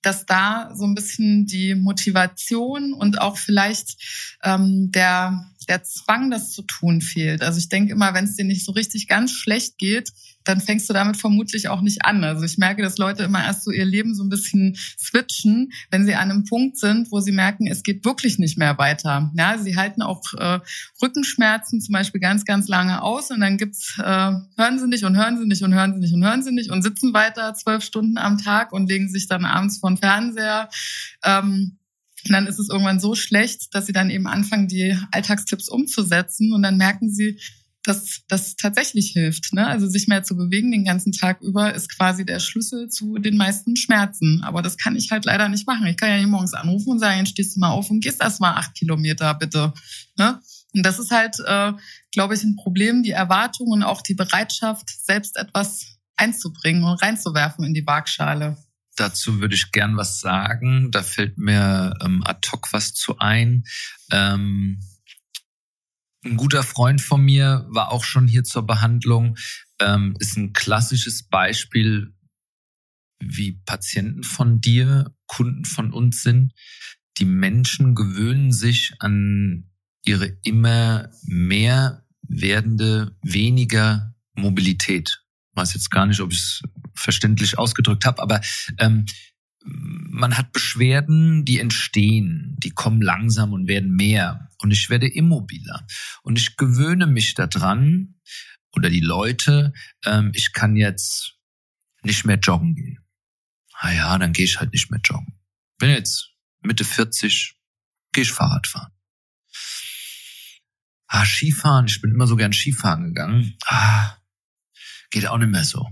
dass 0.00 0.26
da 0.26 0.70
so 0.76 0.84
ein 0.84 0.94
bisschen 0.94 1.44
die 1.46 1.74
Motivation 1.74 2.92
und 2.92 3.20
auch 3.20 3.36
vielleicht 3.36 3.96
ähm, 4.44 4.92
der, 4.92 5.50
der 5.68 5.82
Zwang, 5.82 6.30
das 6.30 6.52
zu 6.52 6.62
tun, 6.62 7.00
fehlt. 7.00 7.42
Also 7.42 7.58
ich 7.58 7.68
denke 7.68 7.92
immer, 7.92 8.14
wenn 8.14 8.24
es 8.24 8.36
dir 8.36 8.44
nicht 8.44 8.64
so 8.64 8.72
richtig 8.72 9.08
ganz 9.08 9.32
schlecht 9.32 9.78
geht, 9.78 10.12
dann 10.46 10.60
fängst 10.60 10.88
du 10.88 10.92
damit 10.92 11.16
vermutlich 11.16 11.68
auch 11.68 11.80
nicht 11.80 12.04
an. 12.04 12.22
Also 12.24 12.44
ich 12.44 12.56
merke, 12.56 12.82
dass 12.82 12.98
Leute 12.98 13.24
immer 13.24 13.44
erst 13.44 13.64
so 13.64 13.70
ihr 13.70 13.84
Leben 13.84 14.14
so 14.14 14.22
ein 14.22 14.28
bisschen 14.28 14.76
switchen, 14.98 15.72
wenn 15.90 16.06
sie 16.06 16.14
an 16.14 16.30
einem 16.30 16.44
Punkt 16.44 16.78
sind, 16.78 17.10
wo 17.10 17.20
sie 17.20 17.32
merken, 17.32 17.66
es 17.66 17.82
geht 17.82 18.04
wirklich 18.04 18.38
nicht 18.38 18.56
mehr 18.56 18.78
weiter. 18.78 19.32
Ja, 19.36 19.58
sie 19.58 19.76
halten 19.76 20.02
auch 20.02 20.22
äh, 20.38 20.60
Rückenschmerzen 21.02 21.80
zum 21.80 21.92
Beispiel 21.92 22.20
ganz, 22.20 22.44
ganz 22.44 22.68
lange 22.68 23.02
aus 23.02 23.30
und 23.30 23.40
dann 23.40 23.58
gibt's 23.58 23.98
äh, 23.98 24.02
hören 24.02 24.78
sie 24.78 24.88
nicht 24.88 25.04
und 25.04 25.16
hören 25.16 25.38
sie 25.38 25.46
nicht 25.46 25.62
und 25.62 25.74
hören 25.74 25.94
sie 25.94 26.00
nicht 26.00 26.14
und 26.14 26.24
hören 26.24 26.42
sie 26.42 26.52
nicht 26.52 26.70
und 26.70 26.82
sitzen 26.82 27.12
weiter 27.12 27.54
zwölf 27.54 27.82
Stunden 27.82 28.18
am 28.18 28.38
Tag 28.38 28.72
und 28.72 28.88
legen 28.88 29.08
sich 29.08 29.26
dann 29.26 29.44
abends 29.44 29.78
vor 29.78 29.90
den 29.90 29.96
Fernseher. 29.96 30.68
Ähm, 31.24 31.78
und 32.26 32.32
dann 32.32 32.46
ist 32.46 32.58
es 32.58 32.68
irgendwann 32.68 33.00
so 33.00 33.14
schlecht, 33.14 33.74
dass 33.74 33.86
sie 33.86 33.92
dann 33.92 34.10
eben 34.10 34.26
anfangen, 34.26 34.68
die 34.68 34.96
Alltagstipps 35.12 35.68
umzusetzen 35.68 36.52
und 36.52 36.62
dann 36.62 36.76
merken 36.76 37.10
sie, 37.10 37.38
dass 37.86 38.22
das 38.28 38.56
tatsächlich 38.56 39.12
hilft. 39.12 39.52
Ne? 39.52 39.66
Also 39.66 39.86
sich 39.86 40.08
mehr 40.08 40.24
zu 40.24 40.36
bewegen 40.36 40.72
den 40.72 40.84
ganzen 40.84 41.12
Tag 41.12 41.40
über 41.40 41.72
ist 41.72 41.94
quasi 41.96 42.26
der 42.26 42.40
Schlüssel 42.40 42.88
zu 42.88 43.16
den 43.18 43.36
meisten 43.36 43.76
Schmerzen. 43.76 44.42
Aber 44.42 44.60
das 44.60 44.76
kann 44.76 44.96
ich 44.96 45.10
halt 45.10 45.24
leider 45.24 45.48
nicht 45.48 45.66
machen. 45.66 45.86
Ich 45.86 45.96
kann 45.96 46.10
ja 46.10 46.16
nicht 46.16 46.28
morgens 46.28 46.54
anrufen 46.54 46.90
und 46.90 46.98
sagen, 46.98 47.26
stehst 47.26 47.56
du 47.56 47.60
mal 47.60 47.70
auf 47.70 47.90
und 47.90 48.02
gehst 48.02 48.20
erst 48.20 48.40
mal 48.40 48.54
acht 48.54 48.74
Kilometer, 48.74 49.32
bitte. 49.34 49.72
Ne? 50.18 50.40
Und 50.74 50.84
das 50.84 50.98
ist 50.98 51.12
halt, 51.12 51.36
äh, 51.46 51.72
glaube 52.12 52.34
ich, 52.34 52.42
ein 52.42 52.56
Problem, 52.56 53.02
die 53.02 53.12
Erwartung 53.12 53.68
und 53.68 53.82
auch 53.82 54.02
die 54.02 54.14
Bereitschaft, 54.14 54.90
selbst 55.04 55.36
etwas 55.36 55.86
einzubringen 56.16 56.84
und 56.84 57.00
reinzuwerfen 57.00 57.64
in 57.64 57.74
die 57.74 57.86
Waagschale. 57.86 58.56
Dazu 58.96 59.40
würde 59.40 59.54
ich 59.54 59.72
gern 59.72 59.96
was 59.96 60.20
sagen. 60.20 60.90
Da 60.90 61.02
fällt 61.02 61.38
mir 61.38 61.94
ähm, 62.02 62.22
ad 62.24 62.48
hoc 62.50 62.72
was 62.72 62.94
zu 62.94 63.18
ein. 63.18 63.64
Ähm 64.10 64.80
ein 66.24 66.36
guter 66.36 66.64
Freund 66.64 67.00
von 67.00 67.24
mir 67.24 67.66
war 67.68 67.92
auch 67.92 68.02
schon 68.02 68.26
hier 68.26 68.42
zur 68.42 68.66
Behandlung, 68.66 69.36
ähm, 69.78 70.16
ist 70.18 70.36
ein 70.36 70.52
klassisches 70.52 71.22
Beispiel, 71.22 72.14
wie 73.20 73.52
Patienten 73.64 74.24
von 74.24 74.60
dir, 74.60 75.14
Kunden 75.26 75.64
von 75.64 75.92
uns 75.92 76.22
sind. 76.22 76.52
Die 77.18 77.24
Menschen 77.24 77.94
gewöhnen 77.94 78.50
sich 78.50 78.94
an 78.98 79.70
ihre 80.04 80.26
immer 80.42 81.10
mehr 81.22 82.04
werdende, 82.22 83.16
weniger 83.22 84.14
Mobilität. 84.34 85.22
Ich 85.52 85.56
weiß 85.56 85.74
jetzt 85.74 85.90
gar 85.90 86.06
nicht, 86.06 86.20
ob 86.20 86.32
ich 86.32 86.38
es 86.38 86.62
verständlich 86.96 87.58
ausgedrückt 87.58 88.04
habe, 88.04 88.22
aber 88.22 88.40
ähm, 88.78 89.06
man 89.64 90.36
hat 90.38 90.52
Beschwerden, 90.52 91.44
die 91.44 91.58
entstehen, 91.58 92.56
die 92.58 92.70
kommen 92.70 93.02
langsam 93.02 93.52
und 93.52 93.68
werden 93.68 93.94
mehr. 93.94 94.48
Und 94.58 94.70
ich 94.70 94.88
werde 94.88 95.08
immobiler. 95.08 95.86
Und 96.22 96.38
ich 96.38 96.56
gewöhne 96.56 97.06
mich 97.06 97.34
daran, 97.34 98.14
oder 98.76 98.90
die 98.90 99.00
Leute, 99.00 99.72
ähm, 100.04 100.30
ich 100.34 100.52
kann 100.52 100.76
jetzt 100.76 101.34
nicht 102.02 102.24
mehr 102.24 102.38
joggen 102.38 102.74
gehen. 102.74 102.98
Ah 103.72 103.92
ja, 103.92 104.18
dann 104.18 104.32
gehe 104.32 104.44
ich 104.44 104.60
halt 104.60 104.72
nicht 104.72 104.90
mehr 104.90 105.00
joggen. 105.02 105.38
Bin 105.78 105.90
jetzt 105.90 106.30
Mitte 106.60 106.84
40, 106.84 107.56
gehe 108.12 108.22
ich 108.22 108.32
Fahrrad 108.32 108.66
fahren. 108.66 108.92
Ah, 111.08 111.24
Skifahren, 111.24 111.86
ich 111.86 112.00
bin 112.00 112.12
immer 112.12 112.26
so 112.26 112.36
gern 112.36 112.52
Skifahren 112.52 113.14
gegangen. 113.14 113.56
Ah, 113.66 114.16
geht 115.10 115.26
auch 115.26 115.38
nicht 115.38 115.50
mehr 115.50 115.64
so. 115.64 115.86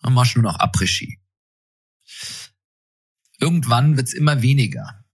Dann 0.00 0.14
mach 0.14 0.26
ich 0.26 0.36
nur 0.36 0.44
noch 0.44 0.58
Après-Ski. 0.58 1.20
Irgendwann 3.38 3.96
wird's 3.96 4.14
immer 4.14 4.42
weniger. 4.42 5.04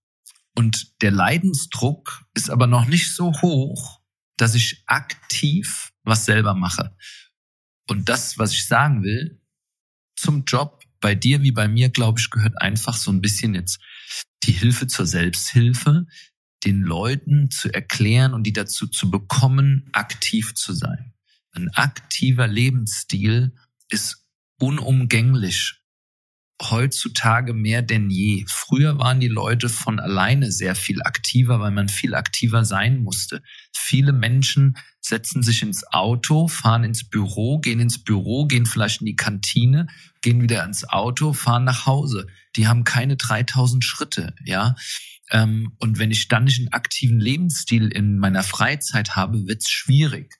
Und 0.55 1.01
der 1.03 1.11
Leidensdruck 1.11 2.25
ist 2.35 2.51
aber 2.51 2.67
noch 2.67 2.87
nicht 2.87 3.15
so 3.15 3.33
hoch, 3.41 4.01
dass 4.37 4.55
ich 4.55 4.83
aktiv 4.87 5.93
was 6.03 6.25
selber 6.25 6.55
mache. 6.55 6.97
Und 7.89 8.09
das, 8.09 8.39
was 8.39 8.53
ich 8.53 8.67
sagen 8.67 9.03
will, 9.03 9.41
zum 10.17 10.45
Job 10.45 10.85
bei 11.01 11.15
dir 11.15 11.43
wie 11.43 11.53
bei 11.53 11.69
mir, 11.69 11.91
glaube 11.91 12.21
ich, 12.21 12.31
gehört 12.31 12.61
einfach 12.61 12.97
so 12.97 13.11
ein 13.11 13.21
bisschen 13.21 13.55
jetzt 13.55 13.81
die 14.45 14.53
Hilfe 14.53 14.87
zur 14.87 15.07
Selbsthilfe, 15.07 16.07
den 16.65 16.81
Leuten 16.83 17.51
zu 17.51 17.73
erklären 17.73 18.35
und 18.35 18.45
die 18.45 18.53
dazu 18.53 18.87
zu 18.87 19.11
bekommen, 19.11 19.89
aktiv 19.93 20.55
zu 20.55 20.73
sein. 20.73 21.13
Ein 21.53 21.69
aktiver 21.71 22.47
Lebensstil 22.47 23.55
ist 23.89 24.22
unumgänglich 24.63 25.83
heutzutage 26.71 27.55
mehr 27.55 27.83
denn 27.83 28.09
je. 28.11 28.45
Früher 28.49 28.99
waren 28.99 29.19
die 29.19 29.29
Leute 29.29 29.69
von 29.69 29.99
alleine 29.99 30.53
sehr 30.53 30.75
viel 30.75 31.03
aktiver, 31.03 31.61
weil 31.61 31.73
man 31.73 31.89
viel 31.89 32.15
aktiver 32.15 32.65
sein 32.65 33.03
musste. 33.03 33.43
Viele 33.75 34.13
Menschen 34.13 34.77
setzen 35.01 35.43
sich 35.43 35.63
ins 35.63 35.85
Auto, 35.93 36.47
fahren 36.47 36.85
ins 36.85 37.09
Büro, 37.09 37.59
gehen 37.59 37.81
ins 37.81 38.05
Büro, 38.05 38.47
gehen 38.47 38.67
vielleicht 38.67 39.01
in 39.01 39.07
die 39.07 39.17
Kantine, 39.17 39.89
gehen 40.21 40.41
wieder 40.41 40.65
ins 40.65 40.89
Auto, 40.89 41.33
fahren 41.33 41.65
nach 41.65 41.87
Hause. 41.87 42.29
Die 42.55 42.69
haben 42.69 42.85
keine 42.85 43.17
3000 43.17 43.83
Schritte, 43.83 44.35
ja. 44.45 44.77
Ähm, 45.31 45.75
und 45.79 45.99
wenn 45.99 46.11
ich 46.11 46.29
dann 46.29 46.45
nicht 46.45 46.61
einen 46.61 46.73
aktiven 46.73 47.19
Lebensstil 47.19 47.89
in 47.89 48.19
meiner 48.19 48.45
Freizeit 48.45 49.17
habe, 49.17 49.47
wird's 49.49 49.71
schwierig. 49.71 50.37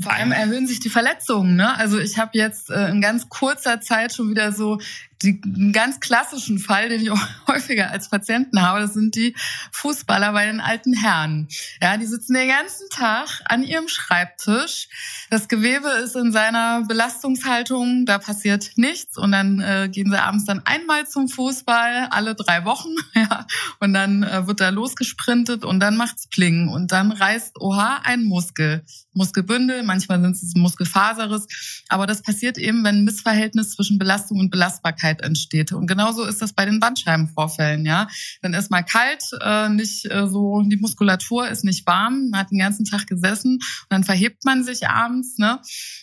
Vor 0.00 0.12
allem 0.12 0.32
erhöhen 0.32 0.66
sich 0.66 0.80
die 0.80 0.90
Verletzungen. 0.90 1.56
Ne? 1.56 1.76
Also 1.76 1.98
ich 1.98 2.18
habe 2.18 2.30
jetzt 2.34 2.70
äh, 2.70 2.88
in 2.88 3.00
ganz 3.00 3.28
kurzer 3.28 3.80
Zeit 3.80 4.12
schon 4.12 4.30
wieder 4.30 4.52
so 4.52 4.78
die, 5.22 5.40
einen 5.44 5.72
ganz 5.72 6.00
klassischen 6.00 6.58
Fall, 6.58 6.88
den 6.88 7.02
ich 7.02 7.10
auch 7.10 7.20
häufiger 7.46 7.90
als 7.90 8.08
Patienten 8.08 8.62
habe, 8.62 8.80
das 8.80 8.94
sind 8.94 9.14
die 9.14 9.34
Fußballer 9.72 10.32
bei 10.32 10.46
den 10.46 10.60
alten 10.60 10.94
Herren. 10.94 11.48
Ja, 11.82 11.96
die 11.96 12.06
sitzen 12.06 12.34
den 12.34 12.48
ganzen 12.48 12.88
Tag 12.90 13.40
an 13.44 13.62
ihrem 13.62 13.88
Schreibtisch. 13.88 14.88
Das 15.30 15.48
Gewebe 15.48 15.88
ist 16.02 16.16
in 16.16 16.32
seiner 16.32 16.82
Belastungshaltung, 16.86 18.06
da 18.06 18.18
passiert 18.18 18.70
nichts 18.76 19.18
und 19.18 19.32
dann 19.32 19.60
äh, 19.60 19.88
gehen 19.90 20.10
sie 20.10 20.20
abends 20.20 20.44
dann 20.46 20.62
einmal 20.64 21.06
zum 21.06 21.28
Fußball, 21.28 22.08
alle 22.10 22.34
drei 22.34 22.64
Wochen, 22.64 22.94
ja, 23.14 23.46
und 23.78 23.92
dann 23.92 24.22
äh, 24.22 24.46
wird 24.46 24.60
da 24.60 24.70
losgesprintet 24.70 25.64
und 25.64 25.80
dann 25.80 25.96
macht's 25.96 26.28
Pling 26.28 26.68
und 26.68 26.92
dann 26.92 27.12
reißt, 27.12 27.60
oha, 27.60 28.00
ein 28.04 28.24
Muskel. 28.24 28.84
Muskelbündel, 29.12 29.82
manchmal 29.82 30.20
sind 30.20 30.36
es 30.36 30.54
Muskelfaseres, 30.54 31.46
aber 31.88 32.06
das 32.06 32.22
passiert 32.22 32.58
eben, 32.58 32.84
wenn 32.84 32.98
ein 32.98 33.04
Missverhältnis 33.04 33.72
zwischen 33.72 33.98
Belastung 33.98 34.38
und 34.38 34.50
Belastbarkeit 34.50 35.09
Krankheit 35.10 35.22
entsteht. 35.22 35.72
Und 35.72 35.86
genauso 35.86 36.24
ist 36.24 36.42
das 36.42 36.52
bei 36.52 36.64
den 36.64 36.80
Bandscheibenvorfällen, 36.80 37.84
ja. 37.84 38.08
Dann 38.42 38.54
ist 38.54 38.70
mal 38.70 38.82
kalt, 38.82 39.22
äh, 39.40 39.68
nicht 39.68 40.10
äh, 40.10 40.26
so, 40.26 40.62
die 40.62 40.76
Muskulatur 40.76 41.48
ist 41.48 41.64
nicht 41.64 41.86
warm, 41.86 42.30
man 42.30 42.40
hat 42.40 42.50
den 42.50 42.58
ganzen 42.58 42.84
Tag 42.84 43.06
gesessen 43.06 43.54
und 43.54 43.90
dann 43.90 44.04
verhebt 44.04 44.44
man 44.44 44.64
sich 44.64 44.88
abends, 44.88 45.38
ne? 45.38 45.60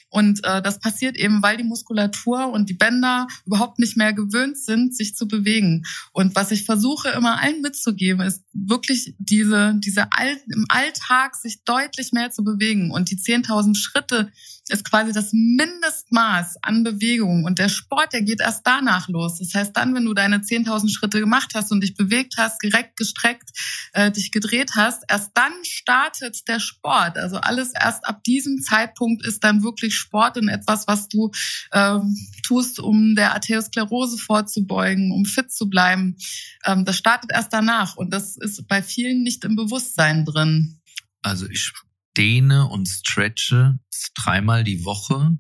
Und 0.10 0.44
äh, 0.46 0.62
das 0.62 0.80
passiert 0.80 1.18
eben, 1.18 1.44
weil 1.44 1.58
die 1.58 1.66
Muskulatur 1.66 2.50
und 2.52 2.70
die 2.70 2.74
Bänder 2.74 3.28
überhaupt 3.46 3.78
nicht 3.78 3.98
mehr 3.98 4.14
gewöhnt 4.14 4.58
sind, 4.58 4.96
sich 4.96 5.16
zu 5.16 5.28
bewegen. 5.28 5.84
Und 6.14 6.36
was 6.36 6.52
ich 6.52 6.64
versuche 6.64 7.10
immer 7.10 7.42
allen 7.42 7.62
mitzugeben, 7.62 8.22
ist 8.22 8.44
wirklich 8.66 9.14
diese, 9.20 9.76
diese 9.78 10.08
All 10.12 10.38
im 10.48 10.66
Alltag 10.70 11.36
sich 11.36 11.64
deutlich 11.64 12.12
mehr 12.12 12.32
zu 12.32 12.44
bewegen. 12.44 12.92
Und 12.92 13.12
die 13.12 13.18
10.000 13.18 13.76
Schritte 13.76 14.32
ist 14.70 14.84
quasi 14.84 15.14
das 15.14 15.32
Mindestmaß 15.32 16.58
an 16.62 16.84
Bewegung. 16.84 17.46
Und 17.46 17.60
der 17.60 17.70
Sport, 17.70 18.14
der 18.14 18.22
geht 18.22 18.42
erst 18.42 18.66
danach 18.66 19.08
los. 19.08 19.40
Das 19.40 19.54
heißt, 19.54 19.76
dann, 19.76 19.96
wenn 19.96 20.06
du 20.06 20.14
deine 20.14 20.40
10.000 20.40 20.90
Schritte 20.90 21.20
gemacht 21.20 21.54
hast 21.56 21.72
und 21.72 21.82
dich 21.82 21.96
bewegt 21.96 22.36
hast, 22.38 22.62
direkt 22.62 22.98
gestreckt, 22.98 23.50
äh, 23.94 24.12
dich 24.12 24.32
gedreht 24.32 24.72
hast, 24.76 25.04
erst 25.08 25.32
dann 25.36 25.54
startet 25.64 26.48
der 26.48 26.60
Sport. 26.60 27.18
Also 27.18 27.38
alles 27.38 27.72
erst 27.74 28.06
ab 28.06 28.24
diesem 28.24 28.62
Zeitpunkt 28.62 29.26
ist 29.26 29.44
dann 29.44 29.64
wirklich 29.64 29.96
Sport 29.96 30.38
und 30.38 30.50
etwas, 30.50 30.88
was 30.88 31.08
du 31.08 31.32
ähm, 31.72 32.18
tust, 32.46 32.80
um 32.80 33.16
der 33.16 33.34
Arteriosklerose 33.34 34.18
vorzubeugen, 34.18 35.12
um 35.12 35.26
fit 35.26 35.52
zu 35.52 35.70
bleiben. 35.70 36.18
Ähm, 36.66 36.86
das 36.86 36.98
startet 36.98 37.32
erst 37.32 37.54
danach 37.54 37.96
und 37.96 38.12
das 38.12 38.36
ist 38.48 38.68
bei 38.68 38.82
vielen 38.82 39.24
nicht 39.24 39.44
im 39.44 39.56
Bewusstsein 39.56 40.26
drin. 40.26 40.80
Also 41.22 41.48
ich 41.48 41.72
dehne 42.16 42.68
und 42.68 42.88
stretche 42.88 43.80
dreimal 44.16 44.64
die 44.64 44.86
Woche, 44.86 45.38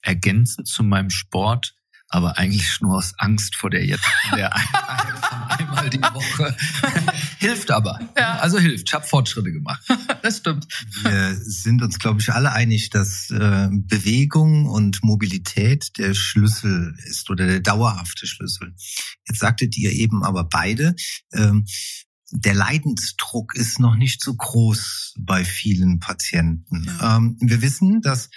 ergänzend 0.00 0.68
zu 0.68 0.82
meinem 0.82 1.10
Sport, 1.10 1.74
aber 2.08 2.38
eigentlich 2.38 2.80
nur 2.80 2.96
aus 2.96 3.14
Angst 3.18 3.56
vor 3.56 3.70
der 3.70 3.84
jetzt 3.84 4.06
der 4.34 4.54
einmal 5.58 5.90
die 5.90 6.00
Woche. 6.00 6.56
hilft 7.38 7.70
aber. 7.70 7.98
Ja. 8.18 8.38
Also 8.38 8.58
hilft. 8.58 8.88
Ich 8.88 8.94
habe 8.94 9.06
Fortschritte 9.06 9.52
gemacht. 9.52 9.82
das 10.22 10.38
stimmt. 10.38 10.66
Wir 11.02 11.34
sind 11.34 11.82
uns, 11.82 11.98
glaube 11.98 12.20
ich, 12.20 12.32
alle 12.32 12.52
einig, 12.52 12.90
dass 12.90 13.30
äh, 13.30 13.68
Bewegung 13.70 14.66
und 14.66 15.02
Mobilität 15.02 15.98
der 15.98 16.14
Schlüssel 16.14 16.96
ist 17.04 17.28
oder 17.30 17.46
der 17.46 17.60
dauerhafte 17.60 18.26
Schlüssel. 18.26 18.74
Jetzt 19.28 19.40
sagtet 19.40 19.76
ihr 19.76 19.92
eben 19.92 20.24
aber 20.24 20.44
beide, 20.44 20.94
ähm, 21.32 21.66
der 22.30 22.54
Leidensdruck 22.54 23.54
ist 23.54 23.78
noch 23.78 23.94
nicht 23.94 24.22
so 24.22 24.34
groß 24.34 25.14
bei 25.18 25.44
vielen 25.44 26.00
Patienten. 26.00 26.84
Ja. 26.84 27.16
Ähm, 27.16 27.36
wir 27.40 27.62
wissen, 27.62 28.00
dass 28.00 28.30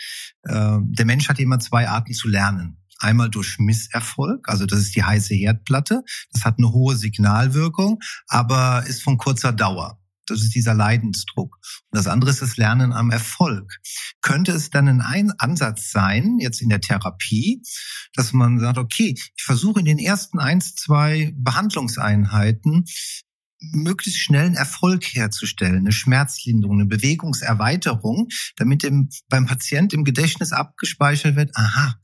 äh, 0.44 0.78
der 0.82 1.06
Mensch 1.06 1.28
hat 1.28 1.40
immer 1.40 1.60
zwei 1.60 1.88
Arten 1.90 2.14
zu 2.14 2.28
lernen. 2.28 2.78
Einmal 3.00 3.30
durch 3.30 3.60
Misserfolg, 3.60 4.50
also 4.50 4.66
das 4.66 4.80
ist 4.80 4.96
die 4.96 5.04
heiße 5.04 5.34
Herdplatte. 5.34 6.04
Das 6.34 6.44
hat 6.44 6.58
eine 6.58 6.72
hohe 6.72 6.98
Signalwirkung, 6.98 8.00
aber 8.28 8.86
ist 8.88 9.04
von 9.04 9.18
kurzer 9.18 9.54
Dauer. 9.54 10.00
Das 10.28 10.44
ist 10.44 10.54
dieser 10.54 10.76
Leidensdruck. 10.76 11.58
Und 11.90 11.98
das 11.98 12.08
andere 12.08 12.30
ist 12.30 12.42
das 12.42 12.58
Lernen 12.58 12.94
am 12.94 13.10
Erfolg. 13.10 13.80
Könnte 14.22 14.52
es 14.52 14.70
dann 14.70 15.02
ein 15.02 15.32
Ansatz 15.40 15.92
sein, 15.92 16.38
jetzt 16.40 16.62
in 16.62 16.70
der 16.70 16.82
Therapie, 16.82 17.64
dass 18.14 18.34
man 18.34 18.60
sagt, 18.60 18.78
okay, 18.78 19.16
ich 19.16 19.44
versuche 19.44 19.80
in 19.80 19.86
den 19.86 19.98
ersten 19.98 20.38
eins, 20.38 20.76
zwei 20.76 21.34
Behandlungseinheiten 21.36 22.86
möglichst 23.60 24.22
schnellen 24.22 24.56
Erfolg 24.56 25.04
herzustellen, 25.04 25.80
eine 25.80 25.92
Schmerzlinderung, 25.92 26.80
eine 26.80 26.86
Bewegungserweiterung, 26.86 28.30
damit 28.56 28.84
dem, 28.84 29.10
beim 29.28 29.46
Patient 29.46 29.94
im 29.94 30.04
Gedächtnis 30.04 30.54
abgespeichert 30.54 31.36
wird, 31.36 31.56
aha, 31.56 32.00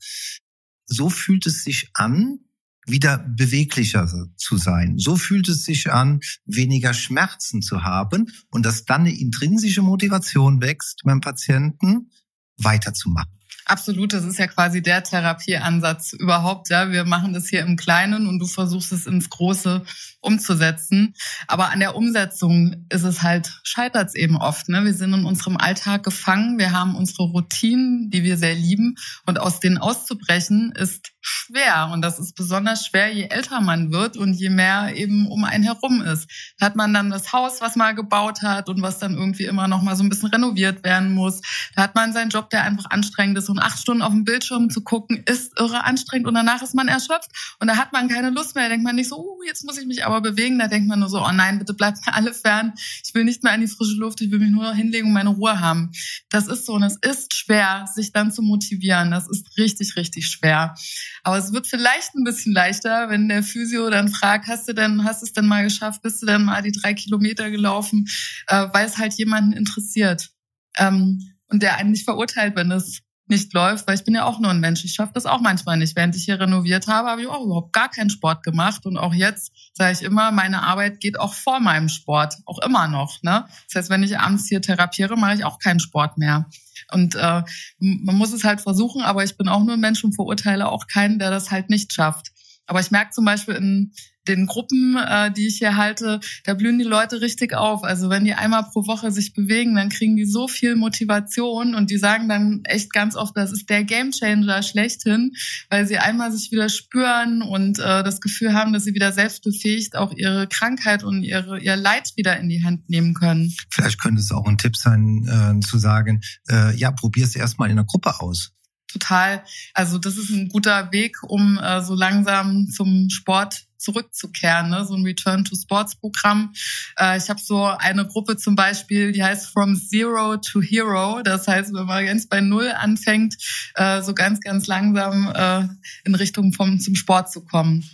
so 0.86 1.10
fühlt 1.10 1.46
es 1.46 1.64
sich 1.64 1.90
an, 1.94 2.40
wieder 2.86 3.18
beweglicher 3.18 4.08
zu 4.36 4.56
sein. 4.56 4.98
So 4.98 5.16
fühlt 5.16 5.48
es 5.48 5.64
sich 5.64 5.90
an, 5.92 6.20
weniger 6.44 6.94
Schmerzen 6.94 7.60
zu 7.60 7.82
haben 7.82 8.30
und 8.50 8.64
dass 8.64 8.84
dann 8.84 9.02
eine 9.02 9.18
intrinsische 9.18 9.82
Motivation 9.82 10.60
wächst 10.60 11.02
beim 11.04 11.20
Patienten, 11.20 12.10
weiterzumachen. 12.58 13.35
Absolut, 13.68 14.12
das 14.12 14.24
ist 14.24 14.38
ja 14.38 14.46
quasi 14.46 14.80
der 14.80 15.02
Therapieansatz 15.02 16.12
überhaupt. 16.12 16.70
Ja, 16.70 16.92
wir 16.92 17.04
machen 17.04 17.32
das 17.32 17.48
hier 17.48 17.62
im 17.62 17.76
Kleinen 17.76 18.28
und 18.28 18.38
du 18.38 18.46
versuchst 18.46 18.92
es 18.92 19.08
ins 19.08 19.28
Große 19.28 19.82
umzusetzen. 20.20 21.14
Aber 21.48 21.70
an 21.70 21.80
der 21.80 21.96
Umsetzung 21.96 22.86
ist 22.90 23.02
es 23.02 23.22
halt, 23.22 23.60
scheitert 23.64 24.08
es 24.08 24.14
eben 24.14 24.36
oft. 24.36 24.68
Ne? 24.68 24.84
Wir 24.84 24.94
sind 24.94 25.14
in 25.14 25.24
unserem 25.24 25.56
Alltag 25.56 26.04
gefangen. 26.04 26.58
Wir 26.58 26.70
haben 26.70 26.94
unsere 26.94 27.24
Routinen, 27.24 28.08
die 28.10 28.22
wir 28.22 28.36
sehr 28.36 28.54
lieben. 28.54 28.94
Und 29.26 29.40
aus 29.40 29.58
denen 29.58 29.78
auszubrechen 29.78 30.72
ist 30.72 31.12
schwer. 31.20 31.90
Und 31.92 32.02
das 32.02 32.20
ist 32.20 32.36
besonders 32.36 32.86
schwer, 32.86 33.12
je 33.12 33.26
älter 33.28 33.60
man 33.60 33.90
wird 33.90 34.16
und 34.16 34.34
je 34.34 34.50
mehr 34.50 34.94
eben 34.94 35.26
um 35.26 35.42
einen 35.42 35.64
herum 35.64 36.02
ist. 36.02 36.30
Da 36.58 36.66
hat 36.66 36.76
man 36.76 36.94
dann 36.94 37.10
das 37.10 37.32
Haus, 37.32 37.60
was 37.60 37.74
man 37.74 37.96
gebaut 37.96 38.42
hat 38.42 38.68
und 38.68 38.80
was 38.80 39.00
dann 39.00 39.14
irgendwie 39.14 39.46
immer 39.46 39.66
noch 39.66 39.82
mal 39.82 39.96
so 39.96 40.04
ein 40.04 40.08
bisschen 40.08 40.28
renoviert 40.28 40.84
werden 40.84 41.14
muss. 41.14 41.40
Da 41.74 41.82
hat 41.82 41.96
man 41.96 42.12
seinen 42.12 42.30
Job, 42.30 42.50
der 42.50 42.62
einfach 42.62 42.90
anstrengend 42.90 43.38
ist. 43.38 43.55
Und 43.56 43.62
acht 43.62 43.78
Stunden 43.78 44.02
auf 44.02 44.12
dem 44.12 44.24
Bildschirm 44.24 44.68
zu 44.68 44.82
gucken, 44.82 45.22
ist 45.24 45.58
irre 45.58 45.84
anstrengend. 45.84 46.28
Und 46.28 46.34
danach 46.34 46.62
ist 46.62 46.74
man 46.74 46.88
erschöpft. 46.88 47.30
Und 47.58 47.68
da 47.68 47.76
hat 47.78 47.92
man 47.94 48.08
keine 48.08 48.28
Lust 48.28 48.54
mehr. 48.54 48.64
Da 48.64 48.68
denkt 48.68 48.84
man 48.84 48.96
nicht 48.96 49.08
so, 49.08 49.16
uh, 49.16 49.42
jetzt 49.46 49.64
muss 49.64 49.78
ich 49.78 49.86
mich 49.86 50.04
aber 50.04 50.20
bewegen. 50.20 50.58
Da 50.58 50.68
denkt 50.68 50.88
man 50.88 51.00
nur 51.00 51.08
so, 51.08 51.24
oh 51.24 51.32
nein, 51.32 51.58
bitte 51.58 51.72
bleibt 51.72 52.04
mir 52.04 52.12
alle 52.12 52.34
fern. 52.34 52.74
Ich 53.02 53.14
will 53.14 53.24
nicht 53.24 53.42
mehr 53.42 53.54
an 53.54 53.62
die 53.62 53.66
frische 53.66 53.96
Luft. 53.96 54.20
Ich 54.20 54.30
will 54.30 54.40
mich 54.40 54.50
nur 54.50 54.74
hinlegen 54.74 55.06
und 55.06 55.14
meine 55.14 55.30
Ruhe 55.30 55.58
haben. 55.58 55.90
Das 56.28 56.48
ist 56.48 56.66
so. 56.66 56.74
Und 56.74 56.82
es 56.82 56.96
ist 56.96 57.34
schwer, 57.34 57.86
sich 57.94 58.12
dann 58.12 58.30
zu 58.30 58.42
motivieren. 58.42 59.10
Das 59.10 59.26
ist 59.26 59.56
richtig, 59.56 59.96
richtig 59.96 60.26
schwer. 60.26 60.74
Aber 61.22 61.38
es 61.38 61.54
wird 61.54 61.66
vielleicht 61.66 62.14
ein 62.14 62.24
bisschen 62.24 62.52
leichter, 62.52 63.08
wenn 63.08 63.28
der 63.30 63.42
Physio 63.42 63.88
dann 63.88 64.08
fragt, 64.08 64.48
hast 64.48 64.68
du 64.68 64.74
denn, 64.74 65.04
hast 65.04 65.22
es 65.22 65.32
denn 65.32 65.46
mal 65.46 65.64
geschafft? 65.64 66.02
Bist 66.02 66.20
du 66.20 66.26
denn 66.26 66.44
mal 66.44 66.62
die 66.62 66.72
drei 66.72 66.92
Kilometer 66.92 67.50
gelaufen? 67.50 68.06
Äh, 68.48 68.66
weil 68.72 68.86
es 68.86 68.98
halt 68.98 69.14
jemanden 69.14 69.52
interessiert. 69.52 70.30
Ähm, 70.76 71.32
und 71.48 71.62
der 71.62 71.76
einen 71.76 71.92
nicht 71.92 72.04
verurteilt, 72.04 72.56
wenn 72.56 72.70
es 72.70 73.02
nicht 73.28 73.52
läuft, 73.52 73.86
weil 73.86 73.96
ich 73.96 74.04
bin 74.04 74.14
ja 74.14 74.24
auch 74.24 74.38
nur 74.38 74.50
ein 74.50 74.60
Mensch. 74.60 74.84
Ich 74.84 74.94
schaffe 74.94 75.12
das 75.14 75.26
auch 75.26 75.40
manchmal 75.40 75.76
nicht. 75.76 75.96
Während 75.96 76.14
ich 76.14 76.24
hier 76.24 76.38
renoviert 76.38 76.86
habe, 76.86 77.08
habe 77.08 77.22
ich 77.22 77.26
auch 77.28 77.44
überhaupt 77.44 77.72
gar 77.72 77.88
keinen 77.88 78.10
Sport 78.10 78.42
gemacht. 78.42 78.86
Und 78.86 78.96
auch 78.96 79.14
jetzt 79.14 79.52
sage 79.72 79.92
ich 79.92 80.02
immer, 80.02 80.30
meine 80.30 80.62
Arbeit 80.62 81.00
geht 81.00 81.18
auch 81.18 81.34
vor 81.34 81.60
meinem 81.60 81.88
Sport, 81.88 82.34
auch 82.44 82.60
immer 82.60 82.88
noch. 82.88 83.22
Ne? 83.22 83.46
Das 83.66 83.74
heißt, 83.76 83.90
wenn 83.90 84.02
ich 84.02 84.18
abends 84.18 84.48
hier 84.48 84.62
therapiere, 84.62 85.16
mache 85.16 85.34
ich 85.34 85.44
auch 85.44 85.58
keinen 85.58 85.80
Sport 85.80 86.18
mehr. 86.18 86.46
Und 86.92 87.16
äh, 87.16 87.42
man 87.78 88.16
muss 88.16 88.32
es 88.32 88.44
halt 88.44 88.60
versuchen, 88.60 89.02
aber 89.02 89.24
ich 89.24 89.36
bin 89.36 89.48
auch 89.48 89.64
nur 89.64 89.74
ein 89.74 89.80
Mensch 89.80 90.04
und 90.04 90.14
verurteile 90.14 90.68
auch 90.68 90.86
keinen, 90.86 91.18
der 91.18 91.30
das 91.30 91.50
halt 91.50 91.68
nicht 91.68 91.92
schafft. 91.92 92.32
Aber 92.66 92.80
ich 92.80 92.90
merke 92.90 93.12
zum 93.12 93.24
Beispiel 93.24 93.54
in 93.54 93.92
den 94.28 94.46
Gruppen, 94.46 94.96
äh, 94.96 95.30
die 95.32 95.46
ich 95.46 95.58
hier 95.58 95.76
halte, 95.76 96.20
da 96.44 96.54
blühen 96.54 96.78
die 96.78 96.84
Leute 96.84 97.20
richtig 97.20 97.54
auf. 97.54 97.84
Also 97.84 98.10
wenn 98.10 98.24
die 98.24 98.34
einmal 98.34 98.64
pro 98.64 98.86
Woche 98.86 99.10
sich 99.10 99.32
bewegen, 99.32 99.74
dann 99.76 99.88
kriegen 99.88 100.16
die 100.16 100.24
so 100.24 100.48
viel 100.48 100.76
Motivation 100.76 101.74
und 101.74 101.90
die 101.90 101.98
sagen 101.98 102.28
dann 102.28 102.62
echt 102.64 102.92
ganz 102.92 103.16
oft, 103.16 103.36
das 103.36 103.52
ist 103.52 103.70
der 103.70 103.84
Gamechanger 103.84 104.62
schlechthin, 104.62 105.32
weil 105.70 105.86
sie 105.86 105.98
einmal 105.98 106.32
sich 106.32 106.50
wieder 106.50 106.68
spüren 106.68 107.42
und 107.42 107.78
äh, 107.78 108.02
das 108.02 108.20
Gefühl 108.20 108.52
haben, 108.52 108.72
dass 108.72 108.84
sie 108.84 108.94
wieder 108.94 109.12
selbstbefähigt 109.12 109.96
auch 109.96 110.12
ihre 110.12 110.48
Krankheit 110.48 111.04
und 111.04 111.22
ihre, 111.22 111.60
ihr 111.60 111.76
Leid 111.76 112.12
wieder 112.16 112.38
in 112.38 112.48
die 112.48 112.64
Hand 112.64 112.88
nehmen 112.88 113.14
können. 113.14 113.54
Vielleicht 113.70 114.00
könnte 114.00 114.20
es 114.20 114.32
auch 114.32 114.46
ein 114.46 114.58
Tipp 114.58 114.76
sein, 114.76 115.26
äh, 115.28 115.60
zu 115.60 115.78
sagen, 115.78 116.20
äh, 116.48 116.74
ja, 116.76 116.90
probier 116.90 117.24
es 117.24 117.36
erstmal 117.36 117.70
in 117.70 117.76
der 117.76 117.84
Gruppe 117.84 118.20
aus 118.20 118.55
total, 118.88 119.44
also 119.74 119.98
das 119.98 120.16
ist 120.16 120.30
ein 120.30 120.48
guter 120.48 120.92
Weg, 120.92 121.22
um 121.22 121.58
äh, 121.58 121.82
so 121.82 121.94
langsam 121.94 122.68
zum 122.68 123.10
Sport 123.10 123.66
zurückzukehren, 123.78 124.70
ne? 124.70 124.84
so 124.84 124.94
ein 124.94 125.04
Return 125.04 125.44
to 125.44 125.54
Sports 125.54 125.96
Programm. 125.96 126.52
Äh, 126.98 127.18
ich 127.18 127.28
habe 127.28 127.40
so 127.40 127.64
eine 127.64 128.06
Gruppe 128.06 128.36
zum 128.36 128.56
Beispiel, 128.56 129.12
die 129.12 129.22
heißt 129.22 129.50
From 129.50 129.76
Zero 129.76 130.36
to 130.38 130.60
Hero. 130.60 131.22
Das 131.22 131.46
heißt, 131.46 131.72
wenn 131.74 131.86
man 131.86 132.06
ganz 132.06 132.26
bei 132.26 132.40
Null 132.40 132.70
anfängt, 132.70 133.36
äh, 133.74 134.02
so 134.02 134.14
ganz, 134.14 134.40
ganz 134.40 134.66
langsam 134.66 135.30
äh, 135.34 135.68
in 136.04 136.14
Richtung 136.14 136.52
vom 136.52 136.80
zum 136.80 136.94
Sport 136.94 137.30
zu 137.30 137.44
kommen. 137.44 137.88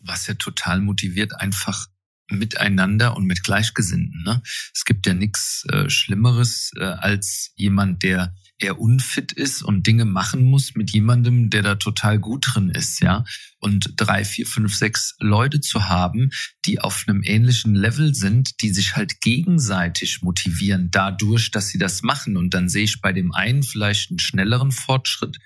Was 0.00 0.26
ja 0.26 0.34
total 0.34 0.80
motiviert, 0.80 1.40
einfach 1.40 1.88
miteinander 2.30 3.16
und 3.16 3.26
mit 3.26 3.42
Gleichgesinnten. 3.42 4.22
Ne? 4.22 4.42
Es 4.74 4.84
gibt 4.84 5.06
ja 5.06 5.14
nichts 5.14 5.64
äh, 5.72 5.88
Schlimmeres 5.88 6.72
äh, 6.76 6.84
als 6.84 7.52
jemand, 7.56 8.02
der 8.02 8.34
er 8.58 8.80
unfit 8.80 9.32
ist 9.32 9.62
und 9.62 9.86
Dinge 9.86 10.04
machen 10.04 10.42
muss 10.42 10.74
mit 10.74 10.90
jemandem, 10.90 11.50
der 11.50 11.62
da 11.62 11.74
total 11.76 12.18
gut 12.18 12.46
drin 12.52 12.70
ist, 12.70 13.00
ja. 13.00 13.24
Und 13.58 13.94
drei, 13.96 14.24
vier, 14.24 14.46
fünf, 14.46 14.74
sechs 14.74 15.16
Leute 15.20 15.60
zu 15.60 15.88
haben, 15.88 16.30
die 16.64 16.80
auf 16.80 17.04
einem 17.06 17.22
ähnlichen 17.22 17.74
Level 17.74 18.14
sind, 18.14 18.60
die 18.62 18.70
sich 18.70 18.96
halt 18.96 19.20
gegenseitig 19.20 20.22
motivieren 20.22 20.90
dadurch, 20.90 21.50
dass 21.50 21.68
sie 21.68 21.78
das 21.78 22.02
machen. 22.02 22.36
Und 22.36 22.54
dann 22.54 22.68
sehe 22.68 22.84
ich 22.84 23.00
bei 23.00 23.12
dem 23.12 23.32
einen 23.32 23.62
vielleicht 23.62 24.10
einen 24.10 24.18
schnelleren 24.18 24.72
Fortschritt 24.72 25.38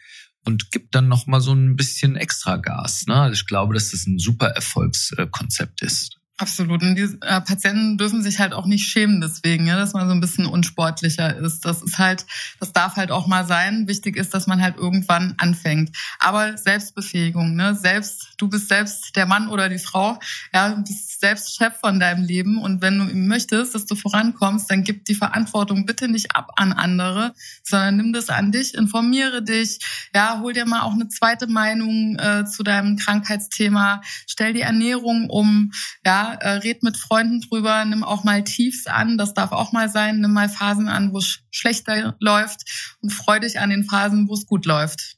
und 0.44 0.70
gibt 0.70 0.94
dann 0.94 1.08
noch 1.08 1.26
mal 1.26 1.40
so 1.40 1.52
ein 1.52 1.76
bisschen 1.76 2.16
extra 2.16 2.56
Gas. 2.56 3.06
Ne? 3.06 3.14
Also 3.14 3.34
ich 3.34 3.46
glaube, 3.46 3.74
dass 3.74 3.90
das 3.90 4.06
ein 4.06 4.18
super 4.18 4.48
Erfolgskonzept 4.48 5.82
ist. 5.82 6.18
Absolut. 6.42 6.82
Und 6.82 6.96
die 6.96 7.02
äh, 7.02 7.40
Patienten 7.40 7.98
dürfen 7.98 8.20
sich 8.20 8.40
halt 8.40 8.52
auch 8.52 8.66
nicht 8.66 8.88
schämen 8.88 9.20
deswegen, 9.20 9.68
ja, 9.68 9.76
dass 9.76 9.92
man 9.92 10.08
so 10.08 10.12
ein 10.12 10.20
bisschen 10.20 10.44
unsportlicher 10.44 11.36
ist. 11.36 11.64
Das 11.64 11.82
ist 11.82 11.98
halt, 11.98 12.26
das 12.58 12.72
darf 12.72 12.96
halt 12.96 13.12
auch 13.12 13.28
mal 13.28 13.46
sein. 13.46 13.86
Wichtig 13.86 14.16
ist, 14.16 14.34
dass 14.34 14.48
man 14.48 14.60
halt 14.60 14.76
irgendwann 14.76 15.34
anfängt. 15.38 15.96
Aber 16.18 16.56
Selbstbefähigung, 16.56 17.54
ne? 17.54 17.76
Selbst, 17.76 18.34
du 18.38 18.48
bist 18.48 18.68
selbst 18.68 19.14
der 19.14 19.26
Mann 19.26 19.46
oder 19.46 19.68
die 19.68 19.78
Frau, 19.78 20.18
ja, 20.52 20.70
du 20.70 20.82
bist 20.82 21.20
selbst 21.20 21.54
Chef 21.54 21.74
von 21.78 22.00
deinem 22.00 22.24
Leben. 22.24 22.58
Und 22.58 22.82
wenn 22.82 22.98
du 22.98 23.04
möchtest, 23.14 23.76
dass 23.76 23.86
du 23.86 23.94
vorankommst, 23.94 24.68
dann 24.68 24.82
gib 24.82 25.04
die 25.04 25.14
Verantwortung 25.14 25.86
bitte 25.86 26.08
nicht 26.08 26.34
ab 26.34 26.50
an 26.56 26.72
andere, 26.72 27.34
sondern 27.62 27.98
nimm 27.98 28.12
das 28.12 28.30
an 28.30 28.50
dich, 28.50 28.74
informiere 28.74 29.44
dich, 29.44 29.78
ja, 30.12 30.40
hol 30.40 30.52
dir 30.52 30.66
mal 30.66 30.80
auch 30.80 30.94
eine 30.94 31.06
zweite 31.06 31.46
Meinung 31.46 32.16
äh, 32.18 32.46
zu 32.46 32.64
deinem 32.64 32.96
Krankheitsthema, 32.96 34.02
stell 34.26 34.52
die 34.54 34.62
Ernährung 34.62 35.30
um, 35.30 35.70
ja, 36.04 36.31
äh, 36.40 36.50
red 36.50 36.82
mit 36.82 36.96
Freunden 36.96 37.40
drüber, 37.40 37.84
nimm 37.84 38.04
auch 38.04 38.24
mal 38.24 38.44
Tiefs 38.44 38.86
an, 38.86 39.18
das 39.18 39.34
darf 39.34 39.52
auch 39.52 39.72
mal 39.72 39.88
sein, 39.88 40.20
nimm 40.20 40.32
mal 40.32 40.48
Phasen 40.48 40.88
an, 40.88 41.12
wo 41.12 41.18
es 41.18 41.40
schlechter 41.50 42.16
läuft 42.20 42.96
und 43.00 43.10
freu 43.10 43.40
dich 43.40 43.58
an 43.58 43.70
den 43.70 43.84
Phasen, 43.84 44.28
wo 44.28 44.34
es 44.34 44.46
gut 44.46 44.66
läuft. 44.66 45.16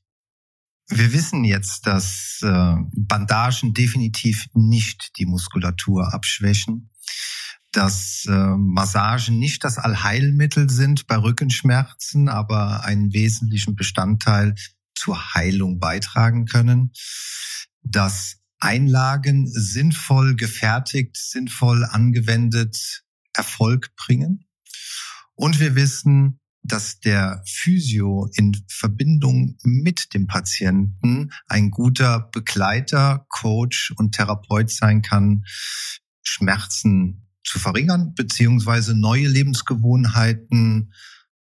Wir 0.88 1.12
wissen 1.12 1.44
jetzt, 1.44 1.86
dass 1.86 2.40
äh, 2.42 2.74
Bandagen 2.92 3.72
definitiv 3.72 4.46
nicht 4.52 5.12
die 5.18 5.24
Muskulatur 5.24 6.12
abschwächen, 6.12 6.90
dass 7.72 8.26
äh, 8.28 8.32
Massagen 8.32 9.38
nicht 9.38 9.64
das 9.64 9.78
Allheilmittel 9.78 10.68
sind 10.68 11.06
bei 11.06 11.16
Rückenschmerzen, 11.16 12.28
aber 12.28 12.84
einen 12.84 13.12
wesentlichen 13.12 13.76
Bestandteil 13.76 14.54
zur 14.94 15.34
Heilung 15.34 15.80
beitragen 15.80 16.46
können, 16.46 16.92
dass 17.82 18.38
Einlagen 18.64 19.46
sinnvoll 19.46 20.36
gefertigt, 20.36 21.16
sinnvoll 21.16 21.84
angewendet 21.84 23.04
Erfolg 23.34 23.94
bringen. 23.94 24.46
Und 25.34 25.60
wir 25.60 25.74
wissen, 25.74 26.40
dass 26.62 26.98
der 26.98 27.42
Physio 27.46 28.30
in 28.36 28.56
Verbindung 28.68 29.58
mit 29.62 30.14
dem 30.14 30.26
Patienten 30.26 31.30
ein 31.46 31.70
guter 31.70 32.30
Begleiter, 32.32 33.26
Coach 33.28 33.92
und 33.98 34.14
Therapeut 34.14 34.70
sein 34.70 35.02
kann, 35.02 35.44
Schmerzen 36.22 37.28
zu 37.44 37.58
verringern, 37.58 38.14
beziehungsweise 38.14 38.94
neue 38.94 39.28
Lebensgewohnheiten 39.28 40.94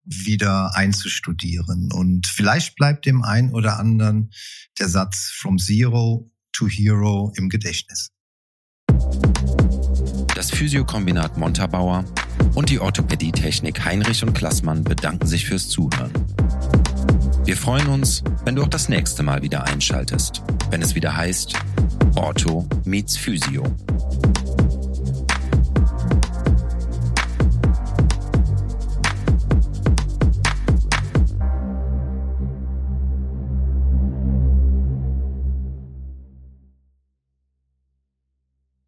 wieder 0.03 0.75
einzustudieren. 0.75 1.93
Und 1.93 2.27
vielleicht 2.27 2.75
bleibt 2.75 3.05
dem 3.05 3.23
einen 3.23 3.53
oder 3.53 3.79
anderen 3.79 4.31
der 4.77 4.89
Satz 4.89 5.31
from 5.33 5.57
zero 5.57 6.29
to 6.55 6.67
Hero 6.67 7.33
im 7.35 7.49
Gedächtnis. 7.49 8.11
Das 10.35 10.51
Physiokombinat 10.51 11.37
Montabaur 11.37 12.05
und 12.53 12.69
die 12.69 12.79
Orthopädietechnik 12.79 13.83
Heinrich 13.83 14.23
und 14.23 14.33
Klassmann 14.33 14.83
bedanken 14.83 15.27
sich 15.27 15.45
fürs 15.45 15.67
Zuhören. 15.67 16.11
Wir 17.43 17.57
freuen 17.57 17.87
uns, 17.87 18.23
wenn 18.45 18.55
du 18.55 18.63
auch 18.63 18.69
das 18.69 18.87
nächste 18.87 19.21
Mal 19.21 19.41
wieder 19.41 19.65
einschaltest, 19.65 20.43
wenn 20.69 20.81
es 20.81 20.95
wieder 20.95 21.15
heißt 21.15 21.55
Ortho 22.15 22.65
meets 22.85 23.17
Physio. 23.17 23.63